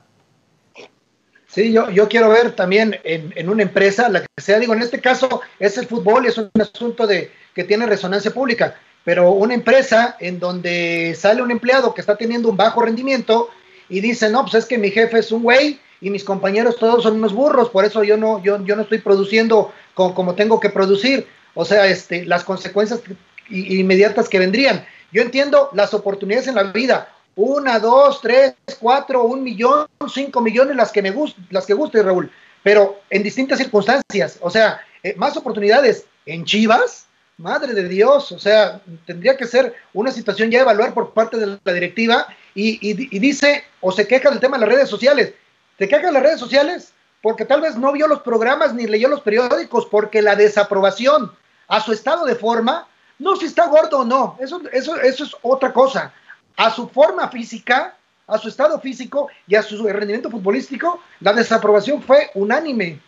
Sí, 1.47 1.73
yo, 1.73 1.89
yo 1.89 2.07
quiero 2.07 2.29
ver 2.29 2.55
también 2.55 2.97
en, 3.03 3.33
en, 3.35 3.49
una 3.49 3.63
empresa, 3.63 4.07
la 4.07 4.21
que 4.21 4.27
sea, 4.41 4.59
digo, 4.59 4.73
en 4.73 4.81
este 4.81 5.01
caso 5.01 5.41
es 5.59 5.77
el 5.77 5.87
fútbol 5.87 6.25
es 6.25 6.37
un 6.37 6.49
asunto 6.57 7.05
de 7.05 7.29
que 7.53 7.65
tiene 7.65 7.85
resonancia 7.85 8.31
pública, 8.31 8.75
pero 9.03 9.31
una 9.31 9.53
empresa 9.53 10.15
en 10.19 10.39
donde 10.39 11.15
sale 11.17 11.41
un 11.41 11.51
empleado 11.51 11.93
que 11.93 12.01
está 12.01 12.15
teniendo 12.15 12.49
un 12.49 12.57
bajo 12.57 12.81
rendimiento 12.81 13.49
y 13.89 13.99
dice, 13.99 14.29
no, 14.29 14.43
pues 14.43 14.55
es 14.55 14.65
que 14.65 14.77
mi 14.77 14.91
jefe 14.91 15.19
es 15.19 15.31
un 15.31 15.43
güey 15.43 15.79
y 15.99 16.09
mis 16.09 16.23
compañeros 16.23 16.77
todos 16.77 17.03
son 17.03 17.15
unos 17.15 17.33
burros, 17.33 17.69
por 17.69 17.85
eso 17.85 18.03
yo 18.03 18.17
no, 18.17 18.41
yo, 18.41 18.63
yo 18.63 18.75
no 18.75 18.83
estoy 18.83 18.99
produciendo 18.99 19.71
como, 19.93 20.15
como 20.15 20.35
tengo 20.35 20.59
que 20.59 20.69
producir. 20.69 21.27
O 21.53 21.65
sea, 21.65 21.87
este, 21.87 22.25
las 22.25 22.43
consecuencias 22.43 23.01
inmediatas 23.49 24.29
que 24.29 24.39
vendrían. 24.39 24.85
Yo 25.11 25.21
entiendo 25.21 25.69
las 25.73 25.93
oportunidades 25.93 26.47
en 26.47 26.55
la 26.55 26.63
vida, 26.63 27.13
una, 27.35 27.79
dos, 27.79 28.21
tres, 28.21 28.55
cuatro, 28.79 29.23
un 29.23 29.43
millón, 29.43 29.87
cinco 30.13 30.41
millones, 30.41 30.75
las 30.75 30.91
que 30.91 31.01
me 31.01 31.11
gusten, 31.11 31.45
las 31.49 31.65
que 31.65 31.73
guste, 31.73 32.01
Raúl, 32.01 32.31
pero 32.63 33.01
en 33.09 33.23
distintas 33.23 33.59
circunstancias, 33.59 34.37
o 34.41 34.49
sea, 34.49 34.81
eh, 35.03 35.15
más 35.17 35.35
oportunidades 35.35 36.05
en 36.25 36.45
Chivas, 36.45 37.07
madre 37.41 37.73
de 37.73 37.87
Dios, 37.87 38.31
o 38.31 38.39
sea, 38.39 38.81
tendría 39.05 39.35
que 39.35 39.45
ser 39.45 39.75
una 39.93 40.11
situación 40.11 40.49
ya 40.49 40.59
a 40.59 40.61
evaluar 40.61 40.93
por 40.93 41.13
parte 41.13 41.37
de 41.37 41.59
la 41.63 41.73
directiva 41.73 42.27
y, 42.55 42.79
y, 42.81 43.19
dice 43.19 43.63
o 43.81 43.91
se 43.91 44.07
queja 44.07 44.29
del 44.29 44.39
tema 44.39 44.57
de 44.57 44.65
las 44.65 44.75
redes 44.75 44.89
sociales. 44.89 45.33
¿Te 45.77 45.87
quejas 45.87 46.05
de 46.05 46.11
las 46.13 46.23
redes 46.23 46.39
sociales? 46.39 46.93
Porque 47.21 47.45
tal 47.45 47.61
vez 47.61 47.75
no 47.75 47.91
vio 47.91 48.07
los 48.07 48.21
programas 48.21 48.73
ni 48.73 48.87
leyó 48.87 49.07
los 49.07 49.21
periódicos, 49.21 49.87
porque 49.89 50.21
la 50.21 50.35
desaprobación 50.35 51.31
a 51.67 51.81
su 51.81 51.91
estado 51.91 52.25
de 52.25 52.35
forma, 52.35 52.87
no 53.19 53.35
si 53.35 53.45
está 53.45 53.67
gordo 53.67 53.99
o 53.99 54.05
no, 54.05 54.37
eso, 54.39 54.61
eso, 54.71 54.95
eso 54.99 55.23
es 55.23 55.31
otra 55.41 55.73
cosa 55.73 56.13
a 56.57 56.73
su 56.73 56.87
forma 56.89 57.29
física, 57.29 57.95
a 58.27 58.37
su 58.37 58.49
estado 58.49 58.79
físico 58.79 59.29
y 59.47 59.55
a 59.55 59.63
su 59.63 59.83
rendimiento 59.87 60.29
futbolístico, 60.29 61.01
la 61.19 61.33
desaprobación 61.33 62.01
fue 62.01 62.29
unánime. 62.35 62.99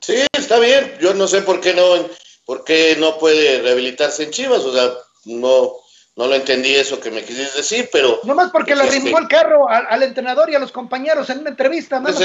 Sí, 0.00 0.26
está 0.32 0.58
bien. 0.58 0.94
Yo 1.00 1.14
no 1.14 1.28
sé 1.28 1.42
por 1.42 1.60
qué 1.60 1.74
no, 1.74 2.08
por 2.44 2.64
qué 2.64 2.96
no 2.98 3.18
puede 3.18 3.60
rehabilitarse 3.60 4.24
en 4.24 4.30
Chivas. 4.30 4.60
O 4.60 4.72
sea, 4.72 4.92
no, 5.24 5.76
no 6.16 6.26
lo 6.26 6.34
entendí 6.34 6.74
eso 6.74 7.00
que 7.00 7.10
me 7.10 7.24
quisiste 7.24 7.58
decir, 7.58 7.88
pero. 7.92 8.20
Nomás 8.24 8.50
porque 8.50 8.74
le 8.74 8.82
arrimó 8.82 9.18
el 9.18 9.28
carro 9.28 9.68
al, 9.68 10.02
entrenador 10.02 10.50
y 10.50 10.54
a 10.54 10.58
los 10.58 10.72
compañeros 10.72 11.30
en 11.30 11.40
una 11.40 11.50
entrevista. 11.50 12.02
Pues 12.02 12.16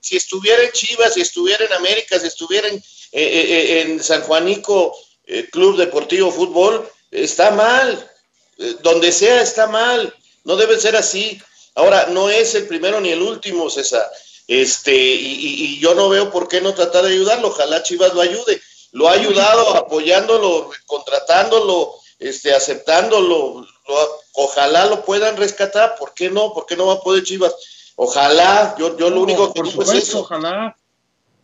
si 0.00 0.16
estuviera 0.16 0.62
en 0.62 0.72
Chivas, 0.72 1.14
si 1.14 1.20
estuviera 1.20 1.64
en 1.64 1.72
América, 1.72 2.18
si 2.18 2.26
estuviera 2.26 2.68
en, 2.68 2.76
eh, 2.76 2.82
eh, 3.12 3.80
en 3.82 4.02
San 4.02 4.22
Juanico 4.22 4.96
eh, 5.26 5.48
Club 5.50 5.76
Deportivo 5.76 6.30
Fútbol, 6.30 6.88
está 7.10 7.50
mal. 7.50 8.08
Eh, 8.58 8.76
donde 8.82 9.12
sea 9.12 9.42
está 9.42 9.66
mal, 9.66 10.14
no 10.44 10.56
debe 10.56 10.78
ser 10.78 10.96
así. 10.96 11.40
Ahora, 11.74 12.06
no 12.10 12.28
es 12.28 12.54
el 12.54 12.66
primero 12.66 13.00
ni 13.00 13.10
el 13.10 13.22
último, 13.22 13.70
César. 13.70 14.06
Este, 14.46 14.94
y, 14.94 15.78
yo 15.80 15.94
no 15.94 16.08
veo 16.08 16.30
por 16.30 16.48
qué 16.48 16.60
no 16.60 16.74
tratar 16.74 17.04
de 17.04 17.12
ayudarlo. 17.12 17.48
Ojalá 17.48 17.82
Chivas 17.82 18.12
lo 18.14 18.20
ayude. 18.20 18.60
Lo 18.92 19.08
ha 19.08 19.12
ayudado 19.12 19.74
apoyándolo, 19.76 20.70
contratándolo, 20.86 21.94
este, 22.18 22.54
aceptándolo. 22.54 23.66
ojalá 24.32 24.86
lo 24.86 25.04
puedan 25.04 25.36
rescatar. 25.36 25.96
¿Por 25.96 26.14
qué 26.14 26.30
no? 26.30 26.52
¿Por 26.52 26.66
qué 26.66 26.76
no 26.76 26.86
va 26.86 26.94
a 26.94 27.00
poder 27.00 27.24
Chivas? 27.24 27.54
Ojalá, 27.96 28.74
yo, 28.78 28.96
yo 28.96 29.10
lo 29.10 29.20
único 29.20 29.52
que 29.52 29.60
es 29.60 29.92
eso. 29.92 30.20
Ojalá. 30.20 30.76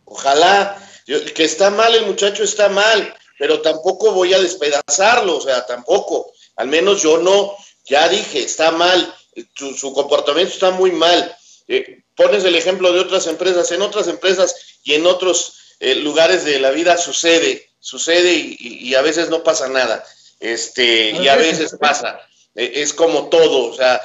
Ojalá. 0.05 0.89
que 1.05 1.43
está 1.43 1.69
mal, 1.71 1.93
el 1.95 2.05
muchacho 2.05 2.43
está 2.43 2.69
mal, 2.69 3.15
pero 3.37 3.61
tampoco 3.61 4.11
voy 4.11 4.33
a 4.33 4.39
despedazarlo, 4.39 5.37
o 5.37 5.41
sea, 5.41 5.65
tampoco. 5.65 6.31
Al 6.55 6.67
menos 6.67 7.01
yo 7.01 7.17
no, 7.17 7.55
ya 7.85 8.07
dije, 8.09 8.43
está 8.43 8.71
mal, 8.71 9.15
su, 9.55 9.93
comportamiento 9.93 10.53
está 10.53 10.71
muy 10.71 10.91
mal. 10.91 11.35
Eh, 11.67 12.03
pones 12.15 12.43
el 12.43 12.55
ejemplo 12.55 12.91
de 12.91 12.99
otras 12.99 13.27
empresas, 13.27 13.71
en 13.71 13.81
otras 13.81 14.07
empresas 14.07 14.55
y 14.83 14.93
en 14.93 15.05
otros 15.05 15.58
eh, 15.79 15.95
lugares 15.95 16.43
de 16.43 16.59
la 16.59 16.71
vida 16.71 16.97
sucede, 16.97 17.69
sucede 17.79 18.33
y, 18.33 18.93
a 18.95 19.01
veces 19.01 19.29
no 19.29 19.43
pasa 19.43 19.67
nada. 19.69 20.03
Este, 20.39 21.11
y 21.11 21.27
a 21.27 21.35
veces 21.35 21.75
pasa. 21.79 22.19
E, 22.55 22.81
es 22.81 22.93
como 22.93 23.29
todo, 23.29 23.67
o 23.67 23.75
sea, 23.75 24.01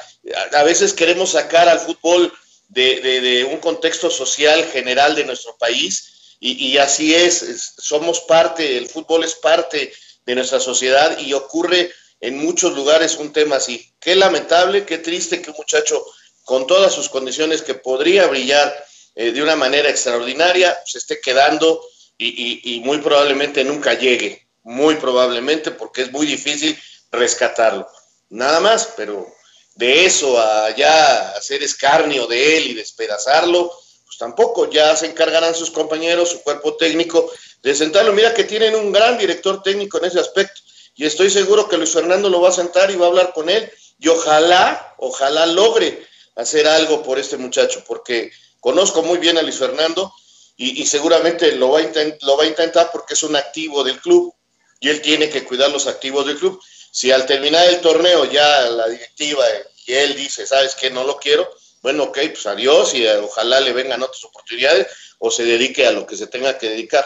a, 0.53 0.63
veces 0.63 0.93
queremos 0.93 1.31
sacar 1.31 1.67
al 1.67 1.79
fútbol 1.79 2.31
de, 2.69 3.47
un 3.51 3.59
contexto 3.59 4.09
social 4.09 4.65
general 4.71 5.15
de 5.15 5.25
nuestro 5.25 5.55
país 5.57 6.37
y, 6.39 6.53
y, 6.65 6.77
así 6.77 7.13
es, 7.13 7.73
somos 7.77 8.21
parte, 8.21 8.77
el 8.77 8.87
fútbol 8.87 9.23
es 9.23 9.35
parte 9.35 9.93
de 10.25 10.35
nuestra 10.35 10.59
sociedad 10.59 11.17
y 11.19 11.33
ocurre 11.33 11.91
en 12.21 12.37
muchos 12.37 12.73
lugares 12.73 13.17
un 13.17 13.33
tema 13.33 13.57
así. 13.57 13.93
Qué 13.99 14.15
lamentable, 14.15 14.85
qué 14.85 14.97
triste 14.97 15.41
que 15.41 15.51
un 15.51 15.57
muchacho 15.57 16.03
con 16.43 16.67
todas 16.67 16.93
sus 16.93 17.09
condiciones 17.09 17.61
que 17.61 17.73
podría 17.73 18.27
brillar 18.27 18.84
eh, 19.15 19.31
de 19.31 19.41
una 19.41 19.55
manera 19.55 19.89
extraordinaria 19.89 20.77
se 20.85 20.97
esté 20.97 21.21
quedando 21.21 21.81
y, 22.17 22.81
muy 22.83 22.99
probablemente 22.99 23.63
nunca 23.63 23.93
llegue, 23.93 24.47
muy 24.63 24.95
probablemente 24.95 25.71
porque 25.71 26.03
es 26.03 26.11
muy 26.11 26.25
difícil 26.25 26.77
rescatarlo. 27.11 27.87
Nada 28.29 28.59
más, 28.59 28.93
pero 28.95 29.27
de 29.75 30.05
eso 30.05 30.39
a 30.39 30.73
ya 30.75 31.31
hacer 31.31 31.63
escarnio 31.63 32.27
de 32.27 32.57
él 32.57 32.67
y 32.67 32.73
despedazarlo, 32.73 33.71
pues 34.05 34.17
tampoco, 34.17 34.69
ya 34.69 34.95
se 34.95 35.07
encargarán 35.07 35.55
sus 35.55 35.71
compañeros, 35.71 36.29
su 36.29 36.41
cuerpo 36.41 36.75
técnico, 36.75 37.31
de 37.61 37.75
sentarlo. 37.75 38.13
Mira 38.13 38.33
que 38.33 38.43
tienen 38.43 38.75
un 38.75 38.91
gran 38.91 39.17
director 39.17 39.61
técnico 39.63 39.97
en 39.97 40.05
ese 40.05 40.19
aspecto 40.19 40.61
y 40.95 41.05
estoy 41.05 41.29
seguro 41.29 41.67
que 41.67 41.77
Luis 41.77 41.91
Fernando 41.91 42.29
lo 42.29 42.41
va 42.41 42.49
a 42.49 42.53
sentar 42.53 42.91
y 42.91 42.95
va 42.95 43.07
a 43.07 43.09
hablar 43.09 43.33
con 43.33 43.49
él 43.49 43.69
y 43.99 44.07
ojalá, 44.07 44.95
ojalá 44.97 45.45
logre 45.45 46.05
hacer 46.35 46.67
algo 46.67 47.01
por 47.03 47.17
este 47.19 47.37
muchacho, 47.37 47.83
porque 47.87 48.31
conozco 48.65 49.03
muy 49.03 49.19
bien 49.19 49.37
a 49.37 49.43
Luis 49.43 49.59
Fernando 49.59 50.11
y, 50.57 50.83
seguramente 50.87 51.51
lo 51.51 51.69
va, 51.69 51.81
a 51.81 51.83
lo 52.21 52.35
va 52.35 52.45
a 52.45 52.47
intentar 52.47 52.89
porque 52.91 53.13
es 53.13 53.21
un 53.21 53.35
activo 53.35 53.83
del 53.83 53.99
club 53.99 54.33
y 54.79 54.89
él 54.89 55.01
tiene 55.01 55.29
que 55.29 55.43
cuidar 55.43 55.69
los 55.69 55.85
activos 55.85 56.25
del 56.25 56.39
club. 56.39 56.59
Si 56.91 57.11
al 57.11 57.27
terminar 57.27 57.67
el 57.67 57.79
torneo 57.79 58.25
ya 58.25 58.67
la 58.71 58.87
directiva 58.87 59.43
y 59.85 59.93
él 59.93 60.15
dice, 60.15 60.47
sabes 60.47 60.73
que 60.73 60.89
no 60.89 61.03
lo 61.03 61.17
quiero, 61.17 61.47
bueno, 61.83 62.05
ok, 62.05 62.17
pues 62.31 62.47
adiós 62.47 62.95
y 62.95 63.05
eh, 63.05 63.17
ojalá 63.17 63.59
le 63.59 63.71
vengan 63.71 64.01
otras 64.01 64.23
oportunidades 64.23 64.87
o 65.19 65.29
se 65.29 65.43
dedique 65.43 65.85
a 65.85 65.91
lo 65.91 66.07
que 66.07 66.17
se 66.17 66.25
tenga 66.25 66.57
que 66.57 66.69
dedicar. 66.69 67.05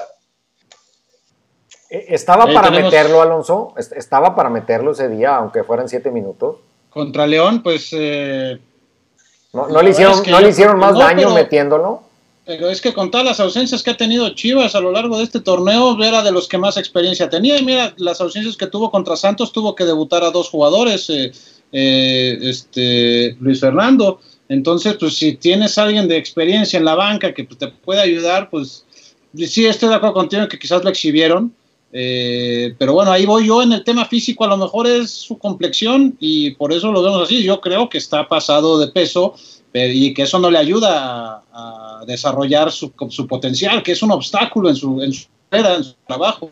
Eh, 1.90 2.06
¿Estaba 2.08 2.46
para 2.54 2.72
meterlo, 2.72 3.22
Alonso? 3.22 3.74
¿Estaba 3.76 4.34
para 4.34 4.50
meterlo 4.50 4.94
ese 4.94 5.10
día, 5.10 5.36
aunque 5.36 5.66
fueran 5.66 5.90
siete 5.90 6.10
minutos? 6.10 6.56
Contra 6.90 7.28
León, 7.28 7.62
pues... 7.62 7.90
Eh, 7.92 8.60
¿No, 9.54 9.82
le 9.82 9.90
hicieron, 9.90 10.22
¿no 10.28 10.40
le 10.40 10.50
hicieron 10.50 10.78
más 10.78 10.98
daño 10.98 11.34
metiéndolo? 11.34 12.04
Pero 12.46 12.70
es 12.70 12.82
que 12.82 12.94
con 12.94 13.12
todas 13.12 13.26
las 13.26 13.40
ausencias 13.40 13.84
que 13.84 13.92
ha 13.92 13.98
tenido 13.98 14.30
Chivas 14.30 14.74
a 14.74 14.82
lo 14.82 14.92
largo 14.92 15.18
de 15.18 15.24
este 15.24 15.40
torneo, 15.40 16.02
era 16.04 16.24
de 16.24 16.32
los 16.32 16.48
que 16.48 16.58
más 16.58 16.78
experiencia 16.78 17.30
tenía. 17.30 17.60
Y 17.60 17.64
mira, 17.64 17.94
las 17.98 18.22
ausencias 18.22 18.58
que 18.58 18.68
tuvo 18.68 18.90
contra 18.90 19.16
Santos, 19.16 19.52
tuvo 19.52 19.76
que 19.76 19.86
debutar 19.86 20.24
a 20.24 20.32
dos 20.32 20.50
jugadores, 20.50 21.10
eh, 21.12 22.40
este 22.42 23.38
Luis 23.40 23.60
Fernando. 23.60 24.20
Entonces, 24.50 24.96
pues 25.00 25.16
si 25.16 25.34
tienes 25.36 25.78
a 25.78 25.84
alguien 25.84 26.08
de 26.08 26.18
experiencia 26.18 26.78
en 26.78 26.86
la 26.86 26.96
banca 26.96 27.34
que 27.34 27.44
te 27.44 27.68
puede 27.68 28.02
ayudar, 28.02 28.50
pues 28.50 28.84
sí 29.36 29.66
estoy 29.68 29.90
de 29.90 29.96
acuerdo 29.96 30.16
contigo 30.16 30.48
que 30.48 30.58
quizás 30.58 30.84
lo 30.84 30.90
exhibieron, 30.90 31.54
eh, 31.92 32.76
pero 32.78 32.94
bueno, 32.94 33.12
ahí 33.12 33.26
voy 33.26 33.48
yo 33.48 33.64
en 33.64 33.74
el 33.74 33.84
tema 33.84 34.06
físico, 34.06 34.44
a 34.44 34.48
lo 34.48 34.58
mejor 34.58 34.88
es 34.88 35.10
su 35.10 35.38
complexión 35.38 36.16
y 36.20 36.52
por 36.52 36.72
eso 36.72 36.92
lo 36.92 37.02
vemos 37.02 37.24
así. 37.24 37.44
Yo 37.44 37.60
creo 37.62 37.90
que 37.90 37.98
está 37.98 38.28
pasado 38.28 38.80
de 38.80 38.88
peso 38.88 39.34
y 39.74 40.14
que 40.14 40.24
eso 40.24 40.40
no 40.40 40.50
le 40.50 40.58
ayuda 40.58 41.44
a, 41.52 42.04
desarrollar 42.08 42.72
su, 42.72 42.94
su, 43.10 43.28
potencial, 43.28 43.84
que 43.84 43.92
es 43.92 44.02
un 44.02 44.12
obstáculo 44.12 44.70
en 44.70 44.76
su, 44.76 45.02
en 45.02 45.12
su, 45.12 45.28
en 45.52 45.84
su 45.84 45.94
trabajo. 46.08 46.50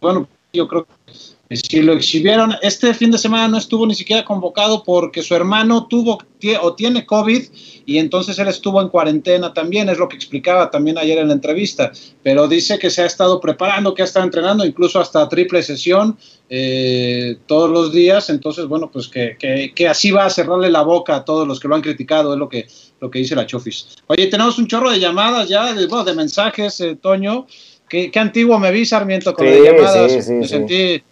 Bueno, 0.00 0.26
yo 0.52 0.66
creo 0.66 0.86
que 0.86 1.12
si 1.56 1.82
lo 1.82 1.92
exhibieron, 1.92 2.54
este 2.62 2.94
fin 2.94 3.10
de 3.10 3.18
semana 3.18 3.48
no 3.48 3.58
estuvo 3.58 3.86
ni 3.86 3.94
siquiera 3.94 4.24
convocado 4.24 4.82
porque 4.84 5.22
su 5.22 5.34
hermano 5.34 5.86
tuvo 5.86 6.18
o 6.60 6.74
tiene 6.74 7.06
COVID 7.06 7.42
y 7.86 7.98
entonces 7.98 8.38
él 8.38 8.48
estuvo 8.48 8.80
en 8.80 8.88
cuarentena 8.88 9.52
también, 9.52 9.88
es 9.88 9.98
lo 9.98 10.08
que 10.08 10.16
explicaba 10.16 10.70
también 10.70 10.98
ayer 10.98 11.18
en 11.18 11.28
la 11.28 11.34
entrevista, 11.34 11.92
pero 12.22 12.48
dice 12.48 12.78
que 12.78 12.90
se 12.90 13.02
ha 13.02 13.06
estado 13.06 13.40
preparando, 13.40 13.94
que 13.94 14.02
ha 14.02 14.04
estado 14.04 14.24
entrenando, 14.24 14.64
incluso 14.64 15.00
hasta 15.00 15.28
triple 15.28 15.62
sesión 15.62 16.16
eh, 16.48 17.36
todos 17.46 17.70
los 17.70 17.92
días, 17.92 18.30
entonces 18.30 18.66
bueno, 18.66 18.90
pues 18.90 19.08
que, 19.08 19.36
que, 19.74 19.88
así 19.88 20.10
va 20.10 20.26
a 20.26 20.30
cerrarle 20.30 20.70
la 20.70 20.82
boca 20.82 21.16
a 21.16 21.24
todos 21.24 21.46
los 21.46 21.60
que 21.60 21.68
lo 21.68 21.74
han 21.74 21.82
criticado, 21.82 22.32
es 22.32 22.38
lo 22.38 22.48
que, 22.48 22.66
lo 23.00 23.10
que 23.10 23.20
dice 23.20 23.34
la 23.34 23.46
Chofis. 23.46 23.96
Oye, 24.06 24.26
tenemos 24.26 24.58
un 24.58 24.66
chorro 24.66 24.90
de 24.90 25.00
llamadas 25.00 25.48
ya, 25.48 25.72
de, 25.72 25.86
de 25.86 26.14
mensajes, 26.14 26.80
eh, 26.80 26.96
Toño. 27.00 27.46
Qué, 27.88 28.10
antiguo 28.14 28.58
me 28.58 28.70
vi, 28.70 28.86
Sarmiento, 28.86 29.34
con 29.34 29.44
las 29.44 29.60
llamadas. 29.60 30.28
me 30.28 30.48
sentí 30.48 31.02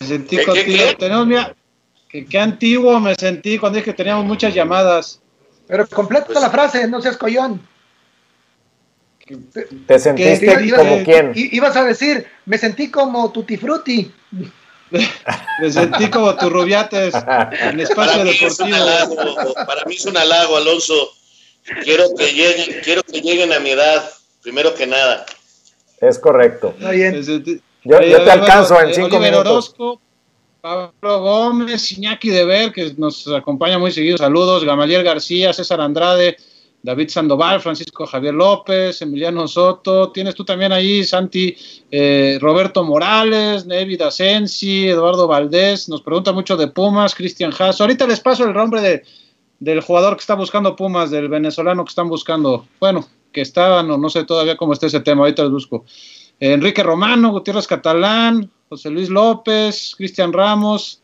me 0.00 0.06
sentí 0.06 0.36
¿Qué, 0.36 0.44
contigo. 0.44 0.84
Tenemos, 0.98 1.26
mira, 1.26 1.54
qué, 2.08 2.38
antiguo 2.38 3.00
me 3.00 3.14
sentí 3.14 3.58
cuando 3.58 3.76
dije 3.76 3.90
que 3.90 3.96
teníamos 3.96 4.24
muchas 4.24 4.54
llamadas. 4.54 5.20
Pero 5.66 5.86
completa 5.86 6.26
pues 6.26 6.40
la 6.40 6.50
frase, 6.50 6.88
no 6.88 7.00
seas 7.00 7.16
collón. 7.16 7.60
¿Te 9.86 9.98
sentiste 9.98 10.72
como 10.74 11.04
quién? 11.04 11.32
Ibas 11.34 11.76
a 11.76 11.84
decir, 11.84 12.26
me 12.46 12.56
sentí 12.56 12.90
como 12.90 13.30
Tutti 13.30 13.56
Frutti. 13.56 14.10
Me 15.60 15.70
sentí 15.70 16.08
como 16.08 16.34
tu 16.36 16.48
rubiates 16.48 17.14
en 17.14 17.80
espacio 17.80 18.22
para 18.22 18.24
deportivo. 18.24 19.54
para 19.66 19.84
mí 19.84 19.96
es 19.96 20.06
un 20.06 20.16
halago, 20.16 20.56
Alonso. 20.56 21.10
Quiero 21.84 22.04
que 22.16 22.32
lleguen, 22.32 22.80
quiero 22.82 23.02
que 23.02 23.20
lleguen 23.20 23.52
a 23.52 23.60
mi 23.60 23.70
edad, 23.70 24.08
primero 24.42 24.74
que 24.74 24.86
nada. 24.86 25.26
Es 26.00 26.18
correcto. 26.18 26.74
bien. 26.90 27.22
Yo, 27.84 27.98
te 27.98 28.30
alcanzo 28.30 28.80
en 28.80 28.94
cinco 28.94 29.16
Oliver 29.16 29.32
minutos. 29.32 29.52
Orozco, 29.52 30.00
Pablo 30.60 31.20
Gómez, 31.20 31.92
Iñaki 31.92 32.30
de 32.30 32.44
Ver, 32.44 32.72
que 32.72 32.94
nos 32.96 33.26
acompaña 33.28 33.78
muy 33.78 33.92
seguido. 33.92 34.18
Saludos. 34.18 34.64
Gamaliel 34.64 35.04
García, 35.04 35.52
César 35.52 35.80
Andrade, 35.80 36.36
David 36.82 37.08
Sandoval, 37.08 37.60
Francisco 37.60 38.06
Javier 38.06 38.34
López, 38.34 39.00
Emiliano 39.02 39.46
Soto. 39.46 40.10
Tienes 40.10 40.34
tú 40.34 40.44
también 40.44 40.72
ahí, 40.72 41.04
Santi, 41.04 41.56
eh, 41.90 42.38
Roberto 42.40 42.84
Morales, 42.84 43.66
Nevid 43.66 44.02
Asensi, 44.02 44.88
Eduardo 44.88 45.28
Valdés. 45.28 45.88
Nos 45.88 46.02
pregunta 46.02 46.32
mucho 46.32 46.56
de 46.56 46.68
Pumas, 46.68 47.14
Cristian 47.14 47.52
Haas. 47.58 47.80
Ahorita 47.80 48.06
les 48.06 48.20
paso 48.20 48.44
el 48.44 48.52
nombre 48.52 48.80
de, 48.80 49.02
del 49.60 49.80
jugador 49.80 50.16
que 50.16 50.20
está 50.20 50.34
buscando 50.34 50.76
Pumas, 50.76 51.10
del 51.10 51.28
venezolano 51.28 51.84
que 51.84 51.90
están 51.90 52.08
buscando. 52.08 52.66
Bueno, 52.80 53.06
que 53.32 53.40
está, 53.40 53.82
no, 53.82 53.96
no 53.98 54.10
sé 54.10 54.24
todavía 54.24 54.56
cómo 54.56 54.72
está 54.72 54.86
ese 54.86 55.00
tema, 55.00 55.22
ahorita 55.22 55.42
les 55.44 55.52
busco. 55.52 55.84
Enrique 56.40 56.82
Romano, 56.82 57.30
Gutiérrez 57.30 57.66
Catalán, 57.66 58.50
José 58.68 58.90
Luis 58.90 59.08
López, 59.08 59.94
Cristian 59.96 60.32
Ramos. 60.32 61.02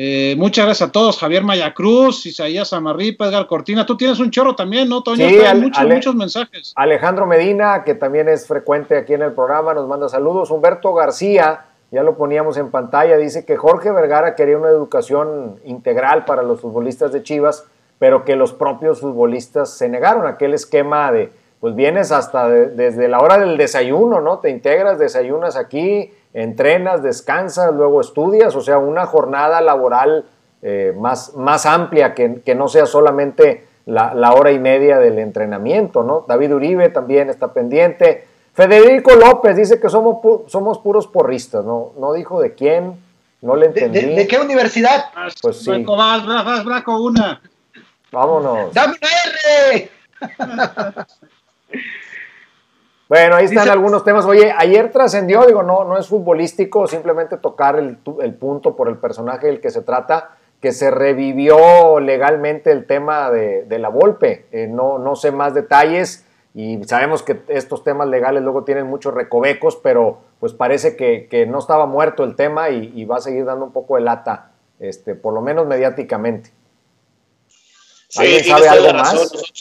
Eh, 0.00 0.36
muchas 0.38 0.64
gracias 0.66 0.88
a 0.88 0.92
todos, 0.92 1.18
Javier 1.18 1.42
Mayacruz, 1.42 2.24
Isaías 2.26 2.72
Amarripa, 2.72 3.26
Edgar 3.26 3.48
Cortina. 3.48 3.84
Tú 3.84 3.96
tienes 3.96 4.20
un 4.20 4.30
chorro 4.30 4.54
también, 4.54 4.88
¿no, 4.88 5.02
Toño? 5.02 5.28
Sí, 5.28 5.40
Ale- 5.44 5.60
muchos, 5.62 5.78
Ale- 5.78 5.94
muchos 5.96 6.14
mensajes. 6.14 6.72
Alejandro 6.76 7.26
Medina, 7.26 7.82
que 7.84 7.94
también 7.94 8.28
es 8.28 8.46
frecuente 8.46 8.96
aquí 8.96 9.14
en 9.14 9.22
el 9.22 9.32
programa, 9.32 9.74
nos 9.74 9.88
manda 9.88 10.08
saludos. 10.08 10.52
Humberto 10.52 10.94
García, 10.94 11.64
ya 11.90 12.04
lo 12.04 12.16
poníamos 12.16 12.56
en 12.58 12.70
pantalla, 12.70 13.16
dice 13.16 13.44
que 13.44 13.56
Jorge 13.56 13.90
Vergara 13.90 14.36
quería 14.36 14.56
una 14.58 14.68
educación 14.68 15.58
integral 15.64 16.24
para 16.24 16.44
los 16.44 16.60
futbolistas 16.60 17.10
de 17.12 17.24
Chivas, 17.24 17.64
pero 17.98 18.24
que 18.24 18.36
los 18.36 18.52
propios 18.52 19.00
futbolistas 19.00 19.70
se 19.76 19.88
negaron 19.88 20.26
a 20.26 20.30
aquel 20.30 20.54
esquema 20.54 21.10
de, 21.10 21.32
pues 21.60 21.74
vienes 21.74 22.12
hasta 22.12 22.48
de- 22.48 22.68
desde 22.68 23.08
la 23.08 23.20
hora 23.20 23.38
del 23.38 23.56
desayuno, 23.56 24.20
¿no? 24.20 24.38
Te 24.38 24.50
integras, 24.50 24.98
desayunas 24.98 25.56
aquí, 25.56 26.12
entrenas, 26.34 27.02
descansas, 27.02 27.72
luego 27.74 28.00
estudias, 28.00 28.54
o 28.54 28.60
sea, 28.60 28.78
una 28.78 29.06
jornada 29.06 29.60
laboral 29.60 30.24
eh, 30.62 30.92
más, 30.98 31.34
más 31.34 31.66
amplia 31.66 32.14
que, 32.14 32.40
que 32.44 32.54
no 32.54 32.66
sea 32.68 32.84
solamente 32.86 33.66
la, 33.86 34.12
la 34.14 34.32
hora 34.34 34.50
y 34.52 34.58
media 34.58 34.98
del 34.98 35.18
entrenamiento, 35.18 36.02
¿no? 36.02 36.24
David 36.28 36.52
Uribe 36.54 36.88
también 36.90 37.30
está 37.30 37.52
pendiente. 37.52 38.26
Federico 38.54 39.14
López 39.14 39.56
dice 39.56 39.80
que 39.80 39.88
somos, 39.88 40.16
pu- 40.16 40.42
somos 40.48 40.78
puros 40.80 41.06
porristas, 41.06 41.64
¿no? 41.64 41.92
No 41.98 42.12
dijo 42.12 42.40
de 42.40 42.54
quién, 42.54 43.00
no 43.40 43.54
le 43.54 43.68
¿De, 43.68 43.84
entendí. 43.84 44.00
de- 44.10 44.14
de 44.16 44.26
qué 44.26 44.38
universidad? 44.38 45.06
Pues 45.40 45.58
sí. 45.60 45.70
Braco, 45.70 45.96
vas, 45.96 46.26
vas, 46.26 46.44
vas, 46.44 46.64
Braco, 46.64 47.00
una. 47.02 47.40
Vámonos. 48.10 48.74
¡Dame 48.74 48.94
una 49.00 49.08
R! 49.72 49.90
Bueno, 53.08 53.36
ahí 53.36 53.46
están 53.46 53.64
Dice- 53.64 53.72
algunos 53.72 54.04
temas. 54.04 54.26
Oye, 54.26 54.52
ayer 54.56 54.90
trascendió, 54.92 55.46
digo, 55.46 55.62
no, 55.62 55.84
no 55.84 55.96
es 55.96 56.08
futbolístico, 56.08 56.86
simplemente 56.86 57.38
tocar 57.38 57.78
el, 57.78 57.96
punto 57.96 58.76
por 58.76 58.88
el 58.88 58.98
personaje 58.98 59.46
del 59.46 59.60
que 59.60 59.70
se 59.70 59.80
trata, 59.80 60.36
que 60.60 60.72
se 60.72 60.90
revivió 60.90 62.00
legalmente 62.00 62.70
el 62.70 62.86
tema 62.86 63.30
de, 63.30 63.64
de 63.64 63.78
la 63.78 63.88
Volpe. 63.88 64.46
Eh, 64.52 64.66
no, 64.66 64.98
no 64.98 65.16
sé 65.16 65.30
más 65.32 65.54
detalles 65.54 66.26
y 66.54 66.82
sabemos 66.84 67.22
que 67.22 67.40
estos 67.48 67.82
temas 67.82 68.08
legales 68.08 68.42
luego 68.42 68.64
tienen 68.64 68.86
muchos 68.86 69.14
recovecos, 69.14 69.76
pero 69.76 70.20
pues 70.40 70.52
parece 70.52 70.96
que, 70.96 71.28
que 71.30 71.46
no 71.46 71.60
estaba 71.60 71.86
muerto 71.86 72.24
el 72.24 72.36
tema 72.36 72.68
y, 72.70 72.92
y 72.94 73.04
va 73.06 73.16
a 73.16 73.20
seguir 73.20 73.44
dando 73.44 73.64
un 73.64 73.72
poco 73.72 73.94
de 73.96 74.02
lata, 74.02 74.50
este, 74.80 75.14
por 75.14 75.32
lo 75.32 75.40
menos 75.40 75.66
mediáticamente. 75.66 76.50
Sí, 78.08 78.20
¿Alguien 78.20 78.44
sabe 78.44 78.68
algo 78.68 78.92
más? 78.94 79.14
Nosotros, 79.14 79.52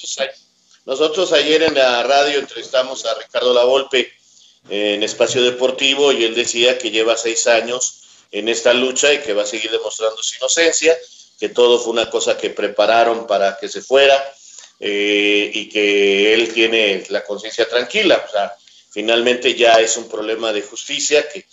nosotros 0.88 1.34
ayer 1.34 1.63
en 1.63 1.73
la 1.76 2.02
radio 2.04 2.39
entrevistamos 2.39 3.06
a 3.06 3.13
Ricardo 3.15 3.54
Lavolpe 3.54 4.10
eh, 4.69 4.93
en 4.93 5.04
Espacio 5.04 5.43
Deportivo 5.43 6.13
y 6.13 6.23
él 6.23 6.34
decía 6.34 6.78
que 6.78 6.91
lleva 6.91 7.17
seis 7.17 7.45
años 7.45 8.04
en 8.32 8.47
esta 8.47 8.71
lucha 8.71 9.12
y 9.13 9.19
que 9.19 9.34
va 9.34 9.43
a 9.43 9.45
seguir 9.45 9.69
demostrando 9.69 10.23
su 10.23 10.38
inocencia, 10.38 10.97
que 11.38 11.50
todo 11.50 11.78
fue 11.78 11.91
una 11.91 12.10
cosa 12.10 12.38
que 12.38 12.52
prepararon 12.52 13.28
para 13.28 13.58
que 13.58 13.67
se 13.67 13.82
fuera 13.82 14.34
eh, 14.80 15.52
y 15.54 15.67
que 15.67 16.34
él 16.34 16.54
tiene 16.54 17.04
la 17.10 17.21
conciencia 17.26 17.67
tranquila. 17.67 18.23
O 18.26 18.32
sea, 18.32 18.56
finalmente 18.89 19.56
ya 19.56 19.82
es 19.82 19.97
un 19.97 20.08
problema 20.08 20.54
de 20.54 20.62
justicia 20.62 21.28
que 21.28 21.45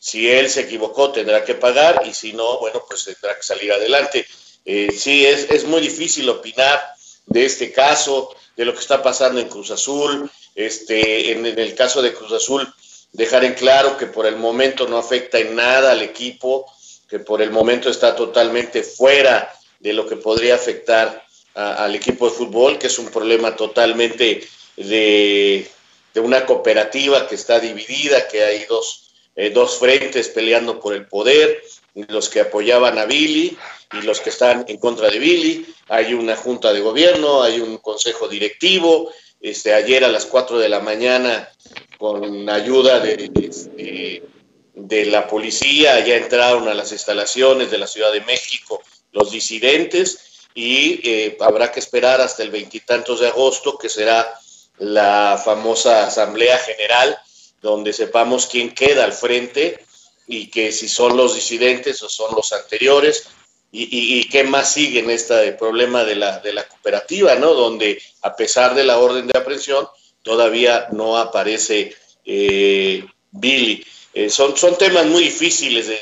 si 0.00 0.28
él 0.28 0.50
se 0.50 0.62
equivocó 0.62 1.12
tendrá 1.12 1.44
que 1.44 1.54
pagar 1.54 2.02
y 2.04 2.12
si 2.12 2.32
no, 2.32 2.58
bueno, 2.58 2.84
pues 2.88 3.04
tendrá 3.04 3.36
que 3.36 3.44
salir 3.44 3.72
adelante. 3.72 4.26
Eh, 4.64 4.88
sí, 4.90 5.24
es, 5.24 5.48
es 5.50 5.66
muy 5.66 5.80
difícil 5.80 6.28
opinar 6.28 6.82
de 7.26 7.44
este 7.44 7.70
caso, 7.70 8.34
de 8.56 8.64
lo 8.64 8.72
que 8.72 8.80
está 8.80 9.02
pasando 9.02 9.40
en 9.40 9.48
Cruz 9.48 9.70
Azul. 9.70 10.30
Este, 10.54 11.32
en, 11.32 11.46
el 11.46 11.74
caso 11.74 12.02
de 12.02 12.12
Cruz 12.12 12.32
Azul, 12.32 12.72
dejar 13.12 13.44
en 13.44 13.54
claro 13.54 13.96
que 13.96 14.06
por 14.06 14.26
el 14.26 14.36
momento 14.36 14.86
no 14.86 14.98
afecta 14.98 15.38
en 15.38 15.56
nada 15.56 15.92
al 15.92 16.02
equipo, 16.02 16.66
que 17.08 17.18
por 17.18 17.42
el 17.42 17.50
momento 17.50 17.88
está 17.88 18.14
totalmente 18.14 18.82
fuera 18.82 19.52
de 19.80 19.92
lo 19.92 20.06
que 20.06 20.16
podría 20.16 20.54
afectar 20.54 21.26
al 21.54 21.94
equipo 21.94 22.28
de 22.28 22.36
fútbol, 22.36 22.78
que 22.78 22.86
es 22.86 22.98
un 22.98 23.10
problema 23.10 23.54
totalmente 23.54 24.46
de, 24.76 25.70
de 26.14 26.20
una 26.20 26.46
cooperativa 26.46 27.26
que 27.26 27.34
está 27.34 27.60
dividida, 27.60 28.28
que 28.28 28.42
hay 28.42 28.64
dos, 28.68 29.10
eh, 29.36 29.50
dos 29.50 29.78
frentes 29.78 30.28
peleando 30.28 30.80
por 30.80 30.94
el 30.94 31.06
poder, 31.06 31.62
los 32.08 32.28
que 32.28 32.40
apoyaban 32.40 32.98
a 32.98 33.04
Billy 33.04 33.56
y 33.92 34.02
los 34.02 34.20
que 34.20 34.30
están 34.30 34.64
en 34.68 34.78
contra 34.78 35.10
de 35.10 35.18
Billy. 35.18 35.66
Hay 35.92 36.14
una 36.14 36.36
junta 36.36 36.72
de 36.72 36.80
gobierno, 36.80 37.42
hay 37.42 37.60
un 37.60 37.76
consejo 37.76 38.26
directivo. 38.26 39.12
Este, 39.38 39.74
ayer 39.74 40.02
a 40.06 40.08
las 40.08 40.24
4 40.24 40.58
de 40.58 40.70
la 40.70 40.80
mañana, 40.80 41.50
con 41.98 42.48
ayuda 42.48 42.98
de, 42.98 43.28
de, 43.28 44.22
de 44.74 45.04
la 45.04 45.26
policía, 45.26 46.00
ya 46.00 46.16
entraron 46.16 46.66
a 46.66 46.72
las 46.72 46.92
instalaciones 46.92 47.70
de 47.70 47.76
la 47.76 47.86
Ciudad 47.86 48.10
de 48.10 48.22
México 48.22 48.80
los 49.12 49.32
disidentes 49.32 50.48
y 50.54 51.06
eh, 51.06 51.36
habrá 51.40 51.70
que 51.70 51.80
esperar 51.80 52.22
hasta 52.22 52.42
el 52.42 52.50
veintitantos 52.50 53.20
de 53.20 53.28
agosto, 53.28 53.76
que 53.76 53.90
será 53.90 54.32
la 54.78 55.38
famosa 55.44 56.06
Asamblea 56.06 56.56
General, 56.56 57.18
donde 57.60 57.92
sepamos 57.92 58.46
quién 58.46 58.74
queda 58.74 59.04
al 59.04 59.12
frente 59.12 59.84
y 60.26 60.48
que 60.48 60.72
si 60.72 60.88
son 60.88 61.18
los 61.18 61.34
disidentes 61.34 62.02
o 62.02 62.08
son 62.08 62.34
los 62.34 62.50
anteriores 62.54 63.26
y, 63.74 64.28
qué 64.28 64.44
más 64.44 64.70
sigue 64.72 65.00
en 65.00 65.10
este 65.10 65.52
problema 65.52 66.04
de 66.04 66.14
la, 66.14 66.38
de 66.40 66.52
la 66.52 66.68
cooperativa, 66.68 67.34
¿no? 67.36 67.54
Donde 67.54 68.00
a 68.20 68.36
pesar 68.36 68.74
de 68.74 68.84
la 68.84 68.98
orden 68.98 69.26
de 69.26 69.38
aprehensión 69.38 69.88
todavía 70.22 70.88
no 70.92 71.16
aparece 71.16 71.96
eh, 72.26 73.04
Billy. 73.30 73.84
Eh, 74.12 74.28
son, 74.28 74.54
temas 74.76 75.06
muy 75.06 75.24
difíciles 75.24 75.88
de, 75.88 75.98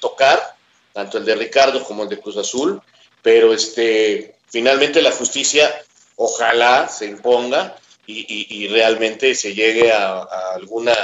tocar, 0.00 0.54
tanto 0.92 1.18
el 1.18 1.24
de 1.24 1.34
Ricardo 1.34 1.82
como 1.82 2.02
el 2.02 2.10
de 2.10 2.20
Cruz 2.20 2.36
Azul, 2.36 2.80
pero 3.22 3.54
este, 3.54 4.36
finalmente 4.50 5.00
la 5.00 5.12
justicia 5.12 5.82
ojalá 6.16 6.88
se 6.88 7.06
imponga 7.06 7.76
y 8.06 8.68
realmente 8.68 9.34
se 9.34 9.54
llegue 9.54 9.90
a, 9.90 10.18
a 10.18 10.54
alguna, 10.54 10.94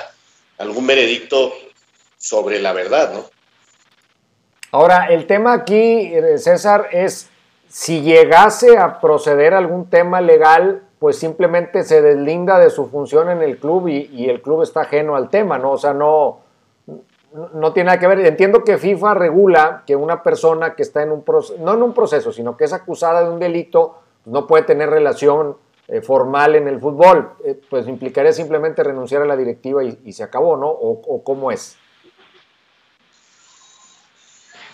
algún 0.58 0.86
veredicto 0.86 1.54
sobre 2.18 2.60
la 2.60 2.74
verdad, 2.74 3.14
¿no? 3.14 3.30
Ahora, 4.72 5.06
el 5.06 5.26
tema 5.26 5.52
aquí, 5.52 6.14
eh, 6.14 6.38
César, 6.38 6.88
es 6.92 7.28
si 7.68 8.02
llegase 8.02 8.78
a 8.78 9.00
proceder 9.00 9.52
algún 9.54 9.90
tema 9.90 10.20
legal, 10.20 10.82
pues 11.00 11.18
simplemente 11.18 11.82
se 11.82 12.02
deslinda 12.02 12.58
de 12.58 12.70
su 12.70 12.86
función 12.86 13.30
en 13.30 13.42
el 13.42 13.58
club 13.58 13.88
y, 13.88 14.10
y 14.12 14.28
el 14.28 14.42
club 14.42 14.62
está 14.62 14.82
ajeno 14.82 15.16
al 15.16 15.28
tema, 15.28 15.58
¿no? 15.58 15.72
O 15.72 15.78
sea, 15.78 15.92
no, 15.92 16.40
no 17.54 17.72
tiene 17.72 17.88
nada 17.88 17.98
que 17.98 18.06
ver. 18.06 18.20
Entiendo 18.20 18.62
que 18.62 18.78
FIFA 18.78 19.14
regula 19.14 19.82
que 19.86 19.96
una 19.96 20.22
persona 20.22 20.74
que 20.74 20.82
está 20.82 21.02
en 21.02 21.10
un 21.10 21.22
proceso, 21.22 21.58
no 21.62 21.74
en 21.74 21.82
un 21.82 21.92
proceso, 21.92 22.32
sino 22.32 22.56
que 22.56 22.64
es 22.64 22.72
acusada 22.72 23.24
de 23.24 23.30
un 23.30 23.40
delito, 23.40 23.96
pues 24.22 24.32
no 24.32 24.46
puede 24.46 24.64
tener 24.64 24.90
relación 24.90 25.56
eh, 25.88 26.00
formal 26.00 26.54
en 26.54 26.68
el 26.68 26.78
fútbol. 26.78 27.30
Eh, 27.44 27.60
pues 27.68 27.88
implicaría 27.88 28.32
simplemente 28.32 28.84
renunciar 28.84 29.22
a 29.22 29.26
la 29.26 29.36
directiva 29.36 29.82
y, 29.82 29.98
y 30.04 30.12
se 30.12 30.22
acabó, 30.22 30.56
¿no? 30.56 30.68
O, 30.68 31.00
o 31.06 31.24
cómo 31.24 31.50
es. 31.50 31.76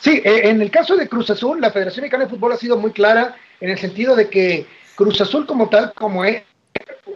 Sí, 0.07 0.23
eh, 0.25 0.42
en 0.45 0.62
el 0.62 0.71
caso 0.71 0.95
de 0.95 1.09
Cruz 1.09 1.31
Azul, 1.31 1.61
la 1.61 1.73
Federación 1.73 2.03
Mexicana 2.03 2.27
de 2.27 2.31
Fútbol 2.31 2.53
ha 2.53 2.57
sido 2.57 2.77
muy 2.77 2.92
clara 2.92 3.35
en 3.59 3.71
el 3.71 3.77
sentido 3.77 4.14
de 4.14 4.31
que 4.31 4.64
Cruz 4.95 5.21
Azul 5.21 5.47
como 5.47 5.69
tal, 5.69 5.92
como 5.95 6.25
es, 6.25 6.45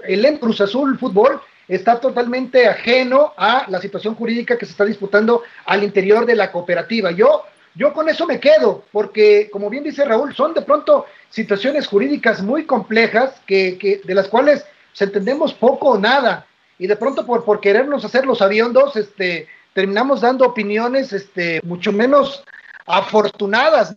el 0.02 0.40
Cruz 0.40 0.60
Azul 0.60 0.98
Fútbol 0.98 1.40
está 1.68 2.00
totalmente 2.00 2.66
ajeno 2.66 3.32
a 3.36 3.64
la 3.68 3.80
situación 3.80 4.16
jurídica 4.16 4.58
que 4.58 4.66
se 4.66 4.72
está 4.72 4.84
disputando 4.84 5.44
al 5.66 5.84
interior 5.84 6.26
de 6.26 6.34
la 6.34 6.50
cooperativa. 6.50 7.12
Yo, 7.12 7.44
yo 7.76 7.92
con 7.92 8.08
eso 8.08 8.26
me 8.26 8.40
quedo, 8.40 8.82
porque 8.90 9.48
como 9.52 9.70
bien 9.70 9.84
dice 9.84 10.04
Raúl, 10.04 10.34
son 10.34 10.52
de 10.52 10.62
pronto 10.62 11.06
situaciones 11.28 11.86
jurídicas 11.86 12.42
muy 12.42 12.64
complejas 12.66 13.40
que, 13.46 13.78
que 13.78 14.00
de 14.02 14.14
las 14.16 14.26
cuales 14.26 14.66
se 14.94 15.04
entendemos 15.04 15.54
poco 15.54 15.90
o 15.90 15.98
nada, 16.00 16.44
y 16.76 16.88
de 16.88 16.96
pronto 16.96 17.24
por, 17.24 17.44
por 17.44 17.60
querernos 17.60 18.04
hacer 18.04 18.26
los 18.26 18.42
aviondos, 18.42 18.96
este, 18.96 19.46
terminamos 19.74 20.22
dando 20.22 20.44
opiniones 20.44 21.12
este, 21.12 21.60
mucho 21.62 21.92
menos 21.92 22.42
afortunadas, 22.86 23.96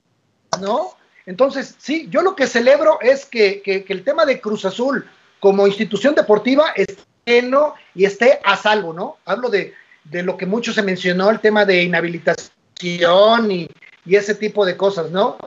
¿no? 0.61 0.95
Entonces, 1.25 1.75
sí, 1.77 2.07
yo 2.09 2.21
lo 2.21 2.35
que 2.35 2.47
celebro 2.47 2.99
es 3.01 3.25
que, 3.25 3.61
que, 3.61 3.85
el 3.87 4.03
tema 4.03 4.25
de 4.25 4.41
Cruz 4.41 4.65
Azul 4.65 5.07
como 5.39 5.67
institución 5.67 6.15
deportiva 6.15 6.73
esté 6.75 7.03
lleno 7.25 7.75
y 7.95 8.05
esté 8.05 8.39
a 8.43 8.57
salvo, 8.57 8.93
¿no? 8.93 9.17
Hablo 9.25 9.49
de, 9.49 9.73
de 10.03 10.23
lo 10.23 10.35
que 10.35 10.45
mucho 10.45 10.73
se 10.73 10.81
mencionó, 10.81 11.29
el 11.29 11.39
tema 11.39 11.65
de 11.65 11.83
inhabilitación 11.83 13.51
y, 13.51 13.69
y 14.05 14.15
ese 14.15 14.35
tipo 14.35 14.65
de 14.65 14.75
cosas, 14.75 15.11
¿no? 15.11 15.37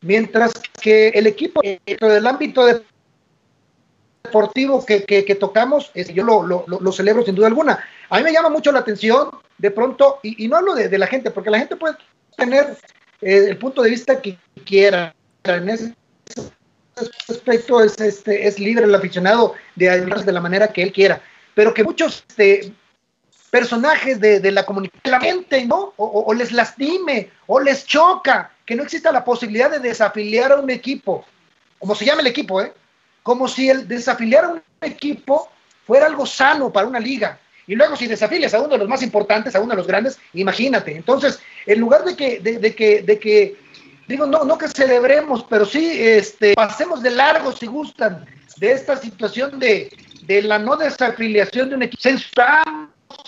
Mientras 0.00 0.52
que 0.80 1.08
el 1.10 1.26
equipo 1.28 1.60
dentro 1.62 2.08
del 2.08 2.26
ámbito 2.26 2.64
deportivo 4.24 4.84
que, 4.84 5.04
que, 5.04 5.34
tocamos, 5.36 5.92
yo 5.94 6.24
lo, 6.24 6.42
lo, 6.42 6.64
lo, 6.66 6.92
celebro 6.92 7.24
sin 7.24 7.36
duda 7.36 7.46
alguna. 7.46 7.84
A 8.10 8.18
mí 8.18 8.24
me 8.24 8.32
llama 8.32 8.48
mucho 8.48 8.72
la 8.72 8.80
atención, 8.80 9.30
de 9.58 9.70
pronto, 9.70 10.18
y, 10.22 10.44
y 10.44 10.48
no 10.48 10.56
hablo 10.56 10.74
de, 10.74 10.88
de, 10.88 10.98
la 10.98 11.06
gente, 11.06 11.30
porque 11.30 11.50
la 11.50 11.60
gente 11.60 11.76
puede 11.76 11.96
tener 12.36 12.76
eh, 13.20 13.46
el 13.50 13.58
punto 13.58 13.82
de 13.82 13.90
vista 13.90 14.20
que 14.20 14.38
quiera. 14.64 15.14
En 15.44 15.68
ese 15.68 15.94
aspecto 17.28 17.82
es, 17.82 18.00
este, 18.00 18.46
es 18.46 18.58
libre 18.58 18.84
el 18.84 18.94
aficionado 18.94 19.54
de 19.74 19.90
ayudarse 19.90 20.24
de 20.24 20.32
la 20.32 20.40
manera 20.40 20.68
que 20.68 20.82
él 20.82 20.92
quiera, 20.92 21.20
pero 21.54 21.74
que 21.74 21.82
muchos 21.82 22.24
este, 22.28 22.72
personajes 23.50 24.20
de, 24.20 24.40
de 24.40 24.52
la 24.52 24.64
comunicación, 24.64 25.46
¿no? 25.66 25.92
O, 25.96 26.24
o, 26.26 26.34
les 26.34 26.52
lastime, 26.52 27.30
o 27.46 27.60
les 27.60 27.84
choca, 27.84 28.50
que 28.64 28.74
no 28.74 28.82
exista 28.82 29.12
la 29.12 29.24
posibilidad 29.24 29.70
de 29.70 29.78
desafiliar 29.78 30.52
a 30.52 30.56
un 30.56 30.70
equipo, 30.70 31.24
como 31.78 31.94
se 31.94 32.04
llama 32.04 32.22
el 32.22 32.28
equipo, 32.28 32.62
¿eh? 32.62 32.72
Como 33.22 33.48
si 33.48 33.68
el 33.68 33.86
desafiliar 33.86 34.44
a 34.44 34.48
un 34.48 34.62
equipo 34.80 35.50
fuera 35.86 36.06
algo 36.06 36.26
sano 36.26 36.72
para 36.72 36.86
una 36.86 36.98
liga. 36.98 37.38
Y 37.66 37.74
luego 37.74 37.96
si 37.96 38.06
desafilias 38.06 38.54
a 38.54 38.60
uno 38.60 38.70
de 38.70 38.78
los 38.78 38.88
más 38.88 39.02
importantes, 39.02 39.54
a 39.54 39.60
uno 39.60 39.70
de 39.70 39.76
los 39.76 39.86
grandes, 39.86 40.18
imagínate. 40.34 40.96
Entonces, 40.96 41.40
en 41.66 41.80
lugar 41.80 42.04
de 42.04 42.16
que, 42.16 42.40
de, 42.40 42.74
que, 42.74 43.02
de 43.02 43.18
que, 43.18 43.56
digo, 44.08 44.26
no, 44.26 44.44
no 44.44 44.58
que 44.58 44.68
celebremos, 44.68 45.44
pero 45.48 45.64
sí 45.64 45.90
este, 46.00 46.54
pasemos 46.54 47.02
de 47.02 47.10
largo 47.10 47.52
si 47.52 47.66
gustan 47.66 48.26
de 48.56 48.72
esta 48.72 48.96
situación 48.96 49.58
de, 49.58 49.92
de 50.22 50.42
la 50.42 50.58
no 50.58 50.76
desafiliación 50.76 51.70
de 51.70 51.76
un 51.76 51.82
equipo. 51.84 52.02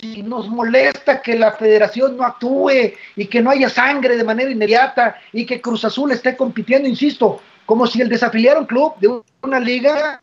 Si 0.01 0.23
nos 0.23 0.49
molesta 0.49 1.21
que 1.21 1.39
la 1.39 1.53
federación 1.53 2.17
no 2.17 2.25
actúe 2.25 2.95
y 3.17 3.27
que 3.27 3.41
no 3.43 3.51
haya 3.51 3.69
sangre 3.69 4.17
de 4.17 4.25
manera 4.25 4.51
inmediata 4.51 5.17
y 5.33 5.45
que 5.47 5.61
Cruz 5.61 5.85
Azul 5.85 6.11
esté 6.11 6.37
compitiendo, 6.37 6.89
insisto, 6.89 7.41
como 7.67 7.87
si 7.87 8.01
el 8.01 8.09
desafiliar 8.09 8.59
un 8.59 8.67
club 8.67 8.95
de 8.99 9.23
una 9.43 9.61
liga 9.61 10.23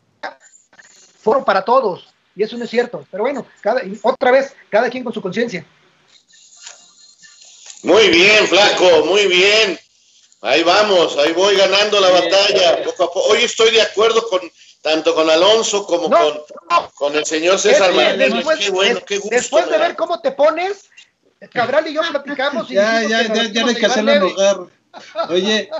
fuera 1.20 1.44
para 1.44 1.62
todos 1.62 2.11
y 2.34 2.42
eso 2.42 2.56
no 2.56 2.64
es 2.64 2.70
cierto. 2.70 3.06
Pero 3.10 3.24
bueno, 3.24 3.46
cada, 3.60 3.82
otra 4.02 4.30
vez, 4.30 4.54
cada 4.70 4.88
quien 4.90 5.04
con 5.04 5.12
su 5.12 5.20
conciencia. 5.20 5.64
Muy 7.82 8.08
bien, 8.08 8.46
flaco, 8.46 9.04
muy 9.06 9.26
bien. 9.26 9.78
Ahí 10.40 10.62
vamos, 10.62 11.16
ahí 11.18 11.32
voy 11.32 11.56
ganando 11.56 12.00
la 12.00 12.10
batalla. 12.10 12.78
Hoy 13.14 13.42
estoy 13.42 13.70
de 13.70 13.82
acuerdo 13.82 14.28
con 14.28 14.40
tanto 14.82 15.14
con 15.14 15.30
Alonso 15.30 15.86
como 15.86 16.10
con, 16.10 16.42
con 16.94 17.14
el 17.14 17.24
señor 17.24 17.58
César 17.58 17.92
Martínez. 17.92 18.34
Después, 18.34 18.58
qué 18.58 18.70
bueno, 18.70 19.00
qué 19.06 19.18
gusto, 19.18 19.34
después 19.34 19.68
de 19.68 19.78
ver 19.78 19.94
cómo 19.94 20.20
te 20.20 20.32
pones, 20.32 20.88
Cabral 21.52 21.86
y 21.88 21.94
yo 21.94 22.02
platicamos. 22.02 22.70
Y 22.70 22.74
ya, 22.74 23.02
ya, 23.02 23.22
ya, 23.22 23.44
ya 23.44 23.62
no 23.62 23.68
hay 23.68 23.74
que 23.74 23.86
hacerlo 23.86 24.12
enojar. 24.12 24.58
Oye, 25.28 25.70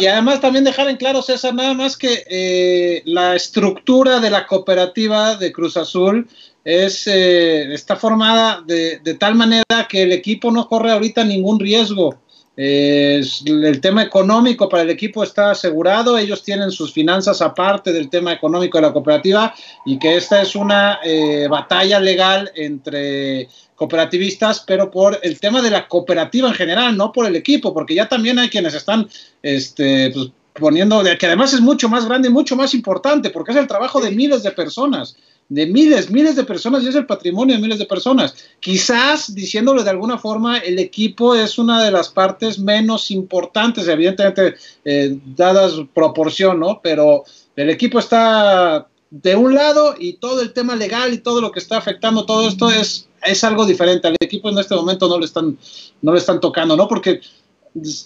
y 0.00 0.06
además 0.06 0.40
también 0.40 0.64
dejar 0.64 0.88
en 0.88 0.96
claro, 0.96 1.22
César, 1.22 1.54
nada 1.54 1.72
más 1.72 1.96
que 1.96 2.24
eh, 2.28 3.02
la 3.04 3.36
estructura 3.36 4.18
de 4.18 4.28
la 4.28 4.46
cooperativa 4.46 5.36
de 5.36 5.52
Cruz 5.52 5.76
Azul 5.76 6.28
es, 6.64 7.06
eh, 7.06 7.72
está 7.72 7.94
formada 7.94 8.60
de, 8.66 8.98
de, 8.98 9.14
tal 9.14 9.36
manera 9.36 9.86
que 9.88 10.02
el 10.02 10.12
equipo 10.12 10.50
no 10.50 10.68
corre 10.68 10.90
ahorita 10.90 11.24
ningún 11.24 11.60
riesgo. 11.60 12.18
El 12.56 13.80
tema 13.80 14.02
económico 14.04 14.68
para 14.68 14.84
el 14.84 14.90
equipo 14.90 15.24
está 15.24 15.50
asegurado, 15.50 16.16
ellos 16.16 16.42
tienen 16.42 16.70
sus 16.70 16.92
finanzas 16.92 17.42
aparte 17.42 17.92
del 17.92 18.08
tema 18.08 18.32
económico 18.32 18.78
de 18.78 18.82
la 18.82 18.92
cooperativa 18.92 19.52
y 19.84 19.98
que 19.98 20.16
esta 20.16 20.40
es 20.40 20.54
una 20.54 21.00
eh, 21.02 21.48
batalla 21.50 21.98
legal 21.98 22.52
entre 22.54 23.48
cooperativistas, 23.74 24.60
pero 24.60 24.90
por 24.90 25.18
el 25.22 25.40
tema 25.40 25.60
de 25.62 25.70
la 25.70 25.88
cooperativa 25.88 26.48
en 26.48 26.54
general, 26.54 26.96
no 26.96 27.10
por 27.10 27.26
el 27.26 27.34
equipo, 27.34 27.74
porque 27.74 27.94
ya 27.94 28.08
también 28.08 28.38
hay 28.38 28.48
quienes 28.48 28.74
están 28.74 29.08
este, 29.42 30.12
pues, 30.12 30.30
poniendo, 30.54 31.02
que 31.18 31.26
además 31.26 31.52
es 31.52 31.60
mucho 31.60 31.88
más 31.88 32.06
grande 32.06 32.28
y 32.28 32.32
mucho 32.32 32.54
más 32.54 32.74
importante, 32.74 33.30
porque 33.30 33.50
es 33.50 33.58
el 33.58 33.66
trabajo 33.66 34.00
de 34.00 34.12
miles 34.12 34.44
de 34.44 34.52
personas, 34.52 35.16
de 35.48 35.66
miles, 35.66 36.10
miles 36.10 36.36
de 36.36 36.44
personas 36.44 36.82
y 36.82 36.88
es 36.88 36.94
el 36.94 37.06
patrimonio 37.06 37.54
de 37.54 37.62
miles 37.62 37.78
de 37.78 37.86
personas. 37.86 38.34
Quizás, 38.60 39.34
diciéndolo 39.34 39.82
de 39.82 39.90
alguna 39.90 40.18
forma, 40.18 40.58
el 40.58 40.78
equipo 40.78 41.34
es 41.34 41.58
una 41.58 41.82
de 41.82 41.90
las 41.90 42.08
partes 42.08 42.58
menos 42.58 43.10
importantes, 43.10 43.86
evidentemente, 43.88 44.54
eh, 44.84 45.18
dadas 45.36 45.74
proporción, 45.92 46.60
¿no? 46.60 46.80
Pero 46.82 47.24
el 47.56 47.70
equipo 47.70 47.98
está 47.98 48.88
de 49.10 49.36
un 49.36 49.54
lado 49.54 49.94
y 49.98 50.14
todo 50.14 50.40
el 50.42 50.52
tema 50.52 50.74
legal 50.74 51.12
y 51.12 51.18
todo 51.18 51.40
lo 51.40 51.52
que 51.52 51.60
está 51.60 51.76
afectando 51.76 52.26
todo 52.26 52.48
esto 52.48 52.70
es 52.70 53.08
es 53.24 53.44
algo 53.44 53.66
diferente. 53.66 54.08
Al 54.08 54.16
equipo 54.20 54.48
en 54.48 54.58
este 54.58 54.74
momento 54.74 55.08
no 55.08 55.18
le 55.18 55.26
están, 55.26 55.58
no 56.02 56.12
le 56.12 56.18
están 56.18 56.40
tocando, 56.40 56.76
¿no? 56.76 56.86
Porque 56.86 57.20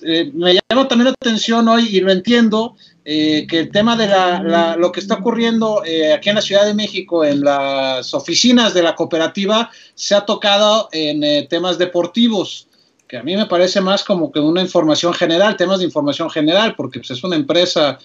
eh, 0.02 0.30
me 0.32 0.54
llama 0.54 0.88
también 0.88 1.06
la 1.06 1.10
atención 1.10 1.68
hoy 1.68 1.88
y 1.90 2.00
lo 2.00 2.10
entiendo, 2.10 2.76
eh, 3.04 3.46
que 3.48 3.60
el 3.60 3.70
tema 3.70 3.96
de 3.96 4.06
la, 4.06 4.76
lo 4.76 4.90
que 4.92 5.00
está 5.00 5.14
ocurriendo 5.14 5.82
eh, 5.84 6.12
aquí 6.12 6.30
en 6.30 6.36
la 6.36 6.42
Ciudad 6.42 6.64
de 6.64 6.74
México, 6.74 7.24
en 7.24 7.42
las 7.42 8.14
oficinas 8.14 8.72
de 8.72 8.82
la 8.82 8.94
cooperativa, 8.94 9.70
se 9.94 10.14
ha 10.14 10.22
tocado 10.22 10.88
en 10.92 11.48
temas 11.48 11.78
deportivos 11.78 12.66
que 13.06 13.16
a 13.16 13.22
mí 13.22 13.34
me 13.36 13.46
parece 13.46 13.80
más 13.80 14.04
como 14.04 14.30
que 14.30 14.38
una 14.38 14.60
información 14.60 15.14
general, 15.14 15.56
temas 15.56 15.78
de 15.78 15.86
información 15.86 16.28
general, 16.28 16.74
porque 16.76 16.98
pues, 16.98 17.10
es 17.12 17.24
una 17.24 17.36
empresa 17.36 17.98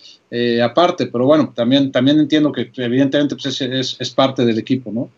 aparte, 0.63 1.07
pero 1.07 1.25
bueno, 1.25 1.51
también, 1.53 1.91
también 1.91 2.19
entiendo 2.19 2.53
que 2.53 2.71
evidentemente 2.77 3.35
pues, 3.35 3.59
es, 3.61 3.97
es 3.99 4.09
parte 4.11 4.45
del 4.45 4.57
equipo, 4.57 4.91
¿no? 4.93 5.09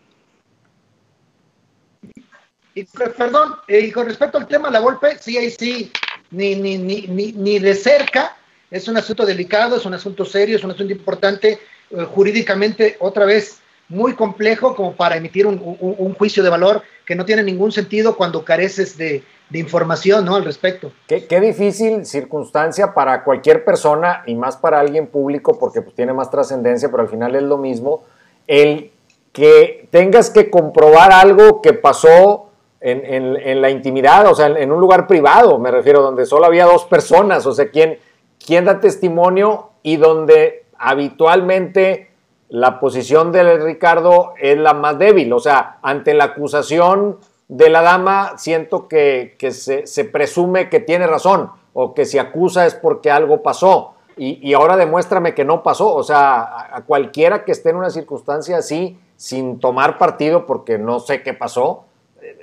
Y, 2.76 2.84
perdón, 2.84 3.54
eh, 3.68 3.86
y 3.86 3.90
con 3.90 4.06
respecto 4.06 4.36
al 4.36 4.46
tema 4.46 4.68
de 4.68 4.74
la 4.74 4.80
golpe, 4.80 5.16
sí, 5.18 5.38
ahí 5.38 5.50
sí, 5.50 5.90
ni, 6.30 6.54
ni, 6.56 6.78
ni, 6.78 7.32
ni, 7.32 7.58
de 7.58 7.74
cerca, 7.74 8.36
es 8.70 8.88
un 8.88 8.96
asunto 8.96 9.24
delicado, 9.24 9.76
es 9.76 9.86
un 9.86 9.94
asunto 9.94 10.24
serio, 10.24 10.56
es 10.56 10.64
un 10.64 10.72
asunto 10.72 10.92
importante, 10.92 11.58
eh, 11.90 12.04
jurídicamente, 12.04 12.96
otra 13.00 13.24
vez, 13.24 13.60
muy 13.88 14.14
complejo 14.14 14.74
como 14.74 14.96
para 14.96 15.16
emitir 15.16 15.46
un, 15.46 15.60
un, 15.80 16.14
juicio 16.14 16.42
de 16.42 16.50
valor 16.50 16.82
que 17.04 17.14
no 17.14 17.24
tiene 17.24 17.44
ningún 17.44 17.70
sentido 17.70 18.16
cuando 18.16 18.44
careces 18.44 18.98
de, 18.98 19.22
de 19.48 19.58
información 19.60 20.24
¿no? 20.24 20.34
al 20.34 20.44
respecto. 20.44 20.90
Qué, 21.06 21.26
qué, 21.26 21.40
difícil 21.40 22.04
circunstancia 22.04 22.94
para 22.94 23.22
cualquier 23.22 23.64
persona 23.64 24.24
y 24.26 24.34
más 24.34 24.56
para 24.56 24.80
alguien 24.80 25.06
público 25.06 25.56
porque 25.58 25.82
pues, 25.82 25.94
tiene 25.94 26.12
más 26.12 26.30
trascendencia, 26.32 26.90
pero 26.90 27.04
al 27.04 27.08
final 27.08 27.36
es 27.36 27.44
lo 27.44 27.58
mismo, 27.58 28.02
el 28.48 28.90
que 29.32 29.86
tengas 29.92 30.30
que 30.30 30.50
comprobar 30.50 31.12
algo 31.12 31.62
que 31.62 31.72
pasó 31.72 32.45
en, 32.88 33.60
la 33.60 33.70
intimidad, 33.70 34.26
o 34.28 34.34
sea, 34.34 34.46
en, 34.46 34.70
un 34.70 34.80
lugar 34.80 35.06
privado, 35.08 35.58
me 35.58 35.70
refiero, 35.70 36.02
donde 36.02 36.24
solo 36.24 36.46
había 36.46 36.66
dos 36.66 36.84
personas, 36.84 37.44
o 37.44 37.52
sea, 37.52 37.70
¿quién, 37.70 37.98
quién 38.44 38.64
da 38.64 38.78
testimonio 38.78 39.70
y 39.82 39.96
donde 39.96 40.66
habitualmente 40.78 42.10
la 42.48 42.78
posición 42.78 43.32
de 43.32 43.58
Ricardo 43.58 44.34
es 44.40 44.56
la 44.56 44.72
más 44.72 44.98
débil, 44.98 45.32
o 45.32 45.40
sea, 45.40 45.78
ante 45.82 46.14
la 46.14 46.24
acusación 46.24 47.18
de 47.48 47.70
la 47.70 47.82
dama, 47.82 48.38
siento 48.38 48.86
que, 48.86 49.36
se, 49.50 50.04
presume 50.04 50.68
que 50.68 50.78
tiene 50.78 51.08
razón, 51.08 51.50
o 51.72 51.92
que 51.92 52.04
si 52.04 52.18
acusa 52.18 52.66
es 52.66 52.74
porque 52.74 53.10
algo 53.10 53.42
pasó. 53.42 53.94
Y, 54.18 54.54
ahora 54.54 54.78
demuéstrame 54.78 55.34
que 55.34 55.44
no 55.44 55.62
pasó. 55.62 55.94
O 55.94 56.02
sea, 56.02 56.74
a, 56.74 56.84
cualquiera 56.86 57.44
que 57.44 57.52
esté 57.52 57.68
en 57.68 57.76
una 57.76 57.90
circunstancia 57.90 58.56
así, 58.56 58.98
sin 59.16 59.60
tomar 59.60 59.98
partido 59.98 60.46
porque 60.46 60.78
no 60.78 61.00
sé 61.00 61.22
qué 61.22 61.34
pasó, 61.34 61.85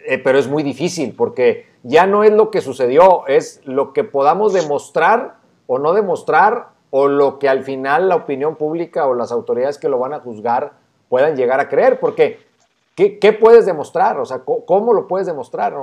eh, 0.05 0.17
pero 0.17 0.39
es 0.39 0.47
muy 0.47 0.63
difícil 0.63 1.13
porque 1.15 1.67
ya 1.83 2.05
no 2.05 2.23
es 2.23 2.31
lo 2.31 2.51
que 2.51 2.61
sucedió, 2.61 3.27
es 3.27 3.61
lo 3.65 3.93
que 3.93 4.03
podamos 4.03 4.53
demostrar 4.53 5.35
o 5.67 5.79
no 5.79 5.93
demostrar 5.93 6.67
o 6.89 7.07
lo 7.07 7.39
que 7.39 7.49
al 7.49 7.63
final 7.63 8.09
la 8.09 8.15
opinión 8.15 8.55
pública 8.55 9.07
o 9.07 9.15
las 9.15 9.31
autoridades 9.31 9.77
que 9.77 9.89
lo 9.89 9.99
van 9.99 10.13
a 10.13 10.19
juzgar 10.19 10.73
puedan 11.09 11.35
llegar 11.35 11.59
a 11.59 11.69
creer, 11.69 11.99
porque 11.99 12.39
¿qué, 12.95 13.37
puedes 13.39 13.65
demostrar? 13.65 14.19
O 14.19 14.25
sea, 14.25 14.39
¿cómo, 14.39 14.93
lo 14.93 15.07
puedes 15.07 15.27
demostrar? 15.27 15.73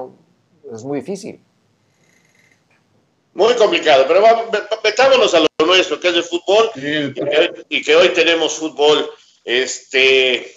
Es 0.72 0.84
muy 0.84 1.00
difícil. 1.00 1.40
Muy 3.34 3.54
complicado, 3.54 4.04
pero 4.08 4.22
metámonos 4.82 5.34
a 5.34 5.40
lo 5.40 5.66
nuestro, 5.66 6.00
que 6.00 6.08
es 6.08 6.14
el 6.14 6.24
fútbol, 6.24 6.70
y, 6.74 7.14
que, 7.14 7.64
y 7.68 7.82
que 7.82 7.96
hoy 7.96 8.08
tenemos 8.10 8.54
fútbol. 8.54 9.08
Este, 9.44 10.52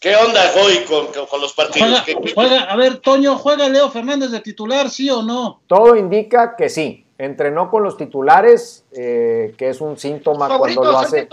¿Qué 0.00 0.14
onda 0.14 0.40
hoy 0.62 0.84
con, 0.84 1.40
los 1.40 1.52
partidos? 1.54 2.04
Juega, 2.32 2.62
a 2.70 2.76
ver, 2.76 2.98
Toño, 2.98 3.36
¿juega 3.36 3.68
Leo 3.68 3.90
Fernández 3.90 4.30
de 4.30 4.38
titular, 4.38 4.90
sí 4.90 5.10
o 5.10 5.22
no? 5.22 5.60
Todo 5.66 5.96
indica 5.96 6.54
que 6.54 6.68
sí. 6.68 7.04
Entrenó 7.18 7.68
con 7.68 7.82
los 7.82 7.96
titulares, 7.96 8.84
eh, 8.92 9.54
que 9.58 9.70
es 9.70 9.80
un 9.80 9.98
síntoma 9.98 10.56
cuando 10.56 10.84
lo 10.84 10.98
hace. 10.98 11.28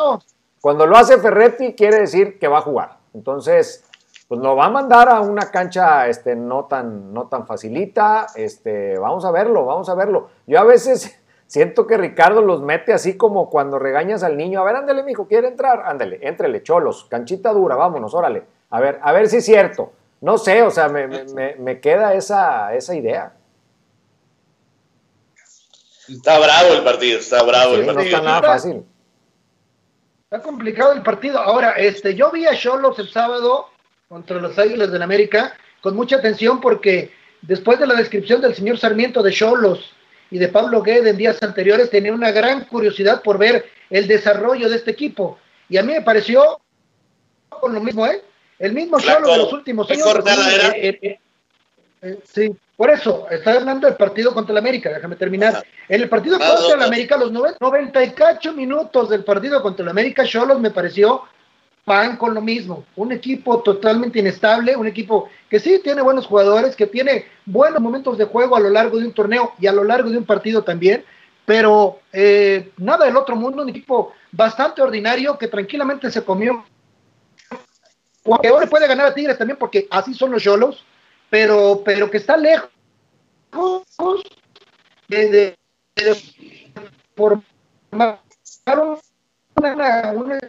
Cuando 0.59 0.87
lo 0.87 0.97
hace 0.97 1.19
Ferretti, 1.19 1.75
quiere 1.75 1.99
decir 1.99 2.39
que 2.39 2.47
va 2.47 2.57
a 2.57 2.61
jugar. 2.61 2.97
Entonces, 3.13 3.83
pues 4.27 4.41
nos 4.41 4.57
va 4.57 4.65
a 4.65 4.71
mandar 4.71 5.09
a 5.09 5.21
una 5.21 5.51
cancha 5.51 6.07
este, 6.07 6.35
no, 6.35 6.65
tan, 6.65 7.13
no 7.13 7.27
tan 7.27 7.45
facilita. 7.45 8.25
Este, 8.33 8.97
vamos 8.97 9.25
a 9.25 9.31
verlo, 9.31 9.65
vamos 9.65 9.89
a 9.89 9.93
verlo. 9.93 10.29
Yo 10.47 10.59
a 10.59 10.63
veces 10.63 11.15
siento 11.45 11.85
que 11.85 11.97
Ricardo 11.97 12.41
los 12.41 12.63
mete 12.63 12.93
así 12.93 13.15
como 13.15 13.51
cuando 13.51 13.77
regañas 13.77 14.23
al 14.23 14.37
niño. 14.37 14.59
A 14.59 14.63
ver, 14.63 14.77
ándale, 14.77 15.03
mijo, 15.03 15.27
¿quiere 15.27 15.49
entrar? 15.49 15.83
Ándale, 15.85 16.17
entrele, 16.23 16.63
cholos, 16.63 17.05
canchita 17.07 17.53
dura, 17.53 17.75
vámonos, 17.75 18.15
órale. 18.15 18.54
A 18.75 18.79
ver, 18.81 18.99
a 19.01 19.13
ver 19.13 19.29
si 19.29 19.37
es 19.37 19.45
cierto. 19.45 19.93
No 20.19 20.37
sé, 20.37 20.61
o 20.61 20.69
sea, 20.69 20.89
me, 20.89 21.07
me, 21.07 21.55
me 21.55 21.79
queda 21.79 22.13
esa, 22.13 22.75
esa 22.75 22.93
idea. 22.93 23.31
Está 26.09 26.37
bravo 26.39 26.73
el 26.73 26.83
partido, 26.83 27.19
está 27.19 27.41
bravo 27.43 27.75
el 27.75 27.85
partido. 27.85 27.93
No 27.93 28.01
está 28.01 28.21
nada 28.21 28.41
fácil. 28.41 28.83
Está 30.25 30.41
complicado 30.41 30.91
el 30.91 31.03
partido. 31.03 31.39
Ahora, 31.39 31.71
este, 31.77 32.15
yo 32.15 32.31
vi 32.31 32.47
a 32.47 32.53
Cholos 32.53 32.99
el 32.99 33.07
sábado 33.09 33.69
contra 34.09 34.41
los 34.41 34.59
Águilas 34.59 34.91
del 34.91 35.03
América 35.03 35.55
con 35.79 35.95
mucha 35.95 36.17
atención 36.17 36.59
porque 36.59 37.13
después 37.43 37.79
de 37.79 37.87
la 37.87 37.93
descripción 37.93 38.41
del 38.41 38.55
señor 38.55 38.77
Sarmiento 38.77 39.23
de 39.23 39.31
Cholos 39.31 39.93
y 40.29 40.37
de 40.37 40.49
Pablo 40.49 40.81
Guede 40.81 41.11
en 41.11 41.17
días 41.17 41.41
anteriores, 41.41 41.89
tenía 41.89 42.11
una 42.11 42.31
gran 42.31 42.65
curiosidad 42.65 43.23
por 43.23 43.37
ver 43.37 43.63
el 43.89 44.05
desarrollo 44.05 44.67
de 44.67 44.75
este 44.75 44.91
equipo. 44.91 45.39
Y 45.69 45.77
a 45.77 45.83
mí 45.83 45.93
me 45.93 46.01
pareció 46.01 46.59
con 47.47 47.73
lo 47.73 47.79
mismo, 47.79 48.05
¿eh? 48.05 48.21
El 48.59 48.73
mismo 48.73 48.99
Cholos 48.99 49.31
de 49.31 49.37
los 49.37 49.53
últimos 49.53 49.89
años. 49.89 50.07
Eh, 50.75 50.99
eh, 51.01 51.19
eh, 52.01 52.19
sí, 52.23 52.55
por 52.77 52.89
eso, 52.89 53.27
está 53.29 53.53
hablando 53.53 53.87
del 53.87 53.95
partido 53.95 54.33
contra 54.33 54.51
el 54.51 54.57
América, 54.57 54.89
déjame 54.89 55.15
terminar. 55.15 55.65
En 55.87 56.01
el 56.01 56.09
partido 56.09 56.37
contra 56.39 56.75
el 56.75 56.83
América, 56.83 57.17
los 57.17 57.31
98 57.31 58.53
minutos 58.53 59.09
del 59.09 59.23
partido 59.23 59.61
contra 59.61 59.83
el 59.83 59.89
América, 59.89 60.23
Cholos 60.25 60.59
me 60.59 60.71
pareció 60.71 61.23
van 61.85 62.17
con 62.17 62.33
lo 62.33 62.41
mismo. 62.41 62.83
Un 62.95 63.11
equipo 63.11 63.61
totalmente 63.61 64.19
inestable, 64.19 64.75
un 64.75 64.87
equipo 64.87 65.29
que 65.49 65.59
sí 65.59 65.79
tiene 65.83 66.01
buenos 66.01 66.25
jugadores, 66.25 66.75
que 66.75 66.87
tiene 66.87 67.25
buenos 67.45 67.79
momentos 67.79 68.17
de 68.17 68.25
juego 68.25 68.55
a 68.55 68.59
lo 68.59 68.69
largo 68.69 68.97
de 68.97 69.05
un 69.05 69.13
torneo 69.13 69.53
y 69.59 69.67
a 69.67 69.71
lo 69.71 69.83
largo 69.83 70.09
de 70.09 70.17
un 70.17 70.25
partido 70.25 70.63
también, 70.63 71.05
pero 71.45 71.99
eh, 72.11 72.71
nada 72.77 73.05
del 73.05 73.15
otro 73.15 73.35
mundo, 73.35 73.61
un 73.61 73.69
equipo 73.69 74.13
bastante 74.31 74.81
ordinario 74.81 75.37
que 75.37 75.47
tranquilamente 75.47 76.09
se 76.09 76.23
comió. 76.23 76.65
Que 78.41 78.47
ahora 78.47 78.65
puede 78.67 78.87
ganar 78.87 79.07
a 79.07 79.13
Tigres 79.13 79.37
también 79.37 79.57
porque 79.57 79.87
así 79.91 80.13
son 80.13 80.31
los 80.31 80.41
Cholos 80.41 80.83
pero, 81.29 81.81
pero 81.83 82.09
que 82.09 82.17
está 82.17 82.37
lejos 82.37 82.69
de, 85.07 85.29
de, 85.29 85.57
de 85.95 86.15
formar 87.15 88.19
una, 89.57 90.13
una, 90.13 90.39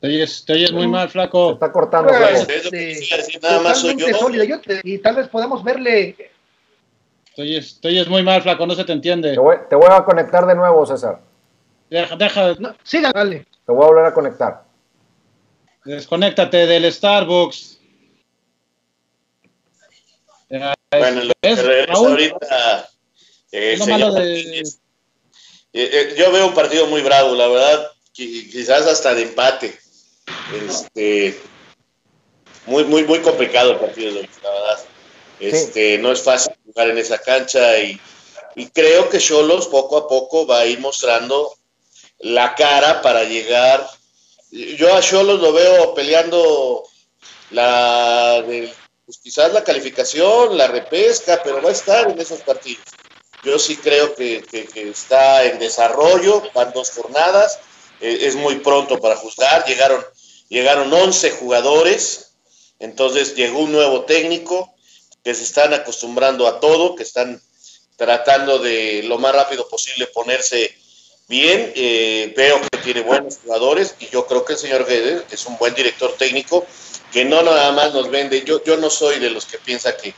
te 0.00 0.06
oyes, 0.08 0.44
te 0.44 0.52
oyes 0.52 0.72
muy 0.72 0.86
mal, 0.86 1.08
flaco. 1.08 1.48
Se 1.48 1.54
está 1.54 1.72
cortando. 1.72 2.12
Pues, 2.12 3.40
nada 3.42 3.60
más 3.62 3.80
soy 3.80 3.96
yo. 3.96 4.14
Sólida, 4.14 4.44
y 4.82 4.98
tal 4.98 5.16
vez 5.16 5.28
podamos 5.28 5.64
verle. 5.64 6.30
Te 7.34 7.42
oyes, 7.42 7.80
te 7.80 7.88
oyes, 7.88 8.08
muy 8.08 8.22
mal, 8.22 8.42
flaco, 8.42 8.66
no 8.66 8.74
se 8.74 8.84
te 8.84 8.92
entiende. 8.92 9.32
Te 9.32 9.38
voy, 9.38 9.56
te 9.70 9.76
voy 9.76 9.88
a 9.90 10.04
conectar 10.04 10.46
de 10.46 10.54
nuevo, 10.54 10.84
César. 10.84 11.20
Deja, 11.88 12.14
deja. 12.16 12.54
No, 12.58 12.74
siga, 12.82 13.10
dale. 13.12 13.46
Te 13.64 13.72
voy 13.72 13.84
a 13.84 13.86
volver 13.88 14.04
a 14.04 14.12
conectar. 14.14 14.65
Desconéctate 15.86 16.66
del 16.66 16.92
Starbucks. 16.92 17.78
Bueno, 20.90 21.24
lo 21.24 21.32
que 21.40 21.86
ahorita, 21.88 22.90
eh, 23.52 23.78
eh, 23.78 24.62
eh, 25.72 26.14
yo 26.16 26.32
veo 26.32 26.48
un 26.48 26.54
partido 26.54 26.86
muy 26.86 27.02
bravo, 27.02 27.34
la 27.34 27.48
verdad, 27.48 27.92
quizás 28.12 28.86
hasta 28.86 29.14
de 29.14 29.22
empate. 29.22 29.78
Este, 30.68 31.40
muy, 32.66 32.84
muy, 32.84 33.04
muy 33.04 33.20
complicado 33.20 33.72
el 33.72 33.78
partido, 33.78 34.12
la 34.12 34.50
verdad. 34.50 34.78
Este, 35.38 35.98
No 35.98 36.10
es 36.10 36.22
fácil 36.22 36.52
jugar 36.64 36.90
en 36.90 36.98
esa 36.98 37.18
cancha 37.18 37.78
y, 37.78 38.00
y 38.56 38.66
creo 38.70 39.08
que 39.08 39.18
Cholos 39.18 39.68
poco 39.68 39.98
a 39.98 40.08
poco 40.08 40.46
va 40.46 40.60
a 40.60 40.66
ir 40.66 40.80
mostrando 40.80 41.54
la 42.18 42.54
cara 42.54 43.02
para 43.02 43.22
llegar. 43.24 43.86
Yo 44.50 44.94
a 44.94 45.00
Cholos 45.00 45.40
lo 45.40 45.52
veo 45.52 45.94
peleando 45.94 46.84
la 47.50 48.42
del 48.42 48.72
pues 49.06 49.18
quizás 49.18 49.52
la 49.52 49.62
calificación, 49.62 50.58
la 50.58 50.66
repesca, 50.66 51.40
pero 51.44 51.62
va 51.62 51.68
a 51.68 51.72
estar 51.72 52.10
en 52.10 52.20
esos 52.20 52.40
partidos. 52.40 52.84
Yo 53.44 53.56
sí 53.56 53.76
creo 53.76 54.16
que, 54.16 54.44
está 54.74 55.44
en 55.44 55.60
desarrollo, 55.60 56.42
van 56.52 56.72
dos 56.72 56.90
jornadas, 56.90 57.60
eh, 58.00 58.18
es 58.22 58.34
muy 58.34 58.56
pronto 58.56 58.98
para 58.98 59.14
juzgar, 59.14 59.64
llegaron, 59.64 60.04
llegaron 60.48 60.92
11 60.92 61.30
jugadores, 61.30 62.32
entonces 62.80 63.36
llegó 63.36 63.60
un 63.60 63.70
nuevo 63.70 64.04
técnico 64.04 64.74
que 65.22 65.34
se 65.34 65.44
están 65.44 65.72
acostumbrando 65.72 66.48
a 66.48 66.58
todo, 66.58 66.96
que 66.96 67.04
están 67.04 67.40
tratando 67.96 68.58
de 68.58 69.04
lo 69.04 69.18
más 69.18 69.32
rápido 69.32 69.68
posible 69.68 70.08
ponerse 70.08 70.76
bien, 71.28 71.72
eh, 71.74 72.32
veo 72.36 72.60
que 72.70 72.78
tiene 72.78 73.00
buenos 73.02 73.38
jugadores 73.42 73.94
y 73.98 74.08
yo 74.08 74.26
creo 74.26 74.44
que 74.44 74.52
el 74.54 74.58
señor 74.58 74.86
Guedes 74.86 75.24
es 75.30 75.46
un 75.46 75.56
buen 75.58 75.74
director 75.74 76.14
técnico 76.16 76.66
que 77.12 77.24
no 77.24 77.42
nada 77.42 77.72
más 77.72 77.94
nos 77.94 78.10
vende. 78.10 78.42
Yo, 78.44 78.62
yo 78.64 78.76
no 78.76 78.90
soy 78.90 79.18
de 79.18 79.30
los 79.30 79.46
que 79.46 79.58
piensa 79.58 79.96
que, 79.96 80.14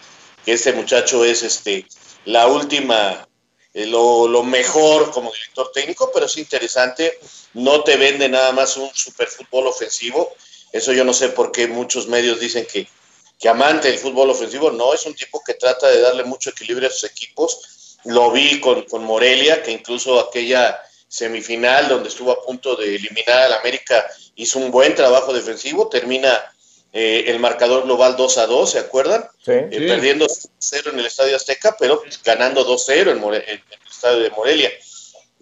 este 0.46 0.72
muchacho 0.72 1.26
es 1.26 1.42
este 1.42 1.86
la 2.24 2.46
última, 2.46 3.28
eh, 3.74 3.84
lo, 3.84 4.26
lo, 4.26 4.42
mejor 4.42 5.10
como 5.10 5.30
director 5.30 5.70
técnico, 5.72 6.10
pero 6.12 6.24
es 6.24 6.38
interesante. 6.38 7.18
No 7.52 7.84
te 7.84 7.96
vende 7.96 8.28
nada 8.30 8.52
más 8.52 8.78
un 8.78 8.90
super 8.94 9.28
fútbol 9.28 9.66
ofensivo. 9.66 10.32
Eso 10.72 10.92
yo 10.92 11.04
no 11.04 11.12
sé 11.12 11.28
por 11.30 11.52
qué 11.52 11.66
muchos 11.66 12.08
medios 12.08 12.40
dicen 12.40 12.66
que, 12.70 12.88
que 13.38 13.48
amante 13.48 13.88
del 13.88 13.98
fútbol 13.98 14.30
ofensivo. 14.30 14.70
No, 14.70 14.94
es 14.94 15.04
un 15.04 15.14
tipo 15.14 15.42
que 15.44 15.54
trata 15.54 15.88
de 15.88 16.00
darle 16.00 16.24
mucho 16.24 16.50
equilibrio 16.50 16.88
a 16.88 16.92
sus 16.92 17.04
equipos. 17.04 17.98
Lo 18.04 18.30
vi 18.30 18.58
con, 18.60 18.84
con 18.84 19.04
Morelia, 19.04 19.62
que 19.62 19.70
incluso 19.70 20.18
aquella 20.18 20.80
semifinal 21.08 21.88
donde 21.88 22.10
estuvo 22.10 22.30
a 22.30 22.42
punto 22.42 22.76
de 22.76 22.94
eliminar 22.94 23.38
al 23.38 23.54
América 23.54 24.06
hizo 24.36 24.58
un 24.58 24.70
buen 24.70 24.94
trabajo 24.94 25.32
defensivo. 25.32 25.88
Termina 25.88 26.30
eh, 26.92 27.24
el 27.26 27.38
marcador 27.38 27.84
global 27.84 28.16
2 28.16 28.38
a 28.38 28.46
2, 28.46 28.70
¿se 28.70 28.78
acuerdan? 28.78 29.26
Eh, 29.46 29.84
perdiendo 29.88 30.26
0 30.58 30.90
en 30.92 30.98
el 31.00 31.06
Estadio 31.06 31.36
Azteca, 31.36 31.76
pero 31.78 32.02
ganando 32.24 32.66
2-0 32.66 33.12
en, 33.12 33.34
el 33.34 33.62
Estadio 33.90 34.20
de 34.20 34.30
Morelia. 34.30 34.70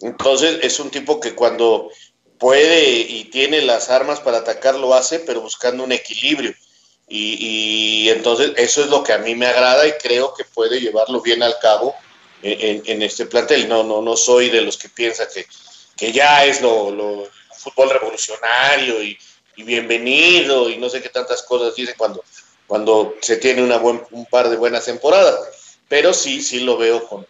Entonces 0.01 0.59
es 0.61 0.79
un 0.79 0.89
tipo 0.89 1.19
que 1.19 1.35
cuando 1.35 1.89
puede 2.37 2.99
y 2.99 3.25
tiene 3.25 3.61
las 3.61 3.89
armas 3.89 4.19
para 4.19 4.39
atacar 4.39 4.75
lo 4.75 4.93
hace, 4.93 5.19
pero 5.19 5.41
buscando 5.41 5.83
un 5.83 5.91
equilibrio. 5.91 6.53
Y, 7.09 8.09
entonces 8.09 8.51
eso 8.57 8.83
es 8.83 8.89
lo 8.89 9.01
que 9.01 9.13
a 9.13 9.17
mí 9.17 9.33
me 9.33 9.47
agrada 9.47 9.87
y 9.87 9.93
creo 9.93 10.33
que 10.33 10.43
puede 10.43 10.81
llevarlo 10.81 11.21
bien 11.21 11.41
al 11.41 11.57
cabo 11.59 11.95
en, 12.47 13.01
este 13.01 13.25
plantel. 13.25 13.67
No, 13.67 13.83
no, 13.83 14.01
no 14.01 14.15
soy 14.15 14.49
de 14.49 14.61
los 14.61 14.77
que 14.77 14.89
piensa 14.89 15.27
que, 15.27 15.45
que 15.95 16.11
ya 16.11 16.45
es 16.45 16.61
lo, 16.61 16.91
lo 16.91 17.27
fútbol 17.51 17.89
revolucionario 17.89 19.03
y 19.03 19.17
bienvenido 19.63 20.69
y 20.69 20.77
no 20.77 20.89
sé 20.89 21.01
qué 21.01 21.09
tantas 21.09 21.43
cosas 21.43 21.75
dice 21.75 21.95
cuando, 21.97 22.23
cuando 22.67 23.15
se 23.21 23.37
tiene 23.37 23.63
una 23.63 23.77
buen, 23.77 24.03
un 24.11 24.25
par 24.25 24.49
de 24.49 24.57
buenas 24.57 24.85
temporadas. 24.85 25.39
Pero 25.87 26.13
sí, 26.13 26.41
sí 26.41 26.61
lo 26.61 26.77
veo 26.77 27.07
con, 27.07 27.25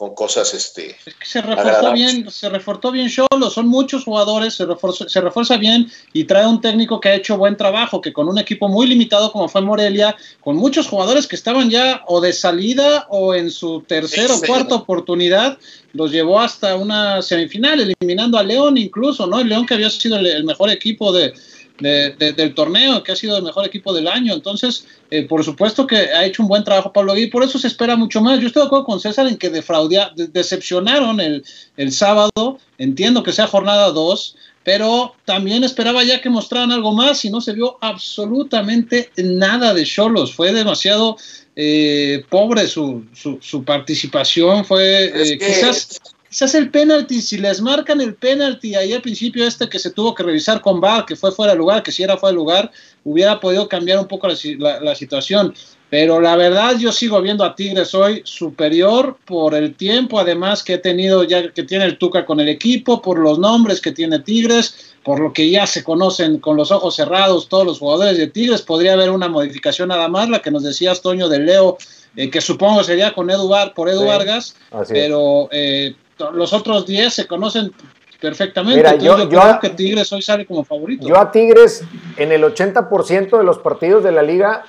con 0.00 0.14
cosas 0.14 0.54
este 0.54 0.96
es 1.04 1.14
que 1.14 1.26
se 1.26 1.42
reforzó 1.42 1.92
bien 1.92 2.30
se 2.30 2.48
reforzó 2.48 2.90
bien 2.90 3.10
Cholo 3.10 3.50
son 3.50 3.68
muchos 3.68 4.04
jugadores 4.04 4.54
se 4.54 4.64
refuerza, 4.64 5.06
se 5.06 5.20
refuerza 5.20 5.58
bien 5.58 5.92
y 6.14 6.24
trae 6.24 6.46
un 6.46 6.62
técnico 6.62 6.98
que 6.98 7.10
ha 7.10 7.14
hecho 7.14 7.36
buen 7.36 7.54
trabajo 7.54 8.00
que 8.00 8.10
con 8.10 8.26
un 8.26 8.38
equipo 8.38 8.66
muy 8.66 8.86
limitado 8.86 9.30
como 9.30 9.46
fue 9.46 9.60
Morelia 9.60 10.16
con 10.40 10.56
muchos 10.56 10.88
jugadores 10.88 11.26
que 11.26 11.36
estaban 11.36 11.68
ya 11.68 12.02
o 12.06 12.22
de 12.22 12.32
salida 12.32 13.08
o 13.10 13.34
en 13.34 13.50
su 13.50 13.82
tercera 13.82 14.34
o 14.34 14.40
cuarta 14.40 14.76
oportunidad 14.76 15.58
los 15.92 16.10
llevó 16.10 16.40
hasta 16.40 16.76
una 16.76 17.20
semifinal 17.20 17.80
eliminando 17.80 18.38
a 18.38 18.42
León 18.42 18.78
incluso 18.78 19.26
no 19.26 19.38
el 19.38 19.50
León 19.50 19.66
que 19.66 19.74
había 19.74 19.90
sido 19.90 20.16
el 20.16 20.44
mejor 20.44 20.70
equipo 20.70 21.12
de, 21.12 21.34
del 21.80 22.54
torneo, 22.54 23.02
que 23.02 23.12
ha 23.12 23.16
sido 23.16 23.36
el 23.36 23.44
mejor 23.44 23.66
equipo 23.66 23.92
del 23.92 24.08
año. 24.08 24.34
Entonces, 24.34 24.86
eh, 25.10 25.24
por 25.24 25.44
supuesto 25.44 25.86
que 25.86 25.96
ha 25.96 26.24
hecho 26.24 26.42
un 26.42 26.48
buen 26.48 26.64
trabajo 26.64 26.92
Pablo 26.92 27.12
Aguirre, 27.12 27.30
por 27.30 27.42
eso 27.42 27.58
se 27.58 27.66
espera 27.66 27.96
mucho 27.96 28.20
más. 28.20 28.40
Yo 28.40 28.46
estoy 28.46 28.62
de 28.62 28.66
acuerdo 28.66 28.84
con 28.84 29.00
César 29.00 29.26
en 29.26 29.36
que 29.36 29.50
defraudea, 29.50 30.12
decepcionaron 30.14 31.20
el, 31.20 31.44
el 31.76 31.92
sábado, 31.92 32.58
entiendo 32.78 33.22
que 33.22 33.32
sea 33.32 33.46
jornada 33.46 33.90
2, 33.90 34.36
pero 34.62 35.14
también 35.24 35.64
esperaba 35.64 36.04
ya 36.04 36.20
que 36.20 36.28
mostraran 36.28 36.70
algo 36.70 36.92
más 36.92 37.24
y 37.24 37.30
no 37.30 37.40
se 37.40 37.54
vio 37.54 37.78
absolutamente 37.80 39.10
nada 39.16 39.72
de 39.72 39.84
Cholos. 39.84 40.34
Fue 40.34 40.52
demasiado 40.52 41.16
eh, 41.56 42.24
pobre 42.28 42.66
su, 42.66 43.04
su, 43.14 43.64
participación, 43.64 44.64
fue 44.64 45.06
eh, 45.06 45.38
quizás 45.38 46.00
quizás 46.30 46.54
el 46.54 46.70
penalti, 46.70 47.20
si 47.20 47.38
les 47.38 47.60
marcan 47.60 48.00
el 48.00 48.14
penalti 48.14 48.76
ahí 48.76 48.92
al 48.92 49.02
principio 49.02 49.44
este 49.44 49.68
que 49.68 49.80
se 49.80 49.90
tuvo 49.90 50.14
que 50.14 50.22
revisar 50.22 50.60
con 50.60 50.80
VAR, 50.80 51.04
que 51.04 51.16
fue 51.16 51.32
fuera 51.32 51.52
de 51.52 51.58
lugar, 51.58 51.82
que 51.82 51.90
si 51.90 52.04
era 52.04 52.16
fuera 52.16 52.30
de 52.30 52.36
lugar, 52.36 52.70
hubiera 53.04 53.40
podido 53.40 53.68
cambiar 53.68 53.98
un 53.98 54.06
poco 54.06 54.28
la, 54.28 54.94
situación. 54.94 55.52
Pero 55.90 56.20
la 56.20 56.36
verdad 56.36 56.78
yo 56.78 56.92
sigo 56.92 57.20
viendo 57.20 57.42
a 57.42 57.56
Tigres 57.56 57.92
hoy 57.94 58.22
superior 58.24 59.18
por 59.24 59.56
el 59.56 59.74
tiempo, 59.74 60.20
además 60.20 60.62
que 60.62 60.74
he 60.74 60.78
tenido 60.78 61.24
ya 61.24 61.50
que 61.50 61.64
tiene 61.64 61.84
el 61.84 61.98
Tuca 61.98 62.24
con 62.24 62.38
el 62.38 62.48
equipo, 62.48 63.02
por 63.02 63.18
los 63.18 63.40
nombres 63.40 63.80
que 63.80 63.90
tiene 63.90 64.20
Tigres, 64.20 64.94
por 65.02 65.18
lo 65.18 65.32
que 65.32 65.50
ya 65.50 65.66
se 65.66 65.82
conocen 65.82 66.38
con 66.38 66.56
los 66.56 66.70
ojos 66.70 66.94
cerrados 66.94 67.48
todos 67.48 67.66
los 67.66 67.80
jugadores 67.80 68.16
de 68.18 68.28
Tigres, 68.28 68.62
podría 68.62 68.92
haber 68.92 69.10
una 69.10 69.28
modificación 69.28 69.88
nada 69.88 70.06
más, 70.06 70.28
la 70.28 70.40
que 70.40 70.52
nos 70.52 70.62
decía 70.62 70.94
Toño 70.94 71.28
de 71.28 71.40
Leo, 71.40 71.76
eh, 72.14 72.30
que 72.30 72.40
supongo 72.40 72.84
sería 72.84 73.12
con 73.12 73.28
Edu 73.28 73.50
por 73.74 73.88
Edu 73.88 74.06
Vargas, 74.06 74.54
pero 74.88 75.48
eh, 75.50 75.96
los 76.32 76.52
otros 76.52 76.86
10 76.86 77.12
se 77.12 77.26
conocen 77.26 77.72
perfectamente. 78.20 78.98
yo, 78.98 79.28
creo 79.28 79.58
que 79.60 79.70
Tigres 79.70 80.12
hoy 80.12 80.22
sale 80.22 80.46
como 80.46 80.64
favorito. 80.64 81.06
Yo 81.06 81.18
a 81.18 81.30
Tigres 81.30 81.84
en 82.16 82.32
el 82.32 82.44
80% 82.44 83.38
de 83.38 83.44
los 83.44 83.58
partidos 83.58 84.04
de 84.04 84.12
la 84.12 84.22
liga 84.22 84.64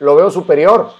lo 0.00 0.16
veo 0.16 0.30
superior. 0.30 0.90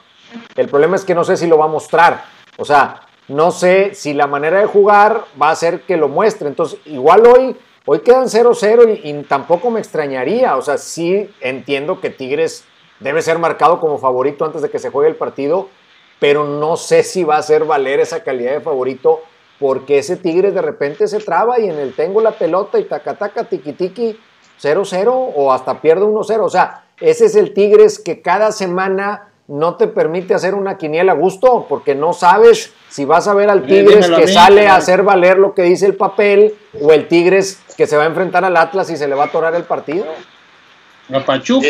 El 0.55 0.69
problema 0.69 0.97
es 0.97 1.05
que 1.05 1.15
no 1.15 1.25
sé 1.25 1.37
si 1.37 1.47
lo 1.47 1.59
va 1.59 1.67
a 1.67 1.69
mostrar. 1.69 2.25
O 2.57 2.65
sea, 2.65 3.03
no 3.29 3.51
sé 3.51 3.95
si 3.95 4.15
la 4.15 4.27
manera 4.27 4.61
de 4.61 4.67
jugar 4.67 5.25
va 5.41 5.49
a 5.49 5.53
hacer 5.53 5.83
que 5.83 5.97
lo 5.97 6.09
muestre. 6.09 6.49
Entonces, 6.49 6.79
igual 6.87 7.27
hoy, 7.27 7.57
hoy 7.85 8.01
quedan 8.01 8.27
0-0 8.27 9.01
y, 9.03 9.23
tampoco 9.25 9.71
me 9.71 9.81
extrañaría. 9.81 10.57
O 10.57 10.63
sea, 10.63 10.79
sí 10.79 11.29
entiendo 11.41 12.01
que 12.01 12.11
Tigres 12.11 12.65
debe 13.01 13.23
ser 13.23 13.39
marcado 13.39 13.81
como 13.81 13.99
favorito 13.99 14.45
antes 14.45 14.63
de 14.63 14.71
que 14.71 14.79
se 14.79 14.91
juegue 14.91 15.11
el 15.11 15.17
partido, 15.17 15.69
pero 16.19 16.45
no 16.45 16.77
sé 16.77 17.03
si 17.03 17.25
va 17.25 17.37
a 17.37 17.43
ser 17.43 17.65
valer 17.65 18.01
esa 18.01 18.23
calidad 18.23 18.53
de 18.53 18.61
favorito 18.61 19.21
porque 19.59 19.99
ese 19.99 20.17
Tigres 20.17 20.55
de 20.55 20.63
repente 20.63 21.07
se 21.09 21.21
traba 21.21 21.59
y 21.59 21.69
en 21.69 21.79
el 21.79 21.95
tengo 21.95 22.21
la 22.21 22.33
pelota 22.33 22.79
y 22.79 22.85
taca 22.85 23.15
taca 23.15 23.45
tiki 23.45 23.73
tiki 23.73 24.19
0-0 24.61 25.33
o 25.35 25.53
hasta 25.53 25.81
pierde 25.81 26.05
1-0. 26.05 26.41
O 26.41 26.49
sea, 26.49 26.85
ese 27.01 27.27
es 27.27 27.37
el 27.37 27.55
Tigres 27.55 27.99
que 27.99 28.23
cada 28.23 28.53
semana 28.53 29.29
no 29.49 29.77
te 29.77 29.87
permite 29.87 30.35
hacer 30.35 30.55
una 30.55 30.77
quiniela 30.77 31.13
a 31.13 31.15
gusto, 31.15 31.67
porque 31.69 31.95
no 31.95 32.13
sabes 32.13 32.73
si 32.89 33.05
vas 33.05 33.29
a 33.29 33.35
ver 33.35 33.49
al 33.49 33.65
Tigres 33.65 34.11
que 34.11 34.27
sale 34.27 34.67
a 34.67 34.77
hacer 34.77 35.03
valer 35.03 35.39
lo 35.39 35.55
que 35.55 35.63
dice 35.63 35.87
el 35.87 35.95
papel 35.95 36.55
o 36.81 36.93
el 36.93 37.07
Tigres 37.07 37.61
que 37.77 37.87
se 37.87 37.97
va 37.97 38.05
a 38.05 38.07
enfrentar 38.07 38.45
al 38.45 38.57
Atlas 38.57 38.91
y 38.91 38.97
se 38.97 39.07
le 39.07 39.15
va 39.15 39.25
a 39.25 39.27
atorar 39.27 39.55
el 39.55 39.65
partido. 39.65 40.07
La 41.09 41.25
Pachuca. 41.25 41.69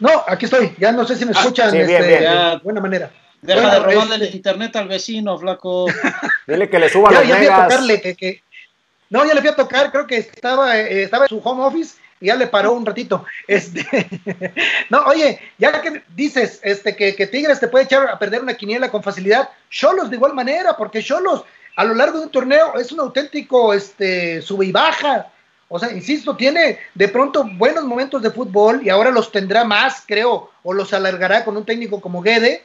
no, 0.00 0.10
aquí 0.26 0.46
estoy. 0.46 0.74
Ya 0.78 0.90
no 0.90 1.04
sé 1.04 1.16
si 1.16 1.24
me 1.24 1.32
ah, 1.34 1.38
escuchan 1.38 1.74
este, 1.76 2.02
de 2.02 2.60
buena 2.64 2.80
manera. 2.80 3.10
Deja 3.42 3.70
de 3.70 3.78
robarle 3.80 4.16
el 4.16 4.22
este 4.22 4.36
internet 4.36 4.76
al 4.76 4.88
vecino, 4.88 5.38
flaco. 5.38 5.86
Dile 6.46 6.68
que 6.68 6.78
le 6.78 6.88
suba 6.88 7.10
los 7.10 7.26
megas. 7.26 7.80
No, 9.08 9.24
ya 9.24 9.34
le 9.34 9.40
fui 9.40 9.50
a 9.50 9.56
tocar, 9.56 9.92
creo 9.92 10.06
que 10.06 10.16
estaba, 10.16 10.78
eh, 10.78 11.04
estaba 11.04 11.24
en 11.24 11.28
su 11.28 11.38
home 11.38 11.64
office 11.64 11.96
y 12.20 12.26
ya 12.26 12.34
le 12.34 12.46
paró 12.46 12.72
un 12.72 12.84
ratito. 12.84 13.24
Este, 13.46 13.86
no, 14.90 15.00
oye, 15.06 15.38
ya 15.58 15.80
que 15.80 16.02
dices 16.14 16.60
este, 16.62 16.96
que, 16.96 17.26
Tigres 17.26 17.60
te 17.60 17.68
puede 17.68 17.84
echar 17.84 18.08
a 18.08 18.18
perder 18.18 18.42
una 18.42 18.54
quiniela 18.54 18.90
con 18.90 19.02
facilidad, 19.02 19.48
Cholos 19.70 20.10
de 20.10 20.16
igual 20.16 20.34
manera, 20.34 20.76
porque 20.76 21.02
Cholos 21.02 21.44
a 21.76 21.84
lo 21.84 21.94
largo 21.94 22.18
de 22.18 22.24
un 22.24 22.32
torneo 22.32 22.76
es 22.78 22.90
un 22.90 23.00
auténtico 23.00 23.74
este, 23.74 24.42
sube 24.42 24.66
y 24.66 24.72
baja. 24.72 25.28
O 25.68 25.78
sea, 25.78 25.92
insisto, 25.92 26.36
tiene 26.36 26.78
de 26.94 27.08
pronto 27.08 27.44
buenos 27.44 27.84
momentos 27.84 28.22
de 28.22 28.30
fútbol 28.30 28.80
y 28.84 28.88
ahora 28.88 29.10
los 29.10 29.32
tendrá 29.32 29.64
más, 29.64 30.04
creo, 30.06 30.50
o 30.62 30.72
los 30.72 30.92
alargará 30.92 31.44
con 31.44 31.56
un 31.56 31.64
técnico 31.64 32.00
como 32.00 32.22
Guede, 32.22 32.62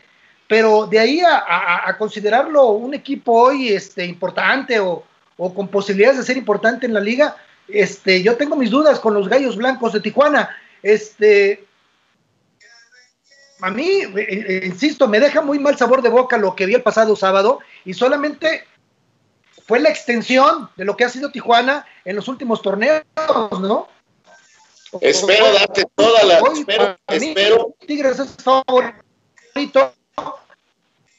pero 0.52 0.86
de 0.86 1.00
ahí 1.00 1.22
a, 1.22 1.96
considerarlo 1.98 2.72
un 2.72 2.94
equipo 2.94 3.32
hoy 3.32 3.70
este, 3.70 4.04
importante 4.04 4.82
o, 4.82 5.02
o 5.38 5.54
con 5.54 5.70
posibilidades 5.70 6.18
de 6.18 6.26
ser 6.26 6.36
importante 6.36 6.86
en 6.86 6.94
la 6.94 7.00
liga, 7.00 7.38
este, 7.70 8.22
yo 8.22 8.36
tengo 8.36 8.58
mis 8.58 8.70
dudas 8.70 9.00
con 9.00 9.14
los 9.14 9.30
Gallos 9.30 9.56
Blancos 9.56 9.94
de 9.94 10.02
Tijuana. 10.02 10.50
Este, 10.84 11.64
a 13.62 13.72
mí, 13.72 13.88
eh, 13.88 14.12
eh, 14.18 14.62
insisto, 14.66 15.08
me 15.08 15.22
deja 15.22 15.40
muy 15.42 15.58
mal 15.58 15.78
sabor 15.78 16.02
de 16.02 16.10
boca 16.10 16.38
lo 16.38 16.54
que 16.54 16.66
vi 16.66 16.74
el 16.74 16.84
pasado 16.84 17.16
sábado 17.16 17.60
y 17.86 17.94
solamente 17.94 18.66
fue 19.66 19.80
la 19.80 19.88
extensión 19.88 20.70
de 20.76 20.84
lo 20.84 20.98
que 20.98 21.06
ha 21.06 21.10
sido 21.10 21.32
Tijuana 21.32 21.86
en 22.04 22.18
los 22.18 22.28
últimos 22.28 22.62
torneos, 22.62 23.06
¿no? 23.62 23.88
Espero 25.00 25.54
darte 25.54 25.86
toda 25.96 26.26
la. 26.26 26.40
espero, 26.40 26.98
espero. 27.08 27.74
Tigres 27.88 28.20
es 28.20 28.36
favorito. 28.44 29.94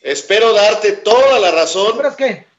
Espero 0.03 0.53
darte 0.53 0.93
toda 0.93 1.39
la 1.39 1.51
razón. 1.51 1.93
¿Esperas 1.93 2.17
qué? 2.17 2.53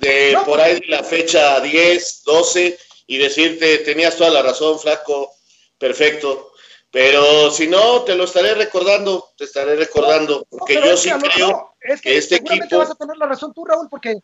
de 0.00 0.38
por 0.44 0.60
ahí 0.60 0.80
la 0.88 1.02
fecha 1.02 1.60
10, 1.60 2.22
12 2.24 2.78
y 3.06 3.18
decirte, 3.18 3.78
tenías 3.78 4.16
toda 4.16 4.30
la 4.30 4.42
razón, 4.42 4.78
flaco, 4.78 5.32
perfecto. 5.78 6.52
Pero 6.90 7.50
si 7.50 7.66
no, 7.66 8.02
te 8.02 8.14
lo 8.14 8.24
estaré 8.24 8.54
recordando, 8.54 9.32
te 9.36 9.44
estaré 9.44 9.76
recordando, 9.76 10.46
porque 10.48 10.74
yo 10.74 10.96
sí 10.96 11.10
creo 11.10 11.74
que, 12.02 12.16
este 12.16 12.36
equipo... 12.36 12.78
vas 12.78 12.90
a 12.90 12.94
tener 12.94 13.16
la 13.16 13.26
razón 13.26 13.52
tú, 13.52 13.64
Raúl, 13.64 13.88
porque... 13.90 14.14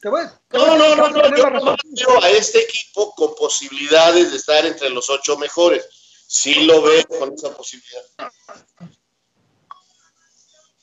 Te 0.00 0.08
voy, 0.08 0.22
no, 0.50 0.76
no, 0.76 0.96
no, 0.96 1.10
no, 1.10 1.36
yo 1.36 1.48
no 1.48 1.76
veo 1.76 2.22
a 2.24 2.30
este 2.30 2.58
equipo 2.58 3.14
con 3.14 3.36
posibilidades 3.36 4.32
de 4.32 4.36
estar 4.36 4.66
entre 4.66 4.90
los 4.90 5.08
ocho 5.08 5.36
mejores. 5.38 5.86
Sí 6.26 6.64
lo 6.64 6.82
veo 6.82 7.04
con 7.06 7.32
esa 7.32 7.56
posibilidad. 7.56 8.02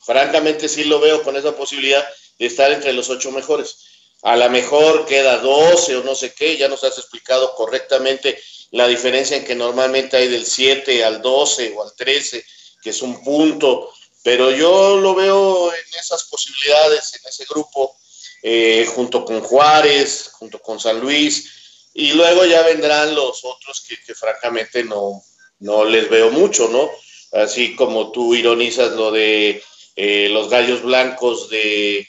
Francamente 0.09 0.67
sí 0.67 0.85
lo 0.85 0.99
veo 0.99 1.21
con 1.21 1.37
esa 1.37 1.55
posibilidad 1.55 2.03
de 2.39 2.45
estar 2.47 2.71
entre 2.71 2.93
los 2.93 3.09
ocho 3.09 3.31
mejores 3.31 3.75
a 4.21 4.35
lo 4.35 4.49
mejor 4.49 5.05
queda 5.05 5.37
12 5.37 5.97
o 5.97 6.03
no 6.03 6.15
sé 6.15 6.33
qué, 6.33 6.57
ya 6.57 6.67
nos 6.67 6.83
has 6.83 6.97
explicado 6.97 7.55
correctamente 7.55 8.41
la 8.71 8.87
diferencia 8.87 9.37
en 9.37 9.45
que 9.45 9.55
normalmente 9.55 10.17
hay 10.17 10.27
del 10.27 10.45
7 10.45 11.03
al 11.03 11.21
12 11.21 11.73
o 11.75 11.83
al 11.83 11.93
13, 11.95 12.43
que 12.81 12.89
es 12.89 13.01
un 13.01 13.23
punto, 13.23 13.91
pero 14.21 14.51
yo 14.51 14.97
lo 14.97 15.15
veo 15.15 15.73
en 15.73 15.99
esas 15.99 16.23
posibilidades, 16.23 17.13
en 17.15 17.29
ese 17.29 17.45
grupo, 17.49 17.95
eh, 18.43 18.85
junto 18.93 19.23
con 19.23 19.41
Juárez, 19.41 20.31
junto 20.33 20.59
con 20.59 20.79
San 20.79 20.99
Luis, 20.99 21.49
y 21.93 22.11
luego 22.13 22.45
ya 22.45 22.61
vendrán 22.61 23.15
los 23.15 23.43
otros 23.43 23.81
que, 23.87 24.13
francamente 24.13 24.83
no, 24.83 25.23
no 25.59 25.85
les 25.85 26.09
veo 26.09 26.29
mucho, 26.29 26.67
¿no? 26.67 26.89
Así 27.31 27.75
como 27.75 28.11
tú 28.11 28.35
ironizas 28.35 28.91
lo 28.91 29.11
de 29.11 29.63
eh, 30.01 30.29
los 30.29 30.49
gallos 30.49 30.81
blancos 30.81 31.49
de 31.49 32.07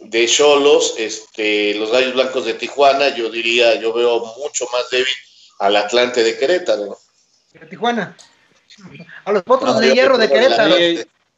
de 0.00 0.26
Cholos, 0.26 0.94
este, 0.98 1.74
los 1.74 1.90
Gallos 1.90 2.14
Blancos 2.14 2.44
de 2.44 2.54
Tijuana, 2.54 3.14
yo 3.14 3.30
diría, 3.30 3.80
yo 3.80 3.92
veo 3.92 4.20
mucho 4.38 4.66
más 4.72 4.88
débil 4.90 5.12
al 5.58 5.76
Atlante 5.76 6.22
de 6.22 6.38
Querétaro. 6.38 6.96
De 7.52 7.66
Tijuana. 7.66 8.16
A 9.24 9.32
los 9.32 9.42
potros 9.42 9.78
de 9.80 9.94
hierro 9.94 10.16
de 10.16 10.28
Querétaro. 10.28 10.74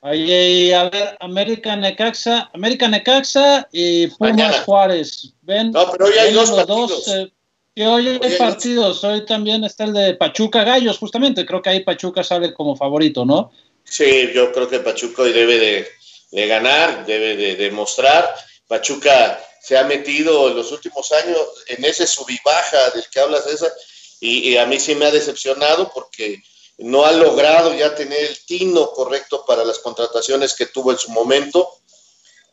Ahí, 0.04 0.72
a 0.72 0.88
ver, 0.88 1.16
América 1.20 1.76
Necaxa, 1.76 2.50
América 2.52 2.88
Necaxa 2.88 3.68
y 3.70 4.08
Pumas 4.08 4.60
Juárez. 4.60 5.32
¿Ven? 5.42 5.70
No, 5.70 5.90
pero 5.92 6.06
hoy 6.06 6.14
hay 6.18 6.32
dos 6.32 6.50
partidos. 6.50 7.08
Eh, 7.08 7.86
hoy 7.86 8.08
hay, 8.08 8.36
partidos, 8.36 9.04
hoy 9.04 9.24
también 9.24 9.62
está 9.64 9.84
el 9.84 9.92
de 9.92 10.14
Pachuca 10.14 10.64
Gallos, 10.64 10.98
justamente. 10.98 11.46
Creo 11.46 11.62
que 11.62 11.70
ahí 11.70 11.80
Pachuca 11.84 12.24
sale 12.24 12.52
como 12.52 12.74
favorito, 12.74 13.24
¿no? 13.24 13.52
Sí, 13.92 14.32
yo 14.32 14.50
creo 14.52 14.70
que 14.70 14.80
Pachuca 14.80 15.20
hoy 15.20 15.34
debe 15.34 15.86
de, 16.30 16.46
ganar, 16.46 17.04
debe 17.04 17.36
de 17.36 17.56
demostrar. 17.56 18.34
Pachuca 18.66 19.38
se 19.60 19.76
ha 19.76 19.84
metido 19.84 20.48
en 20.48 20.56
los 20.56 20.72
últimos 20.72 21.12
años 21.12 21.38
en 21.66 21.84
ese 21.84 22.06
subibaja 22.06 22.88
del 22.92 23.04
que 23.10 23.20
hablas, 23.20 23.46
esa, 23.46 23.70
y, 24.18 24.56
a 24.56 24.64
mí 24.64 24.80
sí 24.80 24.94
me 24.94 25.04
ha 25.04 25.10
decepcionado 25.10 25.92
porque 25.92 26.42
no 26.78 27.04
ha 27.04 27.12
logrado 27.12 27.74
ya 27.74 27.94
tener 27.94 28.18
el 28.18 28.38
tino 28.46 28.92
correcto 28.92 29.44
para 29.46 29.62
las 29.62 29.78
contrataciones 29.80 30.54
que 30.54 30.64
tuvo 30.64 30.92
en 30.92 30.98
su 30.98 31.10
momento. 31.10 31.68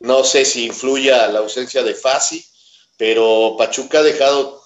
No 0.00 0.24
sé 0.24 0.44
si 0.44 0.66
influya 0.66 1.26
la 1.28 1.38
ausencia 1.38 1.82
de 1.82 1.94
Fasi, 1.94 2.44
pero 2.98 3.54
Pachuca 3.56 4.00
ha 4.00 4.02
dejado 4.02 4.62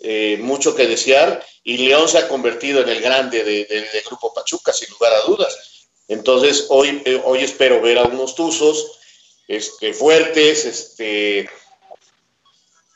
eh, 0.00 0.36
mucho 0.38 0.74
que 0.76 0.86
desear 0.86 1.42
y 1.64 1.78
León 1.78 2.10
se 2.10 2.18
ha 2.18 2.28
convertido 2.28 2.82
en 2.82 2.90
el 2.90 3.00
grande 3.00 3.42
del 3.42 4.02
grupo 4.04 4.34
Pachuca, 4.34 4.74
sin 4.74 4.90
lugar 4.90 5.14
a 5.14 5.22
dudas. 5.22 5.79
Entonces, 6.10 6.66
hoy, 6.70 7.00
eh, 7.04 7.22
hoy 7.24 7.38
espero 7.38 7.80
ver 7.80 7.96
a 7.96 8.02
unos 8.02 8.34
Tuzos 8.34 8.98
este, 9.46 9.94
fuertes, 9.94 10.64
este, 10.64 11.48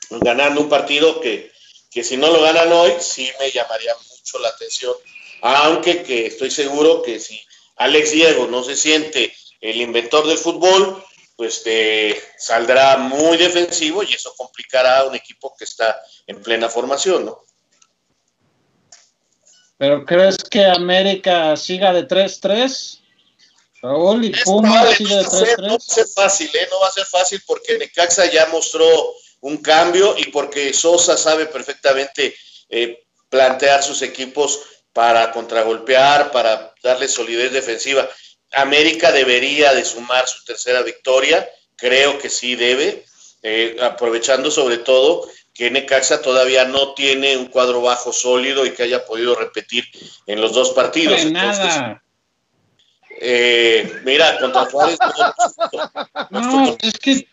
ganando 0.09 0.59
un 0.59 0.67
partido 0.67 1.21
que, 1.21 1.49
si 2.03 2.17
no 2.17 2.27
lo 2.29 2.41
ganan 2.41 2.73
hoy, 2.73 2.91
sí 2.99 3.31
me 3.39 3.49
llamaría 3.51 3.95
mucho 3.95 4.37
la 4.39 4.49
atención. 4.49 4.93
Aunque 5.41 6.03
que 6.03 6.25
estoy 6.25 6.51
seguro 6.51 7.01
que 7.03 7.21
si 7.21 7.41
Alex 7.77 8.11
Diego 8.11 8.47
no 8.47 8.65
se 8.65 8.75
siente 8.75 9.33
el 9.61 9.79
inventor 9.79 10.27
del 10.27 10.37
fútbol, 10.37 11.01
pues 11.37 11.63
te 11.63 12.21
saldrá 12.37 12.97
muy 12.97 13.37
defensivo 13.37 14.03
y 14.03 14.13
eso 14.13 14.33
complicará 14.35 14.99
a 14.99 15.05
un 15.05 15.15
equipo 15.15 15.55
que 15.57 15.63
está 15.63 16.01
en 16.27 16.41
plena 16.41 16.67
formación, 16.67 17.27
¿no? 17.27 17.45
¿Pero 19.77 20.05
crees 20.05 20.37
que 20.37 20.65
América 20.65 21.55
siga 21.55 21.93
de 21.93 22.05
3-3? 22.05 23.03
Raúl 23.85 24.25
y 24.25 24.31
Puma 24.43 24.69
no, 24.69 24.73
va 24.73 25.75
a 25.75 25.79
ser 25.79 26.07
fácil, 26.07 26.49
¿eh? 26.53 26.67
no 26.71 26.79
va 26.79 26.87
a 26.87 26.91
ser 26.91 27.05
fácil 27.05 27.41
porque 27.45 27.77
Necaxa 27.77 28.25
ya 28.31 28.47
mostró 28.47 28.87
un 29.41 29.57
cambio 29.57 30.15
y 30.17 30.25
porque 30.31 30.73
Sosa 30.73 31.15
sabe 31.15 31.45
perfectamente 31.45 32.35
eh, 32.69 33.05
plantear 33.29 33.83
sus 33.83 34.01
equipos 34.01 34.59
para 34.91 35.31
contragolpear, 35.31 36.31
para 36.31 36.73
darle 36.81 37.07
solidez 37.07 37.51
defensiva. 37.51 38.09
América 38.53 39.11
debería 39.11 39.73
de 39.73 39.85
sumar 39.85 40.27
su 40.27 40.43
tercera 40.45 40.81
victoria, 40.81 41.47
creo 41.75 42.17
que 42.17 42.29
sí 42.29 42.55
debe, 42.55 43.05
eh, 43.43 43.77
aprovechando 43.81 44.49
sobre 44.49 44.79
todo 44.79 45.29
que 45.53 45.69
Necaxa 45.69 46.21
todavía 46.21 46.65
no 46.65 46.95
tiene 46.95 47.37
un 47.37 47.47
cuadro 47.47 47.81
bajo 47.81 48.11
sólido 48.11 48.65
y 48.65 48.71
que 48.71 48.83
haya 48.83 49.05
podido 49.05 49.35
repetir 49.35 49.85
en 50.25 50.41
los 50.41 50.53
dos 50.53 50.71
partidos. 50.71 51.23
nada. 51.25 52.01
Eh, 53.21 54.01
mira, 54.03 54.39
contra 54.39 54.65
Juárez. 54.65 54.97
no, 56.29 56.77
es 56.81 56.99
que. 56.99 57.27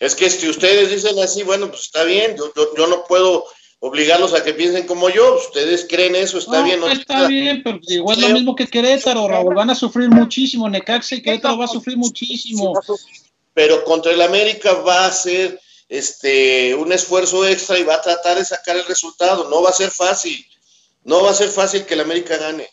Es 0.00 0.14
que 0.14 0.30
si 0.30 0.48
ustedes 0.48 0.90
dicen 0.90 1.18
así, 1.18 1.42
bueno, 1.42 1.68
pues 1.68 1.82
está 1.82 2.04
bien, 2.04 2.36
yo, 2.36 2.52
yo, 2.76 2.86
no 2.86 3.04
puedo 3.04 3.44
obligarlos 3.80 4.32
a 4.32 4.44
que 4.44 4.54
piensen 4.54 4.86
como 4.86 5.10
yo. 5.10 5.36
Ustedes 5.36 5.86
creen 5.88 6.14
eso, 6.14 6.38
está 6.38 6.62
bien. 6.62 6.78
No 6.78 6.88
está 6.88 7.26
bien, 7.26 7.62
pero 7.64 7.80
igual 7.82 8.22
es 8.22 8.28
lo 8.28 8.34
mismo 8.34 8.54
que 8.54 8.68
Querétaro, 8.68 9.26
Raúl. 9.26 9.54
Van 9.54 9.70
a 9.70 9.74
sufrir 9.74 10.08
muchísimo. 10.08 10.68
Necaxa 10.68 11.16
y 11.16 11.22
Querétaro 11.22 11.58
va 11.58 11.64
a 11.64 11.68
sufrir 11.68 11.96
muchísimo. 11.96 12.78
Pero 13.54 13.82
contra 13.84 14.12
el 14.12 14.22
América 14.22 14.72
va 14.74 15.06
a 15.06 15.12
ser 15.12 15.60
este, 15.88 16.74
un 16.76 16.92
esfuerzo 16.92 17.46
extra 17.46 17.76
y 17.78 17.82
va 17.82 17.94
a 17.94 18.02
tratar 18.02 18.38
de 18.38 18.44
sacar 18.44 18.76
el 18.76 18.84
resultado. 18.86 19.50
No 19.50 19.62
va 19.62 19.70
a 19.70 19.74
ser 19.74 19.90
fácil. 19.90 20.46
No 21.02 21.24
va 21.24 21.30
a 21.30 21.34
ser 21.34 21.48
fácil 21.48 21.84
que 21.84 21.94
el 21.94 22.00
América 22.00 22.36
gane. 22.36 22.68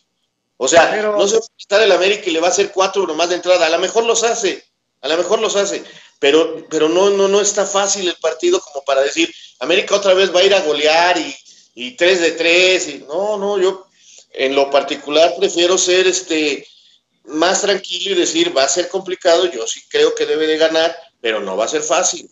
O 0.58 0.68
sea, 0.68 0.96
no 1.02 1.28
se 1.28 1.36
va 1.36 1.42
a 1.42 1.58
estar 1.58 1.82
el 1.82 1.92
América 1.92 2.24
y 2.28 2.32
le 2.32 2.40
va 2.40 2.48
a 2.48 2.52
hacer 2.52 2.72
cuatro 2.72 3.06
nomás 3.06 3.30
de 3.30 3.36
entrada. 3.36 3.66
A 3.66 3.70
lo 3.70 3.80
mejor 3.80 4.06
los 4.06 4.24
hace, 4.24 4.64
a 5.02 5.08
lo 5.08 5.18
mejor 5.18 5.40
los 5.40 5.56
hace, 5.56 5.84
pero, 6.20 6.66
pero 6.70 6.88
no, 6.88 7.10
no, 7.10 7.28
no 7.28 7.42
está 7.42 7.66
fácil 7.66 8.08
el 8.08 8.16
partido 8.16 8.62
como 8.62 8.84
para 8.86 9.02
decir, 9.02 9.34
América 9.60 9.96
otra 9.96 10.14
vez 10.14 10.34
va 10.34 10.40
a 10.40 10.46
ir 10.46 10.54
a 10.54 10.62
golear 10.62 11.18
y, 11.18 11.36
y 11.76 11.92
tres 11.92 12.22
de 12.22 12.32
tres. 12.32 12.88
Y, 12.88 13.06
no, 13.08 13.38
no, 13.38 13.60
yo 13.60 13.88
en 14.32 14.56
lo 14.56 14.70
particular 14.72 15.34
prefiero 15.38 15.78
ser 15.78 16.08
este 16.08 16.68
más 17.26 17.62
tranquilo 17.62 18.16
y 18.16 18.20
decir, 18.20 18.56
va 18.56 18.64
a 18.64 18.70
ser 18.70 18.88
complicado, 18.88 19.46
yo 19.52 19.66
sí 19.66 19.82
creo 19.90 20.14
que 20.14 20.26
debe 20.26 20.46
de 20.48 20.58
ganar, 20.58 20.96
pero 21.20 21.40
no 21.40 21.58
va 21.58 21.66
a 21.66 21.70
ser 21.70 21.82
fácil 21.82 22.30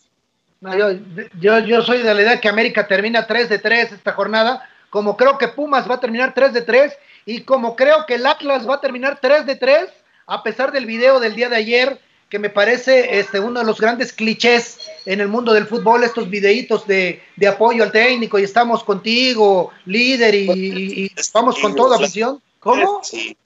yo, 1.40 1.58
yo, 1.60 1.82
soy 1.82 2.02
de 2.02 2.14
la 2.14 2.22
idea 2.22 2.40
que 2.40 2.48
América 2.48 2.86
termina 2.86 3.26
3 3.26 3.48
de 3.48 3.58
3 3.58 3.92
esta 3.92 4.12
jornada, 4.12 4.68
como 4.90 5.16
creo 5.16 5.36
que 5.36 5.48
Pumas 5.48 5.88
va 5.88 5.96
a 5.96 6.00
terminar 6.00 6.32
3 6.34 6.52
de 6.52 6.62
3 6.62 6.92
y 7.26 7.42
como 7.42 7.76
creo 7.76 8.06
que 8.06 8.14
el 8.14 8.26
Atlas 8.26 8.68
va 8.68 8.76
a 8.76 8.80
terminar 8.80 9.18
3 9.20 9.46
de 9.46 9.56
3, 9.56 9.88
a 10.26 10.42
pesar 10.42 10.72
del 10.72 10.86
video 10.86 11.20
del 11.20 11.34
día 11.34 11.48
de 11.48 11.56
ayer, 11.56 12.00
que 12.28 12.38
me 12.38 12.50
parece 12.50 13.18
este, 13.18 13.38
uno 13.38 13.60
de 13.60 13.66
los 13.66 13.80
grandes 13.80 14.12
clichés 14.12 14.78
en 15.06 15.20
el 15.20 15.28
mundo 15.28 15.52
del 15.52 15.66
fútbol, 15.66 16.02
estos 16.02 16.28
videitos 16.28 16.86
de, 16.86 17.22
de 17.36 17.46
apoyo 17.46 17.84
al 17.84 17.92
técnico 17.92 18.38
y 18.38 18.44
estamos 18.44 18.82
contigo, 18.82 19.70
líder, 19.86 20.34
y, 20.34 21.12
vamos 21.32 21.58
con 21.58 21.74
toda 21.74 21.98
visión. 21.98 22.42
¿Cómo? 22.60 23.00
Sí. 23.04 23.36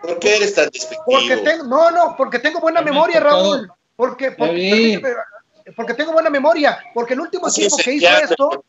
¿Por 0.00 0.18
qué 0.18 0.36
eres 0.36 0.54
tan 0.54 0.68
despectivo? 0.70 1.04
Porque 1.06 1.36
tengo, 1.36 1.64
no, 1.64 1.90
no, 1.90 2.16
porque 2.16 2.38
tengo 2.38 2.60
buena 2.60 2.80
memoria, 2.80 3.20
Raúl. 3.20 3.70
Porque, 3.94 4.32
porque, 4.32 5.00
porque 5.76 5.94
tengo 5.94 6.12
buena 6.12 6.30
memoria, 6.30 6.82
porque 6.94 7.14
el 7.14 7.20
último 7.20 7.48
equipo 7.48 7.76
que 7.76 7.92
hizo 7.92 8.08
esto, 8.08 8.64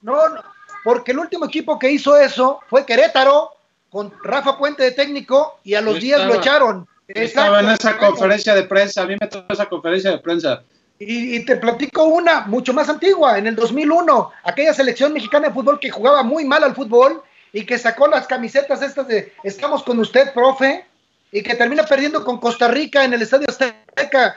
no, 0.00 0.28
no, 0.28 0.42
porque 0.84 1.12
el 1.12 1.18
último 1.18 1.46
equipo 1.46 1.78
que 1.78 1.90
hizo 1.90 2.16
eso 2.16 2.60
fue 2.68 2.86
Querétaro, 2.86 3.50
con 3.90 4.12
Rafa 4.22 4.56
Puente 4.56 4.82
de 4.82 4.92
técnico, 4.92 5.58
y 5.64 5.74
a 5.74 5.80
los 5.80 6.00
días 6.00 6.24
lo 6.26 6.34
echaron. 6.34 6.88
Estaba 7.08 7.60
en 7.60 7.70
esa 7.70 7.98
conferencia 7.98 8.54
de 8.54 8.62
prensa, 8.64 9.02
a 9.02 9.06
mí 9.06 9.16
me 9.20 9.26
tocó 9.26 9.52
esa 9.52 9.66
conferencia 9.66 10.10
de 10.10 10.18
prensa. 10.18 10.62
Y, 10.98 11.36
y, 11.36 11.44
te 11.44 11.56
platico 11.56 12.04
una 12.04 12.42
mucho 12.42 12.72
más 12.72 12.88
antigua, 12.88 13.36
en 13.36 13.48
el 13.48 13.56
2001, 13.56 14.30
aquella 14.44 14.72
selección 14.72 15.12
mexicana 15.12 15.48
de 15.48 15.54
fútbol 15.54 15.80
que 15.80 15.90
jugaba 15.90 16.22
muy 16.22 16.44
mal 16.44 16.62
al 16.62 16.76
fútbol 16.76 17.22
y 17.52 17.66
que 17.66 17.76
sacó 17.76 18.06
las 18.06 18.26
camisetas 18.26 18.82
estas 18.82 19.08
de 19.08 19.32
estamos 19.42 19.82
con 19.82 19.98
usted, 19.98 20.32
profe, 20.32 20.86
y 21.32 21.42
que 21.42 21.54
termina 21.54 21.84
perdiendo 21.84 22.24
con 22.24 22.38
Costa 22.38 22.68
Rica 22.68 23.04
en 23.04 23.14
el 23.14 23.22
Estadio 23.22 23.48
Azteca 23.48 24.36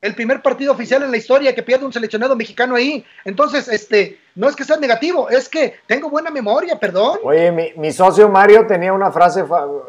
el 0.00 0.14
primer 0.14 0.40
partido 0.42 0.72
oficial 0.72 1.02
en 1.02 1.10
la 1.10 1.16
historia 1.16 1.54
que 1.54 1.62
pierde 1.62 1.84
un 1.84 1.92
seleccionado 1.92 2.34
mexicano 2.34 2.74
ahí. 2.74 3.04
Entonces, 3.24 3.68
este, 3.68 4.18
no 4.34 4.48
es 4.48 4.56
que 4.56 4.64
sea 4.64 4.76
negativo, 4.76 5.28
es 5.28 5.48
que 5.48 5.74
tengo 5.86 6.08
buena 6.08 6.30
memoria, 6.30 6.78
perdón. 6.78 7.18
Oye, 7.22 7.52
mi, 7.52 7.72
mi 7.76 7.92
socio 7.92 8.28
Mario 8.28 8.66
tenía 8.66 8.92
una 8.92 9.10
frase 9.10 9.44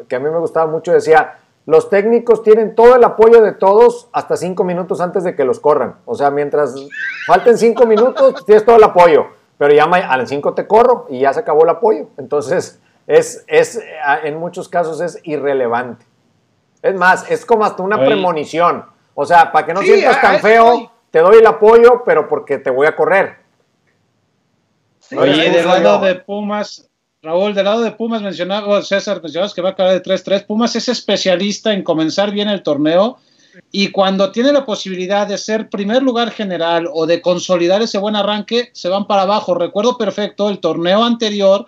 que 0.08 0.16
a 0.16 0.20
mí 0.20 0.30
me 0.30 0.40
gustaba 0.40 0.70
mucho, 0.70 0.92
decía, 0.92 1.38
los 1.66 1.90
técnicos 1.90 2.44
tienen 2.44 2.76
todo 2.76 2.96
el 2.96 3.04
apoyo 3.04 3.42
de 3.42 3.54
todos 3.54 4.10
hasta 4.12 4.36
cinco 4.36 4.64
minutos 4.64 5.00
antes 5.00 5.24
de 5.24 5.36
que 5.36 5.46
los 5.46 5.60
corran. 5.60 5.96
O 6.06 6.16
sea, 6.16 6.32
mientras 6.32 6.76
falten 7.28 7.58
cinco 7.58 7.86
minutos, 7.86 8.46
tienes 8.46 8.66
todo 8.66 8.78
el 8.78 8.84
apoyo. 8.84 9.28
Pero 9.58 9.74
ya 9.74 9.84
a 9.84 10.18
las 10.18 10.28
cinco 10.28 10.56
te 10.56 10.66
corro 10.66 11.06
y 11.08 11.20
ya 11.20 11.34
se 11.34 11.42
acabó 11.42 11.64
el 11.64 11.70
apoyo. 11.70 12.08
Entonces, 12.18 12.82
es, 13.06 13.44
es, 13.48 13.80
en 14.24 14.38
muchos 14.40 14.68
casos 14.68 15.00
es 15.02 15.20
irrelevante. 15.24 16.04
Es 16.82 16.96
más, 16.96 17.30
es 17.30 17.46
como 17.46 17.64
hasta 17.64 17.84
una 17.84 18.04
premonición. 18.04 18.86
O 19.22 19.26
sea, 19.26 19.52
para 19.52 19.68
que 19.68 19.74
no 19.76 19.84
sientas 19.84 20.20
tan 20.20 20.40
feo, 20.40 20.92
te 21.12 21.20
doy 21.20 21.38
el 21.38 21.46
apoyo, 21.46 22.02
pero 22.04 22.28
porque 22.28 22.58
te 22.58 22.72
voy 22.72 22.88
a 22.88 22.96
correr. 22.96 23.36
Oye, 25.16 25.52
del 25.52 25.68
lado 25.68 26.00
de 26.00 26.16
Pumas, 26.16 26.90
Raúl, 27.22 27.54
del 27.54 27.66
lado 27.66 27.82
de 27.82 27.92
Pumas 27.92 28.24
mencionaba, 28.24 28.82
César, 28.82 29.22
mencionabas 29.22 29.54
que 29.54 29.62
va 29.62 29.70
a 29.70 29.72
acabar 29.74 29.94
de 29.94 30.02
3-3. 30.02 30.48
Pumas 30.48 30.76
es 30.76 30.90
especialista 30.90 31.72
en 31.72 31.84
comenzar 31.84 32.32
bien 32.32 32.50
el 32.50 32.64
torneo 32.64 33.20
y 33.72 33.92
cuando 33.92 34.32
tiene 34.32 34.52
la 34.52 34.66
posibilidad 34.66 35.28
de 35.28 35.38
ser 35.38 35.70
primer 35.70 36.02
lugar 36.02 36.32
general 36.32 36.90
o 36.92 37.06
de 37.06 37.22
consolidar 37.22 37.84
ese 37.84 38.00
buen 38.00 38.16
arranque, 38.16 38.72
se 38.74 38.90
van 38.90 39.06
para 39.06 39.22
abajo. 39.22 39.54
Recuerdo 39.54 40.00
perfecto 40.00 40.50
el 40.50 40.58
torneo 40.58 41.04
anterior 41.04 41.68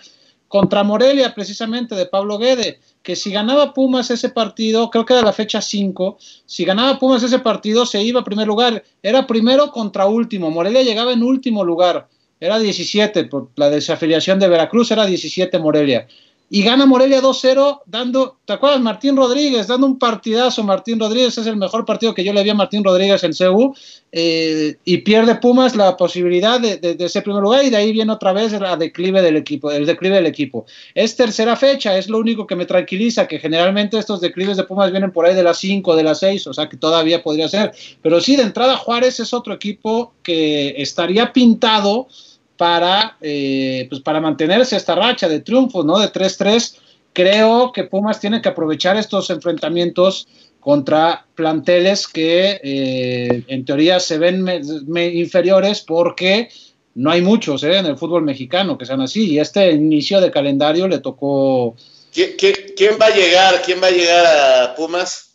contra 0.53 0.83
Morelia, 0.83 1.33
precisamente 1.33 1.95
de 1.95 2.05
Pablo 2.05 2.37
Guede 2.37 2.79
que 3.01 3.15
si 3.15 3.31
ganaba 3.31 3.73
Pumas 3.73 4.11
ese 4.11 4.29
partido, 4.29 4.91
creo 4.91 5.03
que 5.03 5.13
era 5.13 5.23
la 5.23 5.33
fecha 5.33 5.59
5, 5.61 6.19
si 6.45 6.63
ganaba 6.63 6.99
Pumas 6.99 7.23
ese 7.23 7.39
partido 7.39 7.87
se 7.87 8.03
iba 8.03 8.19
a 8.19 8.23
primer 8.23 8.45
lugar, 8.45 8.83
era 9.01 9.25
primero 9.25 9.71
contra 9.71 10.05
último, 10.05 10.51
Morelia 10.51 10.83
llegaba 10.83 11.11
en 11.11 11.23
último 11.23 11.63
lugar, 11.63 12.07
era 12.39 12.59
17, 12.59 13.23
por 13.23 13.49
la 13.55 13.71
desafiliación 13.71 14.39
de 14.39 14.47
Veracruz 14.47 14.91
era 14.91 15.07
17 15.07 15.57
Morelia 15.57 16.05
y 16.55 16.61
gana 16.61 16.85
Morelia 16.85 17.19
2-0 17.19 17.81
dando, 17.87 18.37
¿te 18.45 18.53
acuerdas? 18.53 18.79
Martín 18.79 19.17
Rodríguez, 19.17 19.65
dando 19.65 19.87
un 19.87 19.97
partidazo, 19.97 20.63
Martín 20.63 20.99
Rodríguez 20.99 21.35
es 21.35 21.47
el 21.47 21.55
mejor 21.55 21.83
partido 21.83 22.13
que 22.13 22.23
yo 22.23 22.31
le 22.31 22.43
vi 22.43 22.51
a 22.51 22.53
Martín 22.53 22.83
Rodríguez 22.83 23.23
en 23.23 23.33
CU 23.33 23.73
eh, 24.11 24.75
y 24.85 24.99
pierde 24.99 25.33
Pumas 25.33 25.75
la 25.75 25.97
posibilidad 25.97 26.59
de, 26.59 26.77
de, 26.77 26.95
ese 27.03 27.23
primer 27.23 27.41
lugar 27.41 27.65
y 27.65 27.71
de 27.71 27.77
ahí 27.77 27.91
viene 27.91 28.11
otra 28.11 28.33
vez 28.33 28.51
la 28.51 28.77
declive 28.77 29.23
del 29.23 29.35
equipo, 29.35 29.71
el 29.71 29.87
declive 29.87 30.17
del 30.17 30.27
equipo. 30.27 30.67
Es 30.93 31.15
tercera 31.15 31.55
fecha, 31.55 31.97
es 31.97 32.07
lo 32.07 32.19
único 32.19 32.45
que 32.45 32.55
me 32.55 32.67
tranquiliza, 32.67 33.27
que 33.27 33.39
generalmente 33.39 33.97
estos 33.97 34.21
declives 34.21 34.55
de 34.55 34.65
Pumas 34.65 34.91
vienen 34.91 35.11
por 35.11 35.25
ahí 35.25 35.33
de 35.33 35.41
las 35.41 35.57
5, 35.57 35.95
de 35.95 36.03
las 36.03 36.19
6, 36.19 36.45
o 36.45 36.53
sea 36.53 36.69
que 36.69 36.77
todavía 36.77 37.23
podría 37.23 37.47
ser, 37.47 37.71
pero 38.03 38.21
sí, 38.21 38.35
de 38.35 38.43
entrada 38.43 38.77
Juárez 38.77 39.19
es 39.19 39.33
otro 39.33 39.55
equipo 39.55 40.13
que 40.21 40.75
estaría 40.77 41.33
pintado 41.33 42.09
para, 42.57 43.17
eh, 43.21 43.87
pues 43.89 44.01
para 44.01 44.21
mantenerse 44.21 44.75
esta 44.75 44.95
racha 44.95 45.27
de 45.27 45.39
triunfos, 45.39 45.85
¿no? 45.85 45.99
De 45.99 46.11
3-3. 46.11 46.77
Creo 47.13 47.71
que 47.71 47.83
Pumas 47.83 48.19
tiene 48.19 48.41
que 48.41 48.49
aprovechar 48.49 48.97
estos 48.97 49.29
enfrentamientos 49.29 50.27
contra 50.59 51.25
planteles 51.35 52.07
que 52.07 52.59
eh, 52.63 53.43
en 53.47 53.65
teoría 53.65 53.99
se 53.99 54.17
ven 54.17 54.47
inferiores 54.95 55.81
porque 55.81 56.49
no 56.95 57.11
hay 57.11 57.21
muchos 57.21 57.63
¿eh? 57.63 57.77
en 57.77 57.85
el 57.85 57.97
fútbol 57.97 58.23
mexicano 58.23 58.77
que 58.77 58.85
sean 58.85 59.01
así. 59.01 59.31
Y 59.31 59.39
este 59.39 59.71
inicio 59.71 60.21
de 60.21 60.31
calendario 60.31 60.87
le 60.87 60.99
tocó. 60.99 61.75
quién 62.13 62.97
va 63.01 63.07
a 63.07 63.15
llegar? 63.15 63.61
¿Quién 63.63 63.81
va 63.81 63.87
a 63.87 63.91
llegar 63.91 64.25
a 64.25 64.75
Pumas? 64.75 65.31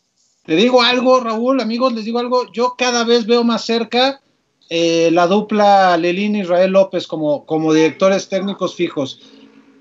Le 0.47 0.57
digo 0.57 0.81
algo, 0.83 1.21
Raúl, 1.21 1.61
amigos, 1.61 1.93
les 1.93 2.07
digo 2.07 2.19
algo. 2.19 2.51
Yo 2.53 2.75
cada 2.79 3.05
vez 3.05 3.27
veo 3.27 3.45
más 3.45 3.67
cerca 3.67 4.23
eh, 4.71 5.11
la 5.13 5.27
dupla 5.27 5.97
Lelín 5.97 6.37
Israel 6.37 6.73
López 6.73 7.07
como, 7.07 7.47
como 7.47 7.73
directores 7.73 8.29
técnicos 8.29 8.75
fijos. 8.75 9.21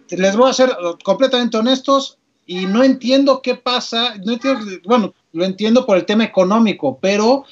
Les 0.10 0.36
voy 0.36 0.50
a 0.50 0.54
ser 0.54 0.76
completamente 1.04 1.58
honestos 1.58 2.18
y 2.46 2.66
no 2.66 2.84
entiendo 2.84 3.42
qué 3.42 3.56
pasa, 3.56 4.16
no 4.24 4.38
bueno, 4.86 5.14
lo 5.34 5.44
entiendo 5.44 5.86
por 5.86 5.98
el 5.98 6.06
tema 6.06 6.24
económico, 6.24 6.98
pero 7.02 7.44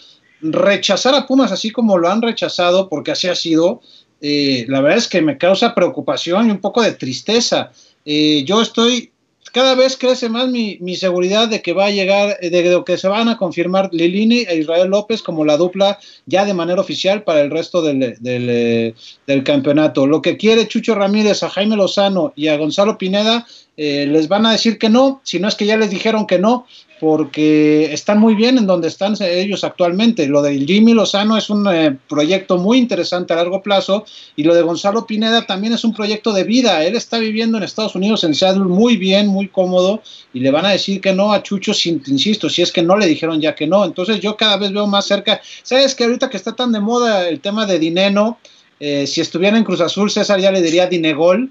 rechazar 0.41 1.15
a 1.15 1.27
Pumas 1.27 1.51
así 1.51 1.71
como 1.71 1.97
lo 1.97 2.09
han 2.09 2.21
rechazado, 2.21 2.87
porque 2.87 3.11
así 3.11 3.27
ha 3.27 3.35
sido, 3.35 3.81
eh, 4.21 4.65
la 4.69 4.79
verdad 4.79 4.99
es 4.99 5.07
que 5.07 5.21
me 5.21 5.37
causa 5.37 5.75
preocupación 5.75 6.47
y 6.47 6.51
un 6.51 6.61
poco 6.61 6.81
de 6.81 6.93
tristeza. 6.93 7.71
Eh, 8.05 8.43
yo 8.45 8.61
estoy 8.61 9.11
cada 9.55 9.73
vez 9.73 9.95
crece 9.95 10.27
más 10.27 10.49
mi, 10.49 10.95
seguridad 10.97 11.47
de 11.47 11.61
que 11.61 11.71
va 11.71 11.85
a 11.85 11.89
llegar, 11.89 12.37
de 12.41 12.83
que 12.85 12.97
se 12.97 13.07
van 13.07 13.29
a 13.29 13.37
confirmar 13.37 13.87
Lilini 13.93 14.39
e 14.39 14.57
Israel 14.57 14.89
López 14.89 15.21
como 15.21 15.45
la 15.45 15.55
dupla 15.55 15.97
ya 16.25 16.43
de 16.43 16.53
manera 16.53 16.81
oficial 16.81 17.23
para 17.23 17.39
el 17.39 17.49
resto 17.49 17.81
del, 17.81 18.17
del, 18.19 19.43
campeonato. 19.45 20.07
Lo 20.07 20.21
que 20.21 20.35
quiere 20.35 20.67
Chucho 20.67 20.93
Ramírez 20.93 21.41
a 21.41 21.49
Jaime 21.49 21.77
Lozano 21.77 22.33
y 22.35 22.49
a 22.49 22.57
Gonzalo 22.57 22.97
Pineda 22.97 23.47
eh, 23.77 24.05
les 24.05 24.27
van 24.27 24.45
a 24.45 24.51
decir 24.51 24.77
que 24.77 24.89
no, 24.89 25.21
si 25.23 25.39
no 25.39 25.47
es 25.47 25.55
que 25.55 25.65
ya 25.65 25.77
les 25.77 25.89
dijeron 25.89 26.27
que 26.27 26.37
no, 26.37 26.67
porque 26.99 27.93
están 27.93 28.19
muy 28.19 28.35
bien 28.35 28.57
en 28.57 28.67
donde 28.67 28.87
están 28.87 29.15
ellos 29.19 29.63
actualmente. 29.63 30.27
Lo 30.27 30.41
de 30.41 30.57
Jimmy 30.59 30.93
Lozano 30.93 31.37
es 31.37 31.49
un 31.49 31.67
eh, 31.67 31.97
proyecto 32.07 32.57
muy 32.57 32.77
interesante 32.77 33.33
a 33.33 33.37
largo 33.37 33.61
plazo 33.61 34.05
y 34.35 34.43
lo 34.43 34.55
de 34.55 34.61
Gonzalo 34.61 35.05
Pineda 35.05 35.45
también 35.45 35.73
es 35.73 35.83
un 35.83 35.93
proyecto 35.93 36.31
de 36.31 36.45
vida. 36.45 36.85
Él 36.85 36.95
está 36.95 37.17
viviendo 37.17 37.57
en 37.57 37.63
Estados 37.63 37.95
Unidos, 37.95 38.23
en 38.23 38.33
Seattle, 38.33 38.63
muy 38.63 38.95
bien, 38.95 39.27
muy 39.27 39.49
cómodo 39.49 40.01
y 40.33 40.39
le 40.39 40.51
van 40.51 40.65
a 40.65 40.71
decir 40.71 41.01
que 41.01 41.13
no 41.13 41.33
a 41.33 41.43
Chucho, 41.43 41.73
insisto, 41.85 42.49
si 42.49 42.61
es 42.61 42.71
que 42.71 42.81
no 42.81 42.97
le 42.97 43.07
dijeron 43.07 43.41
ya 43.41 43.55
que 43.55 43.67
no. 43.67 43.83
Entonces 43.83 44.21
yo 44.21 44.37
cada 44.37 44.57
vez 44.57 44.71
veo 44.71 44.87
más 44.87 45.05
cerca. 45.05 45.41
¿Sabes 45.63 45.95
que 45.95 46.05
ahorita 46.05 46.29
que 46.29 46.37
está 46.37 46.55
tan 46.55 46.71
de 46.71 46.79
moda 46.79 47.27
el 47.27 47.41
tema 47.41 47.65
de 47.65 47.77
Dineno? 47.77 48.39
Eh, 48.79 49.05
si 49.07 49.21
estuviera 49.21 49.57
en 49.57 49.63
Cruz 49.63 49.81
Azul, 49.81 50.09
César 50.09 50.39
ya 50.39 50.51
le 50.51 50.61
diría 50.61 50.87
Dinegol, 50.87 51.49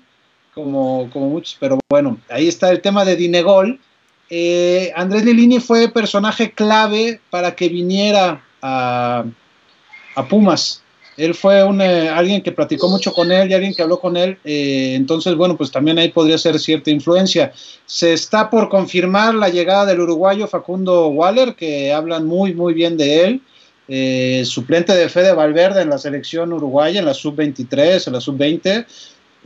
como, 0.55 1.09
como 1.13 1.29
muchos, 1.31 1.57
pero 1.59 1.79
bueno, 1.89 2.19
ahí 2.29 2.49
está 2.49 2.71
el 2.71 2.81
tema 2.81 3.05
de 3.05 3.17
Dinegol 3.17 3.81
eh, 4.31 4.93
Andrés 4.97 5.25
Lilini 5.25 5.61
fue 5.61 5.89
personaje 5.89 6.53
clave 6.53 7.21
para 7.31 7.55
que 7.55 7.69
viniera 7.69 8.43
a, 8.63 9.25
Pumas. 10.29 10.83
Él 11.17 11.35
fue 11.35 11.63
un, 11.63 11.81
eh, 11.81 12.09
alguien 12.09 12.43
que 12.43 12.51
platicó 12.51 12.89
mucho 12.89 13.13
con 13.13 13.31
él 13.31 13.51
y 13.51 13.55
alguien 13.55 13.75
que 13.75 13.83
habló 13.83 14.01
con 14.01 14.17
él. 14.17 14.39
Eh, 14.45 14.95
entonces, 14.97 15.35
bueno, 15.37 15.57
pues 15.57 15.71
también 15.71 15.99
ahí 15.99 16.09
podría 16.09 16.39
ser 16.39 16.59
cierta 16.59 16.91
influencia. 16.91 17.53
Se 17.87 18.13
está 18.13 18.51
por 18.51 18.69
confirmar 18.69 19.35
la 19.35 19.49
llegada 19.49 19.87
del 19.87 20.01
uruguayo 20.01 20.49
Facundo 20.49 21.09
Waller, 21.09 21.55
que 21.55 21.93
hablan 21.93 22.27
muy, 22.27 22.55
muy 22.55 22.75
bien 22.75 22.97
de 22.97 23.25
él. 23.25 24.45
suplente 24.47 24.95
de 24.95 25.09
Fede 25.09 25.35
Valverde 25.35 25.83
en 25.83 25.91
la 25.91 25.99
selección 25.99 26.53
uruguaya, 26.53 27.01
en 27.01 27.07
la 27.07 27.15
sub-23, 27.15 28.07
en 28.07 28.13
la 28.13 28.21
sub-20. 28.21 28.87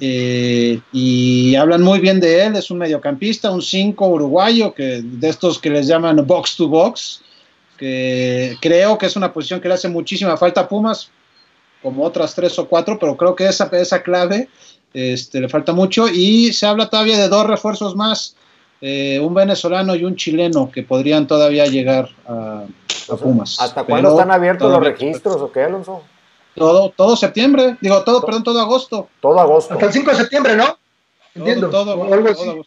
Eh, 0.01 0.80
y 0.92 1.57
hablan 1.57 1.82
muy 1.82 1.99
bien 1.99 2.20
de 2.20 2.44
él, 2.44 2.57
es 2.57 2.70
un 2.70 2.78
mediocampista, 2.78 3.51
un 3.51 3.62
5 3.62 4.07
uruguayo, 4.07 4.72
que, 4.72 5.03
de 5.03 5.28
estos 5.28 5.59
que 5.59 5.70
les 5.70 5.86
llaman 5.88 6.24
box 6.24 6.57
to 6.57 6.68
box, 6.68 7.22
que 7.76 8.57
creo 8.61 8.96
que 8.96 9.07
es 9.07 9.16
una 9.16 9.32
posición 9.32 9.61
que 9.61 9.68
le 9.68 9.74
hace 9.74 9.88
muchísima 9.88 10.36
falta 10.36 10.62
a 10.62 10.68
Pumas, 10.68 11.11
como 11.82 12.05
otras 12.05 12.34
tres 12.34 12.59
o 12.59 12.68
cuatro, 12.68 12.99
pero 12.99 13.16
creo 13.16 13.34
que 13.34 13.46
esa, 13.46 13.68
esa 13.72 14.03
clave 14.03 14.49
este, 14.94 15.40
le 15.40 15.49
falta 15.49 15.72
mucho 15.72 16.09
y 16.09 16.53
se 16.53 16.66
habla 16.66 16.88
todavía 16.88 17.18
de 17.18 17.28
dos 17.28 17.46
refuerzos 17.46 17.96
más, 17.96 18.36
eh, 18.80 19.18
un 19.20 19.34
venezolano 19.34 19.94
y 19.96 20.05
un 20.05 20.14
chileno 20.16 20.70
que 20.70 20.82
podrían 20.82 21.26
todavía 21.26 21.66
llegar 21.66 22.09
a, 22.26 22.64
Pumas. 23.22 23.57
¿Hasta 23.59 23.84
cuándo 23.84 24.11
están 24.11 24.30
abiertos 24.30 24.70
los 24.70 24.84
registros 24.84 25.36
o 25.36 25.51
qué, 25.51 25.62
Alonso? 25.62 26.03
Todo, 26.59 26.90
todo 26.96 27.16
septiembre, 27.16 27.76
digo, 27.80 28.02
todo, 28.04 28.24
perdón, 28.24 28.44
todo 28.44 28.61
agosto. 28.61 29.09
Todo 29.20 29.38
agosto. 29.40 29.74
Hasta 29.74 29.86
el 29.86 29.92
5 29.92 30.11
de 30.11 30.16
septiembre, 30.16 30.56
¿no? 30.56 30.78
Entiendo. 31.34 31.70
Todo, 31.70 31.94
todo, 31.94 32.66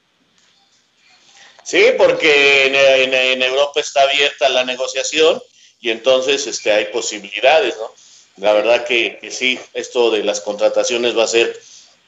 Sí, 1.63 1.85
porque 1.97 2.65
en, 2.65 3.43
Europa 3.43 3.79
está 3.79 4.01
abierta 4.01 4.49
la 4.49 4.65
negociación 4.65 5.41
y 5.79 5.89
entonces 5.89 6.47
este, 6.47 6.71
hay 6.71 6.85
posibilidades, 6.85 7.75
¿no? 7.77 7.91
La 8.37 8.53
verdad 8.53 8.85
que, 8.85 9.19
sí, 9.31 9.59
esto 9.73 10.09
de 10.09 10.23
las 10.23 10.41
contrataciones 10.41 11.17
va 11.17 11.23
a 11.23 11.27
ser 11.27 11.59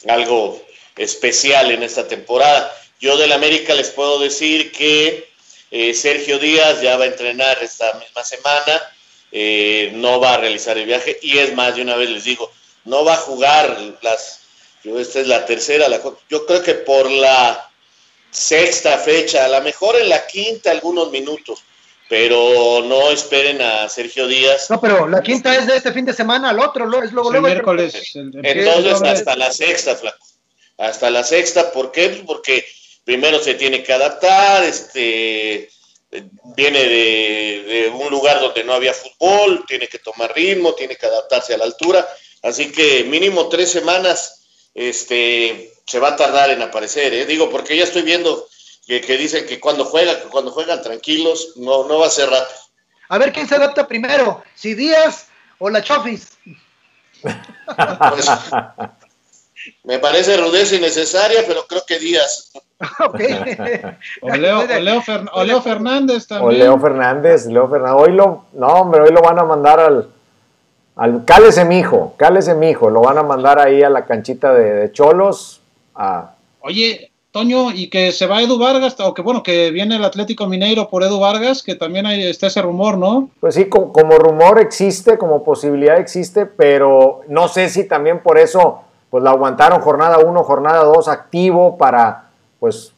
algo 0.07 0.61
especial 0.95 1.71
en 1.71 1.83
esta 1.83 2.07
temporada. 2.07 2.73
Yo 2.99 3.17
del 3.17 3.31
América 3.31 3.73
les 3.73 3.89
puedo 3.89 4.19
decir 4.19 4.71
que 4.71 5.29
eh, 5.71 5.93
Sergio 5.93 6.39
Díaz 6.39 6.81
ya 6.81 6.97
va 6.97 7.03
a 7.03 7.07
entrenar 7.07 7.61
esta 7.61 7.93
misma 7.99 8.23
semana 8.23 8.81
eh, 9.35 9.91
no 9.95 10.19
va 10.19 10.35
a 10.35 10.37
realizar 10.37 10.77
el 10.77 10.85
viaje 10.85 11.17
y 11.23 11.39
es 11.39 11.55
más, 11.55 11.75
de 11.75 11.81
una 11.81 11.95
vez 11.95 12.07
les 12.07 12.23
digo, 12.23 12.51
no 12.85 13.03
va 13.03 13.15
a 13.15 13.17
jugar 13.17 13.97
las, 14.03 14.41
esta 14.83 15.19
es 15.21 15.27
la 15.27 15.43
tercera, 15.43 15.89
la, 15.89 15.99
yo 16.29 16.45
creo 16.45 16.61
que 16.61 16.75
por 16.75 17.09
la 17.09 17.67
sexta 18.29 18.99
fecha, 18.99 19.45
a 19.45 19.47
lo 19.47 19.61
mejor 19.61 19.95
en 19.95 20.09
la 20.09 20.27
quinta 20.27 20.69
algunos 20.69 21.09
minutos, 21.09 21.63
pero 22.07 22.83
no 22.85 23.09
esperen 23.09 23.59
a 23.59 23.89
Sergio 23.89 24.27
Díaz. 24.27 24.69
No, 24.69 24.79
pero 24.79 25.07
la 25.07 25.23
quinta 25.23 25.55
es 25.55 25.65
de 25.65 25.77
este 25.77 25.91
fin 25.91 26.05
de 26.05 26.13
semana, 26.13 26.51
al 26.51 26.59
otro, 26.59 26.85
es 27.01 27.11
luego, 27.11 27.31
luego 27.31 27.47
miércoles. 27.47 28.13
Entonces 28.13 29.01
hasta 29.01 29.35
la 29.35 29.51
sexta, 29.51 29.95
flaco. 29.95 30.23
Hasta 30.77 31.09
la 31.09 31.23
sexta, 31.23 31.71
¿por 31.71 31.91
qué? 31.91 32.23
Porque 32.23 32.63
primero 33.03 33.39
se 33.39 33.55
tiene 33.55 33.81
que 33.81 33.93
adaptar, 33.93 34.63
este, 34.63 35.69
viene 36.55 36.83
de, 36.83 37.91
un 37.93 38.09
lugar 38.09 38.39
donde 38.39 38.63
no 38.63 38.73
había 38.73 38.93
fútbol, 38.93 39.65
tiene 39.67 39.87
que 39.87 39.99
tomar 39.99 40.33
ritmo, 40.33 40.73
tiene 40.73 40.95
que 40.95 41.05
adaptarse 41.05 41.53
a 41.53 41.57
la 41.57 41.65
altura, 41.65 42.07
así 42.41 42.71
que 42.71 43.03
mínimo 43.05 43.49
tres 43.49 43.71
semanas 43.71 44.45
este, 44.73 45.71
se 45.85 45.99
va 45.99 46.09
a 46.09 46.15
tardar 46.15 46.51
en 46.51 46.61
aparecer, 46.61 47.13
¿eh? 47.13 47.25
digo, 47.25 47.49
porque 47.49 47.77
ya 47.77 47.83
estoy 47.83 48.03
viendo 48.03 48.47
que, 48.85 48.99
dicen 49.17 49.45
que 49.45 49.59
cuando 49.59 49.85
juegan, 49.85 50.17
que 50.21 50.27
cuando 50.27 50.51
juegan 50.51 50.81
tranquilos, 50.81 51.53
no, 51.55 51.87
no 51.87 51.99
va 51.99 52.07
a 52.07 52.11
ser 52.11 52.29
rápido. 52.29 52.59
A 53.09 53.17
ver 53.17 53.31
quién 53.31 53.47
se 53.47 53.55
adapta 53.55 53.87
primero, 53.87 54.43
si 54.55 54.73
Díaz 54.73 55.27
o 55.59 55.69
la 55.69 55.81
Chofis. 55.81 56.29
Pues, 58.09 58.27
me 59.83 59.97
parece 59.99 60.35
rudeza 60.35 60.75
innecesaria, 60.75 61.45
pero 61.47 61.65
creo 61.65 61.85
que 61.85 61.97
Díaz. 61.97 62.51
o, 64.21 64.35
Leo, 64.35 65.61
Fernández 65.61 66.27
también. 66.27 66.49
O 66.49 66.51
Leo 66.51 66.79
Fernández, 66.79 67.45
Leo 67.45 67.67
Fernández. 67.67 67.95
Hoy 67.97 68.13
lo, 68.13 68.45
no, 68.53 68.67
hombre, 68.67 69.01
hoy 69.01 69.11
lo 69.11 69.21
van 69.21 69.39
a 69.39 69.43
mandar 69.43 69.79
al, 69.79 70.09
al 70.95 71.25
Cálese 71.25 71.65
mijo, 71.65 72.13
Cálese 72.17 72.53
mijo, 72.53 72.89
lo 72.89 73.01
van 73.01 73.17
a 73.17 73.23
mandar 73.23 73.59
ahí 73.59 73.83
a 73.83 73.89
la 73.89 74.05
canchita 74.05 74.53
de, 74.53 74.91
Cholos. 74.91 75.61
Oye, 76.61 77.11
Toño, 77.31 77.71
y 77.71 77.89
que 77.89 78.11
se 78.11 78.27
va 78.27 78.41
Edu 78.41 78.59
Vargas, 78.59 78.95
o 78.99 79.13
que 79.13 79.21
bueno, 79.21 79.41
que 79.41 79.71
viene 79.71 79.95
el 79.95 80.05
Atlético 80.05 80.47
Mineiro 80.47 80.89
por 80.89 81.03
Edu 81.03 81.19
Vargas, 81.19 81.63
que 81.63 81.75
también 81.75 82.05
hay, 82.05 82.23
está 82.23 82.47
ese 82.47 82.61
rumor, 82.61 82.97
¿no? 82.97 83.29
Pues 83.39 83.55
sí, 83.55 83.69
como 83.69 84.17
rumor 84.17 84.59
existe, 84.59 85.17
como 85.17 85.43
posibilidad 85.43 85.97
existe, 85.97 86.45
pero 86.45 87.21
no 87.27 87.47
sé 87.47 87.69
si 87.69 87.87
también 87.87 88.21
por 88.21 88.37
eso 88.37 88.81
pues 89.13 89.23
la 89.23 89.29
aguantaron 89.29 89.79
jornada 89.81 90.17
1, 90.17 90.43
jornada 90.43 90.83
2 90.85 91.07
activo 91.07 91.77
para, 91.77 92.29
pues 92.63 92.95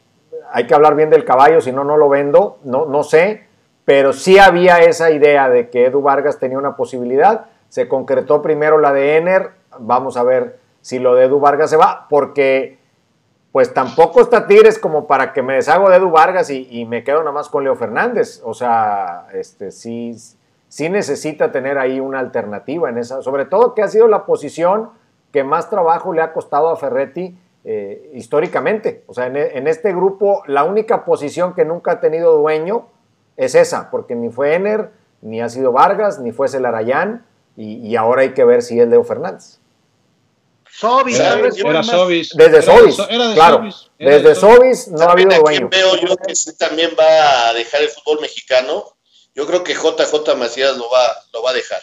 hay 0.52 0.68
que 0.68 0.76
hablar 0.76 0.94
bien 0.94 1.10
del 1.10 1.26
caballo, 1.26 1.60
si 1.60 1.72
no, 1.72 1.84
no 1.84 1.98
lo 1.98 2.08
vendo, 2.08 2.60
no, 2.66 2.86
no 2.86 3.02
sé, 3.02 3.48
pero 3.84 4.14
sí 4.14 4.38
había 4.38 4.78
esa 4.78 5.10
idea 5.10 5.50
de 5.50 5.72
que 5.72 5.88
Edu 5.88 6.04
Vargas 6.04 6.38
tenía 6.38 6.60
una 6.60 6.76
posibilidad, 6.76 7.48
se 7.70 7.88
concretó 7.88 8.44
primero 8.44 8.78
la 8.78 8.94
de 8.94 9.18
Ener, 9.18 9.54
vamos 9.80 10.18
a 10.18 10.24
ver 10.24 10.60
si 10.82 11.00
lo 11.00 11.16
de 11.16 11.26
Edu 11.26 11.40
Vargas 11.40 11.72
se 11.72 11.78
va, 11.78 12.06
porque 12.12 12.78
pues 13.52 13.74
tampoco 13.74 14.22
está 14.22 14.46
Tigres 14.46 14.78
como 14.78 15.08
para 15.08 15.34
que 15.34 15.42
me 15.42 15.56
deshago 15.56 15.90
de 15.90 15.96
Edu 15.96 16.12
Vargas 16.12 16.52
y, 16.52 16.86
me 16.86 17.04
quedo 17.04 17.22
nada 17.22 17.32
más 17.32 17.50
con 17.50 17.64
Leo 17.64 17.76
Fernández, 17.76 18.44
o 18.46 18.54
sea, 18.54 19.26
este 19.34 19.72
sí, 19.72 20.16
sí 20.68 20.90
necesita 20.90 21.52
tener 21.52 21.80
ahí 21.80 22.00
una 22.00 22.20
alternativa 22.20 22.88
en 22.88 23.00
esa, 23.00 23.24
sobre 23.24 23.46
todo 23.46 23.74
que 23.74 23.82
ha 23.82 23.88
sido 23.88 24.08
la 24.08 24.28
posición 24.28 24.92
que 25.32 25.44
más 25.44 25.72
trabajo 25.72 26.14
le 26.14 26.22
ha 26.22 26.34
costado 26.34 26.70
a 26.70 26.76
Ferretti 26.76 27.36
eh, 27.68 28.12
históricamente. 28.14 29.04
O 29.08 29.14
sea, 29.16 29.26
en, 29.26 29.68
este 29.68 29.92
grupo 29.92 30.44
la 30.46 30.64
única 30.64 31.04
posición 31.04 31.56
que 31.56 31.66
nunca 31.66 31.94
ha 31.94 32.00
tenido 32.00 32.38
dueño 32.38 32.88
es 33.38 33.56
esa, 33.56 33.90
porque 33.90 34.14
ni 34.14 34.30
fue 34.30 34.54
Ener, 34.54 34.92
ni 35.22 35.42
ha 35.42 35.50
sido 35.50 35.72
Vargas, 35.72 36.20
ni 36.20 36.32
fue 36.32 36.48
Celarayán, 36.48 37.26
y, 37.58 37.96
ahora 37.96 38.22
hay 38.22 38.34
que 38.34 38.44
ver 38.44 38.62
si 38.62 38.80
es 38.80 38.88
Leo 38.88 39.04
Fernández. 39.04 39.60
Sobis, 40.70 41.18
era, 41.18 41.82
Sobis. 41.84 42.32
Desde 42.36 42.62
Sobis, 42.62 42.98
claro. 43.34 43.64
Desde 43.98 44.36
Sobis 44.36 44.90
no 44.90 45.06
ha 45.06 45.14
habido 45.14 45.40
dueño. 45.40 45.70
veo 45.70 45.96
yo 45.96 46.18
que 46.18 46.34
también 46.60 46.92
va 47.00 47.48
a 47.48 47.54
dejar 47.54 47.82
el 47.82 47.90
fútbol 47.90 48.20
mexicano. 48.20 48.84
Yo 49.34 49.48
creo 49.48 49.64
que 49.64 49.74
JJ 49.74 50.36
Macías 50.38 50.78
lo 50.78 50.90
va, 50.90 51.16
lo 51.34 51.42
va 51.42 51.52
a 51.52 51.54
dejar. 51.54 51.82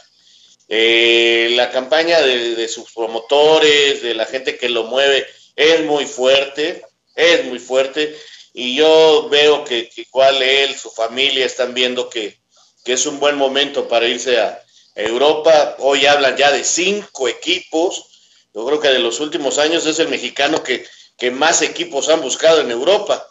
Eh, 0.68 1.50
la 1.54 1.70
campaña 1.70 2.20
de, 2.20 2.68
sus 2.68 2.92
promotores, 2.92 4.02
de 4.02 4.14
la 4.14 4.26
gente 4.26 4.56
que 4.56 4.68
lo 4.68 4.84
mueve, 4.84 5.26
es 5.56 5.84
muy 5.84 6.06
fuerte, 6.06 6.84
es 7.14 7.44
muy 7.44 7.58
fuerte. 7.58 8.16
Y 8.54 8.76
yo 8.76 9.28
veo 9.30 9.64
que, 9.64 9.90
igual 9.96 10.42
él, 10.42 10.76
su 10.76 10.90
familia 10.90 11.46
están 11.46 11.74
viendo 11.74 12.08
que, 12.08 12.40
es 12.84 13.06
un 13.06 13.20
buen 13.20 13.36
momento 13.36 13.86
para 13.86 14.06
irse 14.08 14.40
a 14.40 14.60
Europa. 14.94 15.76
Hoy 15.78 16.06
hablan 16.06 16.36
ya 16.36 16.50
de 16.50 16.64
cinco 16.64 17.28
equipos. 17.28 18.06
Yo 18.52 18.66
creo 18.66 18.80
que 18.80 18.88
de 18.88 18.98
los 18.98 19.20
últimos 19.20 19.58
años 19.58 19.86
es 19.86 19.98
el 19.98 20.08
mexicano 20.08 20.62
que, 20.62 20.86
más 21.30 21.62
equipos 21.62 22.08
han 22.08 22.20
buscado 22.20 22.60
en 22.60 22.70
Europa. 22.72 23.28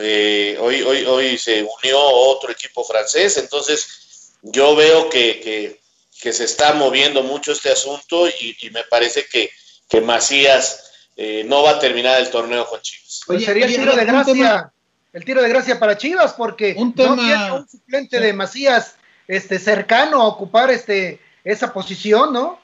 Eh, 0.00 0.58
hoy, 0.60 0.82
hoy, 0.82 1.04
hoy 1.06 1.38
se 1.38 1.62
unió 1.62 1.98
otro 1.98 2.52
equipo 2.52 2.84
francés, 2.84 3.38
entonces 3.38 4.34
yo 4.42 4.76
veo 4.76 5.08
que, 5.08 5.80
que 6.20 6.32
se 6.32 6.44
está 6.44 6.72
moviendo 6.74 7.22
mucho 7.22 7.52
este 7.52 7.70
asunto 7.70 8.28
y, 8.28 8.56
me 8.70 8.84
parece 8.84 9.26
que, 9.26 9.50
que 9.88 10.00
Macías 10.00 10.87
eh, 11.20 11.42
no 11.44 11.64
va 11.64 11.72
a 11.72 11.78
terminar 11.80 12.20
el 12.20 12.30
torneo 12.30 12.64
con 12.64 12.80
Chivas. 12.80 13.22
Oye, 13.26 13.44
sería 13.44 13.66
el 13.66 13.74
tiro 13.74 13.96
de 13.96 14.04
gracia, 14.04 14.72
el 15.12 15.24
tiro 15.24 15.42
de 15.42 15.48
gracia 15.48 15.76
para 15.76 15.98
Chivas, 15.98 16.32
porque 16.34 16.76
un 16.78 16.94
no 16.96 17.16
tiene 17.16 17.52
un 17.52 17.68
suplente 17.68 18.20
de 18.20 18.32
Macías 18.32 18.94
este, 19.26 19.58
cercano 19.58 20.22
a 20.22 20.28
ocupar 20.28 20.70
este, 20.70 21.18
esa 21.42 21.72
posición, 21.72 22.32
¿no? 22.32 22.60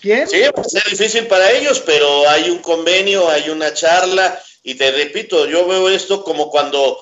¿Quién? 0.00 0.28
Sí, 0.28 0.40
va 0.40 0.60
a 0.60 0.64
ser 0.64 0.82
difícil 0.90 1.28
para 1.28 1.52
ellos, 1.52 1.80
pero 1.86 2.28
hay 2.28 2.50
un 2.50 2.58
convenio, 2.58 3.30
hay 3.30 3.48
una 3.48 3.72
charla, 3.72 4.42
y 4.64 4.74
te 4.74 4.90
repito, 4.90 5.46
yo 5.46 5.64
veo 5.68 5.88
esto 5.88 6.24
como 6.24 6.50
cuando 6.50 6.98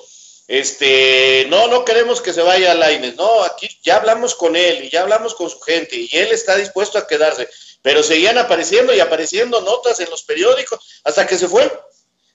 este, 0.47 1.47
no, 1.49 1.69
no 1.69 1.85
queremos 1.85 2.21
que 2.21 2.33
se 2.33 2.41
vaya 2.43 2.71
a 2.71 2.75
Laines, 2.75 3.15
no, 3.15 3.43
aquí 3.43 3.67
ya 3.81 3.95
hablamos 3.95 4.35
con 4.35 4.55
él 4.55 4.83
y 4.83 4.89
ya 4.89 5.01
hablamos 5.01 5.33
con 5.33 5.49
su 5.49 5.59
gente 5.59 5.95
y 5.95 6.09
él 6.11 6.31
está 6.31 6.55
dispuesto 6.55 6.99
a 6.99 7.07
quedarse, 7.07 7.49
pero 7.81 8.03
seguían 8.03 8.37
apareciendo 8.37 8.93
y 8.93 8.99
apareciendo 8.99 9.61
notas 9.61 9.99
en 9.99 10.09
los 10.09 10.23
periódicos 10.23 11.01
hasta 11.03 11.25
que 11.27 11.37
se 11.37 11.47
fue. 11.47 11.71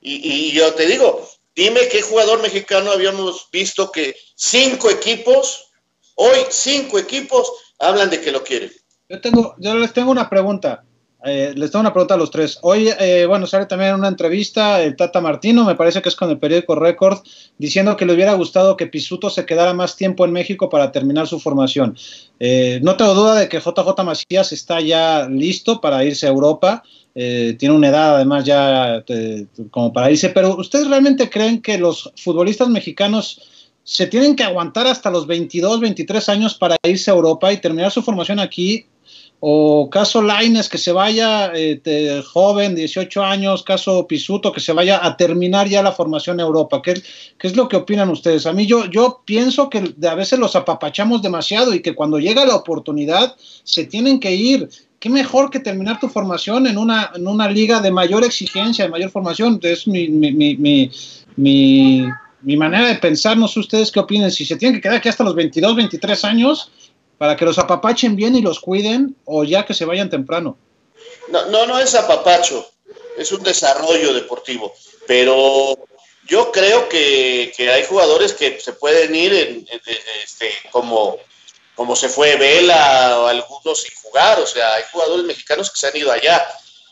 Y, 0.00 0.48
y 0.48 0.52
yo 0.52 0.72
te 0.74 0.86
digo, 0.86 1.28
dime 1.54 1.88
qué 1.88 2.02
jugador 2.02 2.40
mexicano 2.42 2.92
habíamos 2.92 3.48
visto 3.50 3.90
que 3.90 4.16
cinco 4.34 4.90
equipos, 4.90 5.72
hoy 6.14 6.38
cinco 6.50 6.98
equipos 6.98 7.50
hablan 7.78 8.10
de 8.10 8.20
que 8.20 8.30
lo 8.30 8.44
quieren. 8.44 8.72
Yo, 9.08 9.20
tengo, 9.20 9.54
yo 9.58 9.74
les 9.74 9.92
tengo 9.92 10.10
una 10.10 10.28
pregunta. 10.28 10.84
Eh, 11.28 11.54
les 11.56 11.72
tengo 11.72 11.80
una 11.80 11.92
pregunta 11.92 12.14
a 12.14 12.16
los 12.16 12.30
tres. 12.30 12.58
Hoy, 12.62 12.88
eh, 13.00 13.26
bueno, 13.26 13.48
sale 13.48 13.66
también 13.66 13.94
una 13.94 14.06
entrevista 14.06 14.80
el 14.80 14.94
Tata 14.94 15.20
Martino, 15.20 15.64
me 15.64 15.74
parece 15.74 16.00
que 16.00 16.08
es 16.08 16.14
con 16.14 16.30
el 16.30 16.38
periódico 16.38 16.76
Record, 16.76 17.18
diciendo 17.58 17.96
que 17.96 18.06
le 18.06 18.14
hubiera 18.14 18.34
gustado 18.34 18.76
que 18.76 18.86
Pisuto 18.86 19.28
se 19.28 19.44
quedara 19.44 19.74
más 19.74 19.96
tiempo 19.96 20.24
en 20.24 20.30
México 20.30 20.68
para 20.68 20.92
terminar 20.92 21.26
su 21.26 21.40
formación. 21.40 21.96
Eh, 22.38 22.78
no 22.82 22.96
tengo 22.96 23.14
duda 23.14 23.34
de 23.34 23.48
que 23.48 23.58
JJ 23.58 24.04
Macías 24.04 24.52
está 24.52 24.80
ya 24.80 25.28
listo 25.28 25.80
para 25.80 26.04
irse 26.04 26.26
a 26.26 26.30
Europa. 26.30 26.84
tiene 27.14 27.74
una 27.74 27.88
edad 27.88 28.16
además 28.16 28.44
ya 28.44 29.02
como 29.70 29.92
para 29.92 30.10
irse, 30.10 30.28
pero 30.28 30.54
¿ustedes 30.56 30.86
realmente 30.86 31.30
creen 31.30 31.62
que 31.62 31.78
los 31.78 32.12
futbolistas 32.16 32.68
mexicanos 32.68 33.40
se 33.82 34.06
tienen 34.06 34.36
que 34.36 34.42
aguantar 34.44 34.86
hasta 34.86 35.10
los 35.10 35.26
22, 35.26 35.80
23 35.80 36.28
años 36.28 36.54
para 36.54 36.76
irse 36.84 37.10
a 37.10 37.14
Europa 37.14 37.52
y 37.52 37.56
terminar 37.56 37.90
su 37.90 38.02
formación 38.02 38.38
aquí 38.38 38.86
o 39.40 39.90
caso 39.90 40.22
Laines 40.22 40.68
que 40.68 40.78
se 40.78 40.92
vaya 40.92 41.52
eh, 41.54 42.22
joven, 42.26 42.74
18 42.74 43.22
años, 43.22 43.62
caso 43.62 44.06
Pisuto 44.06 44.52
que 44.52 44.60
se 44.60 44.72
vaya 44.72 45.04
a 45.04 45.16
terminar 45.16 45.68
ya 45.68 45.82
la 45.82 45.92
formación 45.92 46.40
Europa. 46.40 46.80
¿Qué, 46.82 46.94
¿Qué, 47.38 47.46
es 47.46 47.56
lo 47.56 47.68
que 47.68 47.76
opinan 47.76 48.08
ustedes? 48.08 48.46
A 48.46 48.52
mí 48.52 48.66
yo, 48.66 48.86
yo 48.86 49.22
pienso 49.24 49.68
que 49.68 49.94
a 50.08 50.14
veces 50.14 50.38
los 50.38 50.56
apapachamos 50.56 51.20
demasiado 51.20 51.74
y 51.74 51.80
que 51.80 51.94
cuando 51.94 52.18
llega 52.18 52.46
la 52.46 52.56
oportunidad 52.56 53.36
se 53.62 53.84
tienen 53.84 54.20
que 54.20 54.34
ir. 54.34 54.68
¿Qué 54.98 55.10
mejor 55.10 55.50
que 55.50 55.60
terminar 55.60 56.00
tu 56.00 56.08
formación 56.08 56.66
en 56.66 56.78
una, 56.78 57.12
en 57.14 57.28
una 57.28 57.50
liga 57.50 57.80
de 57.80 57.90
mayor 57.90 58.24
exigencia, 58.24 58.86
de 58.86 58.90
mayor 58.90 59.10
formación? 59.10 59.60
Es 59.62 59.86
mi, 59.86 60.08
mi, 60.08 60.32
mi, 60.32 60.90
mi, 61.36 62.08
mi 62.40 62.56
manera 62.56 62.88
de 62.88 62.94
pensar, 62.94 63.36
no 63.36 63.46
sé 63.46 63.60
ustedes 63.60 63.92
qué 63.92 64.00
opinen, 64.00 64.30
si 64.30 64.46
se 64.46 64.56
tienen 64.56 64.76
que 64.76 64.80
quedar 64.80 64.96
aquí 64.96 65.10
hasta 65.10 65.22
los 65.22 65.34
22, 65.34 65.76
23 65.76 66.24
años 66.24 66.70
para 67.18 67.36
que 67.36 67.44
los 67.44 67.58
apapachen 67.58 68.16
bien 68.16 68.36
y 68.36 68.42
los 68.42 68.60
cuiden 68.60 69.16
o 69.24 69.44
ya 69.44 69.64
que 69.64 69.74
se 69.74 69.84
vayan 69.84 70.10
temprano. 70.10 70.58
No, 71.28 71.46
no, 71.46 71.66
no 71.66 71.78
es 71.78 71.94
apapacho, 71.94 72.68
es 73.16 73.32
un 73.32 73.42
desarrollo 73.42 74.12
deportivo, 74.12 74.72
pero 75.06 75.76
yo 76.26 76.52
creo 76.52 76.88
que, 76.88 77.52
hay 77.58 77.84
jugadores 77.84 78.32
que 78.32 78.60
se 78.60 78.72
pueden 78.72 79.14
ir 79.14 79.32
en, 79.32 79.66
este, 80.22 80.50
como, 80.70 81.18
como 81.74 81.96
se 81.96 82.08
fue 82.08 82.36
Vela 82.36 83.20
o 83.20 83.26
algunos 83.26 83.82
sin 83.82 83.94
jugar, 83.96 84.40
o 84.40 84.46
sea, 84.46 84.74
hay 84.74 84.84
jugadores 84.92 85.24
mexicanos 85.24 85.70
que 85.70 85.78
se 85.78 85.86
han 85.88 85.96
ido 85.96 86.12
allá 86.12 86.46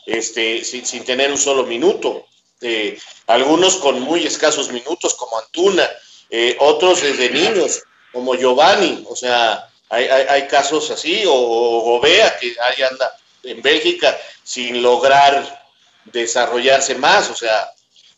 este, 0.05 0.63
sin, 0.63 1.03
tener 1.03 1.31
un 1.31 1.37
solo 1.37 1.63
minuto, 1.63 2.25
eh, 2.61 2.97
algunos 3.27 3.75
con 3.77 4.01
muy 4.01 4.25
escasos 4.25 4.71
minutos 4.71 5.13
como 5.13 5.37
Antuna, 5.37 5.89
eh, 6.29 6.55
otros 6.59 7.01
desde 7.01 7.29
niños 7.29 7.83
como 8.11 8.35
Giovanni, 8.35 9.05
o 9.09 9.15
sea, 9.15 9.69
hay, 9.89 10.05
hay, 10.05 10.47
casos 10.47 10.89
así, 10.91 11.23
o, 11.27 11.81
Gobea, 11.81 12.37
que 12.39 12.55
ahí 12.61 12.83
anda 12.83 13.17
en 13.43 13.61
Bélgica 13.61 14.17
sin 14.43 14.81
lograr 14.81 15.65
desarrollarse 16.05 16.95
más, 16.95 17.29
o 17.29 17.35
sea, 17.35 17.71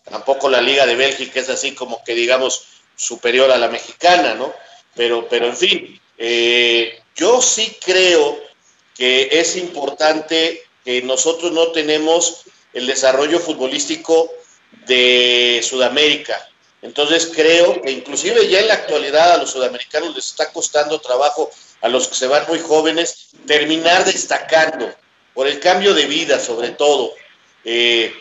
tampoco 0.03 0.49
la 0.49 0.61
Liga 0.61 0.85
de 0.85 0.95
Bélgica 0.95 1.39
es 1.39 1.49
así 1.49 1.73
como 1.73 2.03
que 2.03 2.13
digamos 2.13 2.63
superior 2.95 3.51
a 3.51 3.57
la 3.57 3.67
mexicana, 3.67 4.33
¿no? 4.33 4.53
Pero, 4.95 5.27
pero 5.29 5.47
en 5.47 5.57
fin, 5.57 6.01
eh, 6.17 6.99
yo 7.15 7.41
sí 7.41 7.77
creo 7.83 8.39
que 8.95 9.29
es 9.31 9.55
importante 9.55 10.63
que 10.83 11.01
nosotros 11.03 11.51
no 11.51 11.71
tenemos 11.71 12.45
el 12.73 12.87
desarrollo 12.87 13.39
futbolístico 13.39 14.31
de 14.87 15.61
Sudamérica. 15.63 16.49
Entonces 16.87 17.29
creo 17.35 17.81
que 17.81 17.91
inclusive 17.91 18.47
ya 18.47 18.61
en 18.61 18.69
la 18.69 18.75
actualidad 18.75 19.33
a 19.33 19.37
los 19.37 19.51
sudamericanos 19.51 20.15
les 20.15 20.27
está 20.27 20.53
costando 20.53 21.01
trabajo, 21.01 21.51
a 21.81 21.89
los 21.89 22.07
que 22.07 22.15
se 22.15 22.27
van 22.27 22.45
muy 22.47 22.59
jóvenes, 22.59 23.27
terminar 23.45 24.05
destacando 24.05 24.89
por 25.33 25.47
el 25.47 25.59
cambio 25.59 25.93
de 25.93 26.05
vida 26.05 26.39
sobre 26.39 26.69
todo. 26.69 27.13
Eh, 27.65 28.13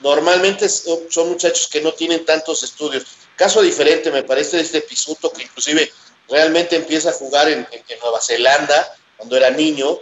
normalmente 0.00 0.70
son 0.70 1.28
muchachos 1.28 1.68
que 1.68 1.82
no 1.82 1.92
tienen 1.92 2.24
tantos 2.24 2.62
estudios. 2.62 3.04
Caso 3.36 3.60
diferente 3.60 4.10
me 4.10 4.22
parece 4.22 4.56
de 4.56 4.62
este 4.62 4.80
Pisuto 4.80 5.30
que 5.30 5.42
inclusive 5.42 5.92
realmente 6.26 6.76
empieza 6.76 7.10
a 7.10 7.12
jugar 7.12 7.50
en, 7.50 7.68
Nueva 8.00 8.22
Zelanda 8.22 8.96
cuando 9.18 9.36
era 9.36 9.50
niño 9.50 9.98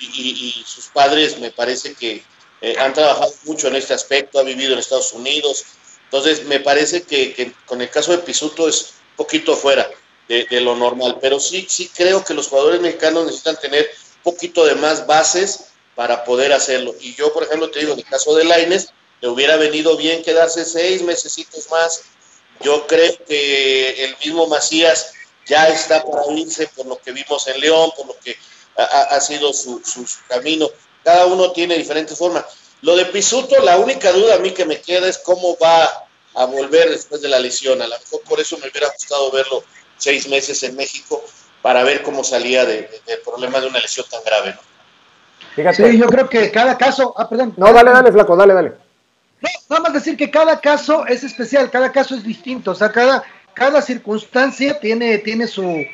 y, 0.00 0.64
sus 0.66 0.86
padres 0.86 1.38
me 1.38 1.50
parece 1.50 1.92
que 1.92 2.24
eh, 2.62 2.74
han 2.78 2.94
trabajado 2.94 3.34
mucho 3.44 3.68
en 3.68 3.76
este 3.76 3.92
aspecto, 3.92 4.38
ha 4.38 4.44
vivido 4.44 4.72
en 4.72 4.78
Estados 4.78 5.12
Unidos, 5.12 5.66
entonces, 6.06 6.44
me 6.46 6.60
parece 6.60 7.02
que, 7.02 7.52
con 7.66 7.82
el 7.82 7.90
caso 7.90 8.12
de 8.12 8.18
Pisuto 8.18 8.68
es 8.68 8.94
un 9.10 9.16
poquito 9.16 9.56
fuera 9.56 9.90
de, 10.28 10.60
lo 10.60 10.74
normal, 10.76 11.18
pero 11.20 11.38
sí, 11.38 11.66
sí 11.68 11.90
creo 11.94 12.24
que 12.24 12.34
los 12.34 12.48
jugadores 12.48 12.80
mexicanos 12.80 13.26
necesitan 13.26 13.60
tener 13.60 13.90
un 14.24 14.32
poquito 14.32 14.64
de 14.64 14.74
más 14.76 15.06
bases 15.06 15.66
para 15.94 16.24
poder 16.24 16.52
hacerlo. 16.52 16.94
Y 17.00 17.14
yo, 17.14 17.32
por 17.32 17.44
ejemplo, 17.44 17.70
te 17.70 17.80
digo, 17.80 17.92
en 17.92 18.00
el 18.00 18.04
caso 18.04 18.34
de 18.34 18.44
Laines, 18.44 18.88
le 19.20 19.28
hubiera 19.28 19.56
venido 19.56 19.96
bien 19.96 20.22
quedarse 20.22 20.64
seis 20.64 21.02
mesecitos 21.02 21.68
más. 21.70 22.02
Yo 22.60 22.86
creo 22.86 23.12
que 23.26 24.04
el 24.04 24.16
mismo 24.24 24.46
Macías 24.46 25.12
ya 25.46 25.68
está 25.68 26.04
para 26.04 26.22
irse 26.32 26.68
por 26.68 26.86
lo 26.86 26.98
que 26.98 27.12
vimos 27.12 27.46
en 27.46 27.60
León, 27.60 27.90
por 27.96 28.06
lo 28.06 28.18
que 28.18 28.36
ha, 28.76 29.20
sido 29.20 29.52
su, 29.52 29.80
su, 29.84 30.04
camino. 30.28 30.68
Cada 31.02 31.26
uno 31.26 31.52
tiene 31.52 31.76
diferentes 31.78 32.18
formas. 32.18 32.44
Lo 32.82 32.96
de 32.96 33.06
Pisuto, 33.06 33.60
la 33.62 33.78
única 33.78 34.12
duda 34.12 34.36
a 34.36 34.38
mí 34.38 34.52
que 34.52 34.64
me 34.64 34.80
queda 34.80 35.08
es 35.08 35.18
cómo 35.18 35.56
va 35.62 36.06
a 36.34 36.44
volver 36.44 36.90
después 36.90 37.22
de 37.22 37.28
la 37.28 37.38
lesión. 37.38 37.80
A 37.80 37.86
lo 37.86 37.98
mejor 37.98 38.20
por 38.28 38.40
eso 38.40 38.58
me 38.58 38.68
hubiera 38.68 38.88
gustado 38.92 39.30
verlo 39.30 39.64
seis 39.96 40.28
meses 40.28 40.62
en 40.62 40.76
México 40.76 41.24
para 41.62 41.82
ver 41.82 42.02
cómo 42.02 42.22
salía 42.22 42.64
del 42.64 42.86
problema 43.24 43.60
de 43.60 43.68
una 43.68 43.80
lesión 43.80 44.06
tan 44.10 44.22
grave. 44.24 44.54
¿no? 44.54 44.60
Fíjate. 45.54 45.90
Sí, 45.90 45.98
yo 45.98 46.06
creo 46.06 46.28
que 46.28 46.50
cada 46.50 46.76
caso. 46.76 47.14
Ah, 47.16 47.28
perdón. 47.28 47.54
No, 47.56 47.72
dale, 47.72 47.90
dale, 47.90 48.12
Flaco, 48.12 48.36
dale, 48.36 48.54
dale. 48.54 48.72
No, 49.40 49.48
nada 49.70 49.82
más 49.82 49.92
decir 49.94 50.16
que 50.16 50.30
cada 50.30 50.60
caso 50.60 51.06
es 51.06 51.24
especial, 51.24 51.70
cada 51.70 51.90
caso 51.92 52.14
es 52.14 52.22
distinto. 52.22 52.72
O 52.72 52.74
sea, 52.74 52.92
cada, 52.92 53.24
cada 53.54 53.80
circunstancia 53.80 54.78
tiene, 54.78 55.18
tiene, 55.18 55.46
su, 55.46 55.84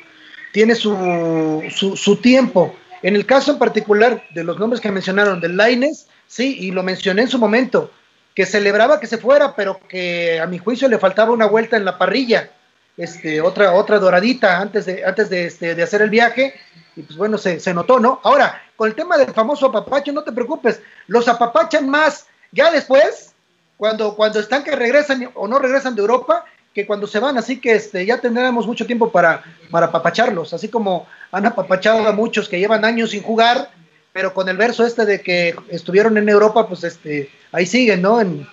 tiene 0.52 0.74
su, 0.74 1.62
su, 1.74 1.96
su 1.96 2.16
tiempo. 2.16 2.74
En 3.02 3.16
el 3.16 3.24
caso 3.24 3.52
en 3.52 3.58
particular 3.58 4.24
de 4.30 4.44
los 4.44 4.58
nombres 4.58 4.80
que 4.80 4.90
mencionaron, 4.90 5.40
de 5.40 5.48
Laines, 5.48 6.06
Sí, 6.32 6.56
y 6.60 6.70
lo 6.70 6.82
mencioné 6.82 7.20
en 7.20 7.28
su 7.28 7.38
momento, 7.38 7.90
que 8.34 8.46
celebraba 8.46 8.98
que 8.98 9.06
se 9.06 9.18
fuera, 9.18 9.54
pero 9.54 9.78
que 9.86 10.40
a 10.40 10.46
mi 10.46 10.56
juicio 10.56 10.88
le 10.88 10.98
faltaba 10.98 11.30
una 11.30 11.44
vuelta 11.44 11.76
en 11.76 11.84
la 11.84 11.98
parrilla, 11.98 12.48
este, 12.96 13.42
otra, 13.42 13.74
otra 13.74 13.98
doradita 13.98 14.58
antes 14.58 14.86
de, 14.86 15.04
antes 15.04 15.28
de, 15.28 15.44
este, 15.44 15.74
de 15.74 15.82
hacer 15.82 16.00
el 16.00 16.08
viaje, 16.08 16.54
y 16.96 17.02
pues 17.02 17.18
bueno, 17.18 17.36
se, 17.36 17.60
se, 17.60 17.74
notó, 17.74 18.00
¿no? 18.00 18.18
Ahora, 18.24 18.62
con 18.76 18.88
el 18.88 18.94
tema 18.94 19.18
del 19.18 19.34
famoso 19.34 19.66
apapacho, 19.66 20.10
no 20.10 20.24
te 20.24 20.32
preocupes, 20.32 20.80
los 21.06 21.28
apapachan 21.28 21.86
más 21.86 22.24
ya 22.50 22.70
después, 22.70 23.34
cuando, 23.76 24.16
cuando 24.16 24.40
están 24.40 24.64
que 24.64 24.74
regresan 24.74 25.30
o 25.34 25.46
no 25.46 25.58
regresan 25.58 25.94
de 25.94 26.00
Europa, 26.00 26.46
que 26.74 26.86
cuando 26.86 27.06
se 27.06 27.18
van, 27.18 27.36
así 27.36 27.60
que 27.60 27.72
este, 27.72 28.06
ya 28.06 28.22
tendremos 28.22 28.66
mucho 28.66 28.86
tiempo 28.86 29.12
para, 29.12 29.44
para 29.70 29.88
apapacharlos, 29.88 30.54
así 30.54 30.68
como 30.68 31.06
han 31.30 31.44
apapachado 31.44 32.08
a 32.08 32.12
muchos 32.12 32.48
que 32.48 32.58
llevan 32.58 32.86
años 32.86 33.10
sin 33.10 33.22
jugar, 33.22 33.68
pero 34.12 34.34
con 34.34 34.48
el 34.48 34.56
verso 34.56 34.84
este 34.84 35.06
de 35.06 35.20
que 35.20 35.54
estuvieron 35.68 36.18
en 36.18 36.28
Europa, 36.28 36.68
pues 36.68 36.84
este, 36.84 37.30
ahí 37.50 37.66
siguen, 37.66 38.02
¿no? 38.02 38.20
En, 38.20 38.46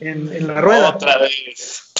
la 0.00 0.60
rueda. 0.60 0.90
Otra 0.90 1.18
vez. 1.18 1.92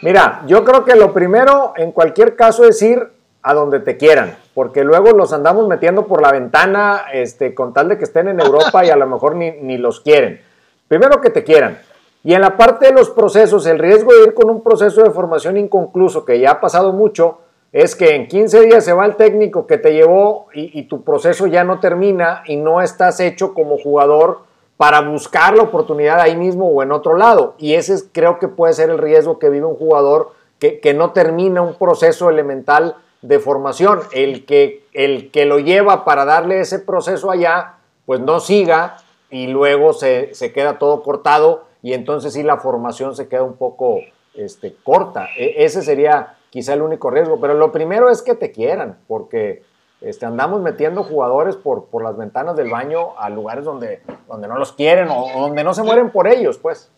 Mira, 0.00 0.42
yo 0.46 0.64
creo 0.64 0.84
que 0.84 0.96
lo 0.96 1.12
primero 1.12 1.74
en 1.76 1.92
cualquier 1.92 2.34
caso 2.36 2.66
es 2.66 2.80
ir 2.80 3.06
a 3.42 3.52
donde 3.52 3.80
te 3.80 3.98
quieran, 3.98 4.36
porque 4.54 4.82
luego 4.82 5.10
los 5.10 5.32
andamos 5.32 5.68
metiendo 5.68 6.06
por 6.06 6.22
la 6.22 6.32
ventana 6.32 7.04
este, 7.12 7.54
con 7.54 7.74
tal 7.74 7.90
de 7.90 7.98
que 7.98 8.04
estén 8.04 8.28
en 8.28 8.40
Europa 8.40 8.84
y 8.84 8.90
a 8.90 8.96
lo 8.96 9.06
mejor 9.06 9.36
ni, 9.36 9.50
ni 9.52 9.76
los 9.76 10.00
quieren. 10.00 10.40
Primero 10.88 11.20
que 11.20 11.30
te 11.30 11.44
quieran. 11.44 11.78
Y 12.24 12.34
en 12.34 12.40
la 12.40 12.56
parte 12.56 12.86
de 12.86 12.92
los 12.92 13.10
procesos, 13.10 13.66
el 13.66 13.78
riesgo 13.78 14.12
de 14.12 14.24
ir 14.24 14.34
con 14.34 14.50
un 14.50 14.62
proceso 14.64 15.02
de 15.02 15.10
formación 15.10 15.56
inconcluso, 15.58 16.24
que 16.24 16.40
ya 16.40 16.52
ha 16.52 16.60
pasado 16.60 16.92
mucho, 16.92 17.38
es 17.76 17.94
que 17.94 18.14
en 18.14 18.26
15 18.26 18.62
días 18.62 18.86
se 18.86 18.94
va 18.94 19.04
el 19.04 19.16
técnico 19.16 19.66
que 19.66 19.76
te 19.76 19.92
llevó 19.92 20.46
y, 20.54 20.84
tu 20.84 21.04
proceso 21.04 21.46
ya 21.46 21.62
no 21.62 21.78
termina 21.78 22.42
y 22.46 22.56
no 22.56 22.80
estás 22.80 23.20
hecho 23.20 23.52
como 23.52 23.76
jugador 23.76 24.38
para 24.78 25.02
buscar 25.02 25.54
la 25.54 25.64
oportunidad 25.64 26.18
ahí 26.20 26.36
mismo 26.36 26.68
o 26.68 26.82
en 26.82 26.90
otro 26.90 27.18
lado. 27.18 27.54
Y 27.58 27.74
ese 27.74 27.94
creo 28.12 28.38
que 28.38 28.48
puede 28.48 28.72
ser 28.72 28.88
el 28.88 28.96
riesgo 28.96 29.38
que 29.38 29.50
vive 29.50 29.66
un 29.66 29.76
jugador 29.76 30.32
que, 30.58 30.94
no 30.94 31.12
termina 31.12 31.60
un 31.60 31.74
proceso 31.74 32.30
elemental 32.30 32.96
de 33.20 33.40
formación. 33.40 34.00
El 34.12 34.46
que, 34.46 34.86
el 34.94 35.30
que 35.30 35.44
lo 35.44 35.58
lleva 35.58 36.06
para 36.06 36.24
darle 36.24 36.60
ese 36.60 36.78
proceso 36.78 37.30
allá, 37.30 37.74
pues 38.06 38.20
no 38.20 38.40
siga 38.40 38.96
y 39.30 39.48
luego 39.48 39.92
se, 39.92 40.32
se 40.32 40.50
queda 40.50 40.78
todo 40.78 41.02
cortado 41.02 41.64
y 41.82 41.92
entonces 41.92 42.32
sí 42.32 42.42
la 42.42 42.56
formación 42.56 43.14
se 43.14 43.28
queda 43.28 43.42
un 43.42 43.58
poco, 43.58 44.00
este, 44.32 44.74
corta. 44.82 45.28
E, 45.36 45.62
ese 45.66 45.82
sería 45.82 46.35
quizá 46.56 46.72
el 46.72 46.80
único 46.80 47.10
riesgo. 47.10 47.38
Pero 47.38 47.52
lo 47.52 47.70
primero 47.70 48.10
es 48.10 48.22
que 48.22 48.34
te 48.34 48.50
quieran, 48.50 48.98
porque 49.06 49.62
este, 50.00 50.24
andamos 50.24 50.62
metiendo 50.62 51.04
jugadores 51.04 51.54
por, 51.54 51.88
por 51.90 52.02
las 52.02 52.16
ventanas 52.16 52.56
del 52.56 52.70
baño 52.70 53.18
a 53.18 53.28
lugares 53.28 53.66
donde, 53.66 54.00
donde 54.26 54.48
no 54.48 54.56
los 54.58 54.72
quieren 54.72 55.08
o, 55.10 55.30
donde 55.38 55.62
no 55.62 55.74
se 55.74 55.82
mueren 55.82 56.10
por 56.10 56.26
ellos, 56.26 56.56
pues. 56.56 56.88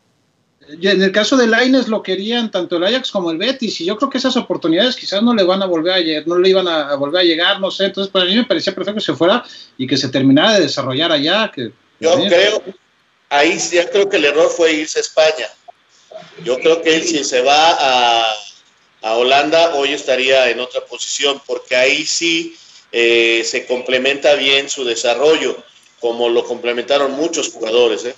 en 0.69 1.03
el 1.03 1.11
caso 1.11 1.37
de 1.37 1.49
Laines 1.49 1.89
lo 1.89 2.05
querían 2.05 2.53
tanto 2.53 2.77
el 2.77 2.85
Ajax 2.85 3.11
como 3.11 3.33
el 3.33 3.39
Betis 3.39 3.81
y 3.81 3.85
yo 3.85 3.97
creo 3.97 4.09
que 4.09 4.19
esas 4.19 4.37
oportunidades 4.37 4.95
quizás 4.95 5.25
no 5.25 5.35
le 5.35 5.43
van 5.43 5.61
a 5.61 5.67
volver 5.67 5.95
a 5.95 5.99
llegar, 5.99 6.29
no 6.29 6.39
le 6.39 6.51
iban 6.51 6.69
a, 6.69 6.95
volver 6.95 7.23
a 7.23 7.25
llegar, 7.25 7.59
no 7.59 7.73
sé, 7.73 7.87
entonces 7.87 8.13
para 8.13 8.27
mí 8.27 8.37
me 8.37 8.45
parecía 8.45 8.73
perfecto 8.73 9.01
que 9.01 9.05
se 9.05 9.15
fuera 9.15 9.43
y 9.77 9.89
que 9.89 9.97
se 9.97 10.09
terminara 10.09 10.55
de 10.55 10.61
desarrollar 10.61 11.11
allá. 11.11 11.51
Que, 11.53 11.73
yo 11.99 12.15
creo, 12.15 12.63
ahí 13.29 13.59
ya 13.59 13.91
creo 13.91 14.09
que 14.09 14.19
el 14.19 14.25
error 14.25 14.51
fue 14.51 14.73
irse 14.73 15.01
a 15.01 15.03
España. 15.03 15.49
Yo 16.45 16.59
creo 16.61 16.81
que 16.81 16.95
él 16.95 17.03
si 17.03 17.25
se 17.25 17.43
va 17.43 17.73
a, 17.73 18.25
a 19.03 19.15
Holanda 19.15 19.75
hoy 19.75 19.93
estaría 19.93 20.51
en 20.51 20.61
otra 20.61 20.81
posición 20.83 21.41
porque 21.47 21.77
ahí 21.77 22.05
sí 22.05 22.57
eh, 22.91 23.43
se 23.45 23.67
complementa 23.67 24.35
bien 24.35 24.69
su 24.69 24.85
desarrollo, 24.85 25.57
como 26.01 26.29
lo 26.29 26.45
complementaron 26.45 27.13
muchos 27.13 27.53
jugadores. 27.53 28.05
¿eh? 28.05 28.15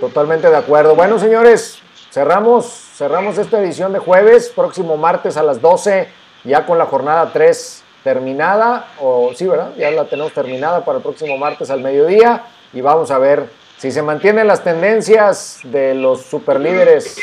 Totalmente 0.00 0.48
de 0.48 0.56
acuerdo. 0.56 0.94
Bueno, 0.94 1.18
señores, 1.18 1.78
cerramos, 2.10 2.66
cerramos 2.96 3.38
esta 3.38 3.60
edición 3.60 3.92
de 3.92 3.98
jueves, 3.98 4.52
próximo 4.54 4.96
martes 4.96 5.36
a 5.36 5.42
las 5.42 5.60
12, 5.60 6.08
ya 6.44 6.64
con 6.64 6.78
la 6.78 6.86
jornada 6.86 7.30
3 7.32 7.82
terminada, 8.02 8.92
o 9.00 9.32
sí, 9.34 9.46
¿verdad? 9.46 9.72
Ya 9.76 9.90
la 9.90 10.04
tenemos 10.04 10.32
terminada 10.32 10.84
para 10.84 10.98
el 10.98 11.02
próximo 11.02 11.36
martes 11.36 11.70
al 11.70 11.80
mediodía 11.80 12.44
y 12.72 12.80
vamos 12.80 13.10
a 13.10 13.18
ver 13.18 13.50
si 13.78 13.90
se 13.90 14.00
mantienen 14.00 14.46
las 14.46 14.62
tendencias 14.62 15.58
de 15.64 15.94
los 15.94 16.22
superlíderes 16.22 17.16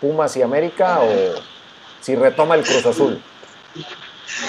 Pumas 0.00 0.36
y 0.36 0.42
América 0.42 1.00
o 1.00 1.40
si 2.00 2.14
retoma 2.14 2.54
el 2.54 2.62
Cruz 2.62 2.86
Azul. 2.86 3.22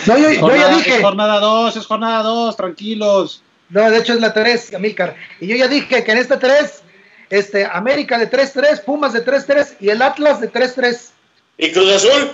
No, 0.06 0.18
yo, 0.18 0.30
ya 0.56 0.76
dije. 0.76 0.96
Es 0.98 1.02
jornada 1.02 1.40
2, 1.40 1.76
es 1.76 1.86
jornada 1.86 2.24
2, 2.24 2.56
tranquilos. 2.56 3.42
No, 3.70 3.90
de 3.90 4.00
hecho 4.00 4.14
es 4.14 4.22
la 4.22 4.34
3, 4.34 4.74
Amílcar. 4.74 5.16
Y 5.40 5.48
yo 5.48 5.56
ya 5.56 5.68
dije 5.68 6.04
que 6.04 6.12
en 6.12 6.18
esta 6.18 6.40
3, 6.40 6.84
este, 7.30 7.66
América 7.66 8.18
de 8.18 8.30
3-3, 8.30 8.84
Pumas 8.84 9.14
de 9.14 9.24
3-3 9.24 9.76
y 9.80 9.90
el 9.90 10.02
Atlas 10.02 10.42
de 10.42 10.52
3-3. 10.52 11.12
¿Y 11.58 11.72
Cruz 11.72 11.92
Azul? 11.94 12.32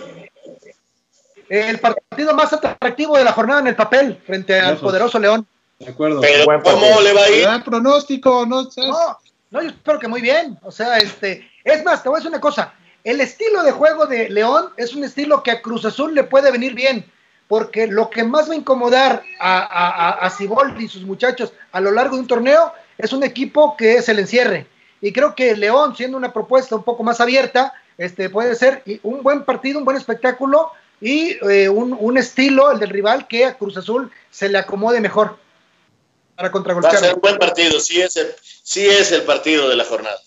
El 1.49 1.80
partido 1.80 2.34
más 2.34 2.53
atractivo 2.53 3.18
de 3.18 3.24
la 3.24 3.32
jornada 3.32 3.59
en 3.59 3.68
el 3.68 3.76
papel, 3.76 4.20
frente 4.26 4.59
al 4.59 4.78
poderoso 4.78 5.20
León. 5.20 5.45
De 5.80 5.89
acuerdo. 5.89 6.22
Pero, 6.22 6.45
¿cómo 6.63 7.01
le 7.01 7.13
va 7.13 7.22
a 7.22 7.30
ir? 7.30 7.63
pronóstico, 7.63 8.45
no, 8.45 8.63
no, 8.63 9.20
no, 9.51 9.61
yo 9.61 9.70
espero 9.70 9.99
que 9.99 10.07
muy 10.07 10.22
bien. 10.22 10.57
O 10.63 10.72
sea, 10.72 10.97
este, 10.97 11.47
es 11.63 11.84
más, 11.84 12.01
te 12.01 12.09
voy 12.09 12.18
a 12.18 12.20
decir 12.20 12.32
una 12.32 12.39
cosa. 12.39 12.74
El 13.05 13.21
estilo 13.21 13.63
de 13.63 13.71
juego 13.71 14.07
de 14.07 14.29
León 14.29 14.71
es 14.75 14.93
un 14.93 15.05
estilo 15.05 15.43
que 15.43 15.51
a 15.51 15.61
Cruz 15.61 15.85
Azul 15.85 16.13
le 16.13 16.25
puede 16.25 16.51
venir 16.51 16.73
bien 16.73 17.09
porque 17.47 17.87
lo 17.87 18.09
que 18.09 18.23
más 18.23 18.49
va 18.49 18.53
a 18.53 18.57
incomodar 18.57 19.23
a, 19.39 19.59
a, 19.59 20.25
a, 20.25 20.33
y 20.79 20.87
sus 20.87 21.03
muchachos 21.03 21.53
a 21.71 21.79
lo 21.79 21.91
largo 21.91 22.15
de 22.15 22.21
un 22.21 22.27
torneo 22.27 22.73
es 22.97 23.13
un 23.13 23.23
equipo 23.23 23.77
que 23.77 24.01
se 24.01 24.13
le 24.13 24.21
encierre. 24.21 24.67
Y 25.01 25.11
creo 25.13 25.35
que 25.35 25.55
León, 25.55 25.95
siendo 25.95 26.17
una 26.17 26.33
propuesta 26.33 26.75
un 26.75 26.83
poco 26.83 27.03
más 27.03 27.21
abierta, 27.21 27.73
este, 27.97 28.29
puede 28.29 28.55
ser 28.55 28.83
un 29.03 29.21
buen 29.21 29.43
partido, 29.43 29.77
un 29.77 29.85
buen 29.85 29.97
espectáculo 29.97 30.71
y 30.99 31.37
eh, 31.47 31.69
un, 31.69 32.17
estilo, 32.17 32.71
el 32.71 32.79
del 32.79 32.89
rival, 32.89 33.27
que 33.27 33.45
a 33.45 33.55
Cruz 33.55 33.77
Azul 33.77 34.11
se 34.31 34.49
le 34.49 34.57
acomode 34.57 34.99
mejor 34.99 35.37
para 36.35 36.51
contragolpear. 36.51 36.95
Va 36.95 36.97
a 36.97 37.01
ser 37.01 37.13
un 37.13 37.21
buen 37.21 37.37
partido, 37.37 37.79
sí 37.79 38.01
es 38.01 38.15
el, 38.15 38.33
sí 38.41 38.87
es 38.87 39.11
el 39.11 39.21
partido 39.21 39.69
de 39.69 39.75
la 39.75 39.83
jornada. 39.83 40.17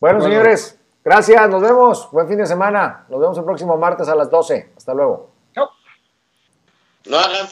Bueno, 0.00 0.22
señores, 0.22 0.76
gracias, 1.04 1.48
nos 1.48 1.62
vemos. 1.62 2.10
Buen 2.10 2.28
fin 2.28 2.38
de 2.38 2.46
semana. 2.46 3.06
Nos 3.08 3.20
vemos 3.20 3.38
el 3.38 3.44
próximo 3.44 3.76
martes 3.76 4.08
a 4.08 4.14
las 4.14 4.30
12. 4.30 4.72
Hasta 4.76 4.94
luego. 4.94 5.30
No 7.06 7.18
hagan 7.18 7.48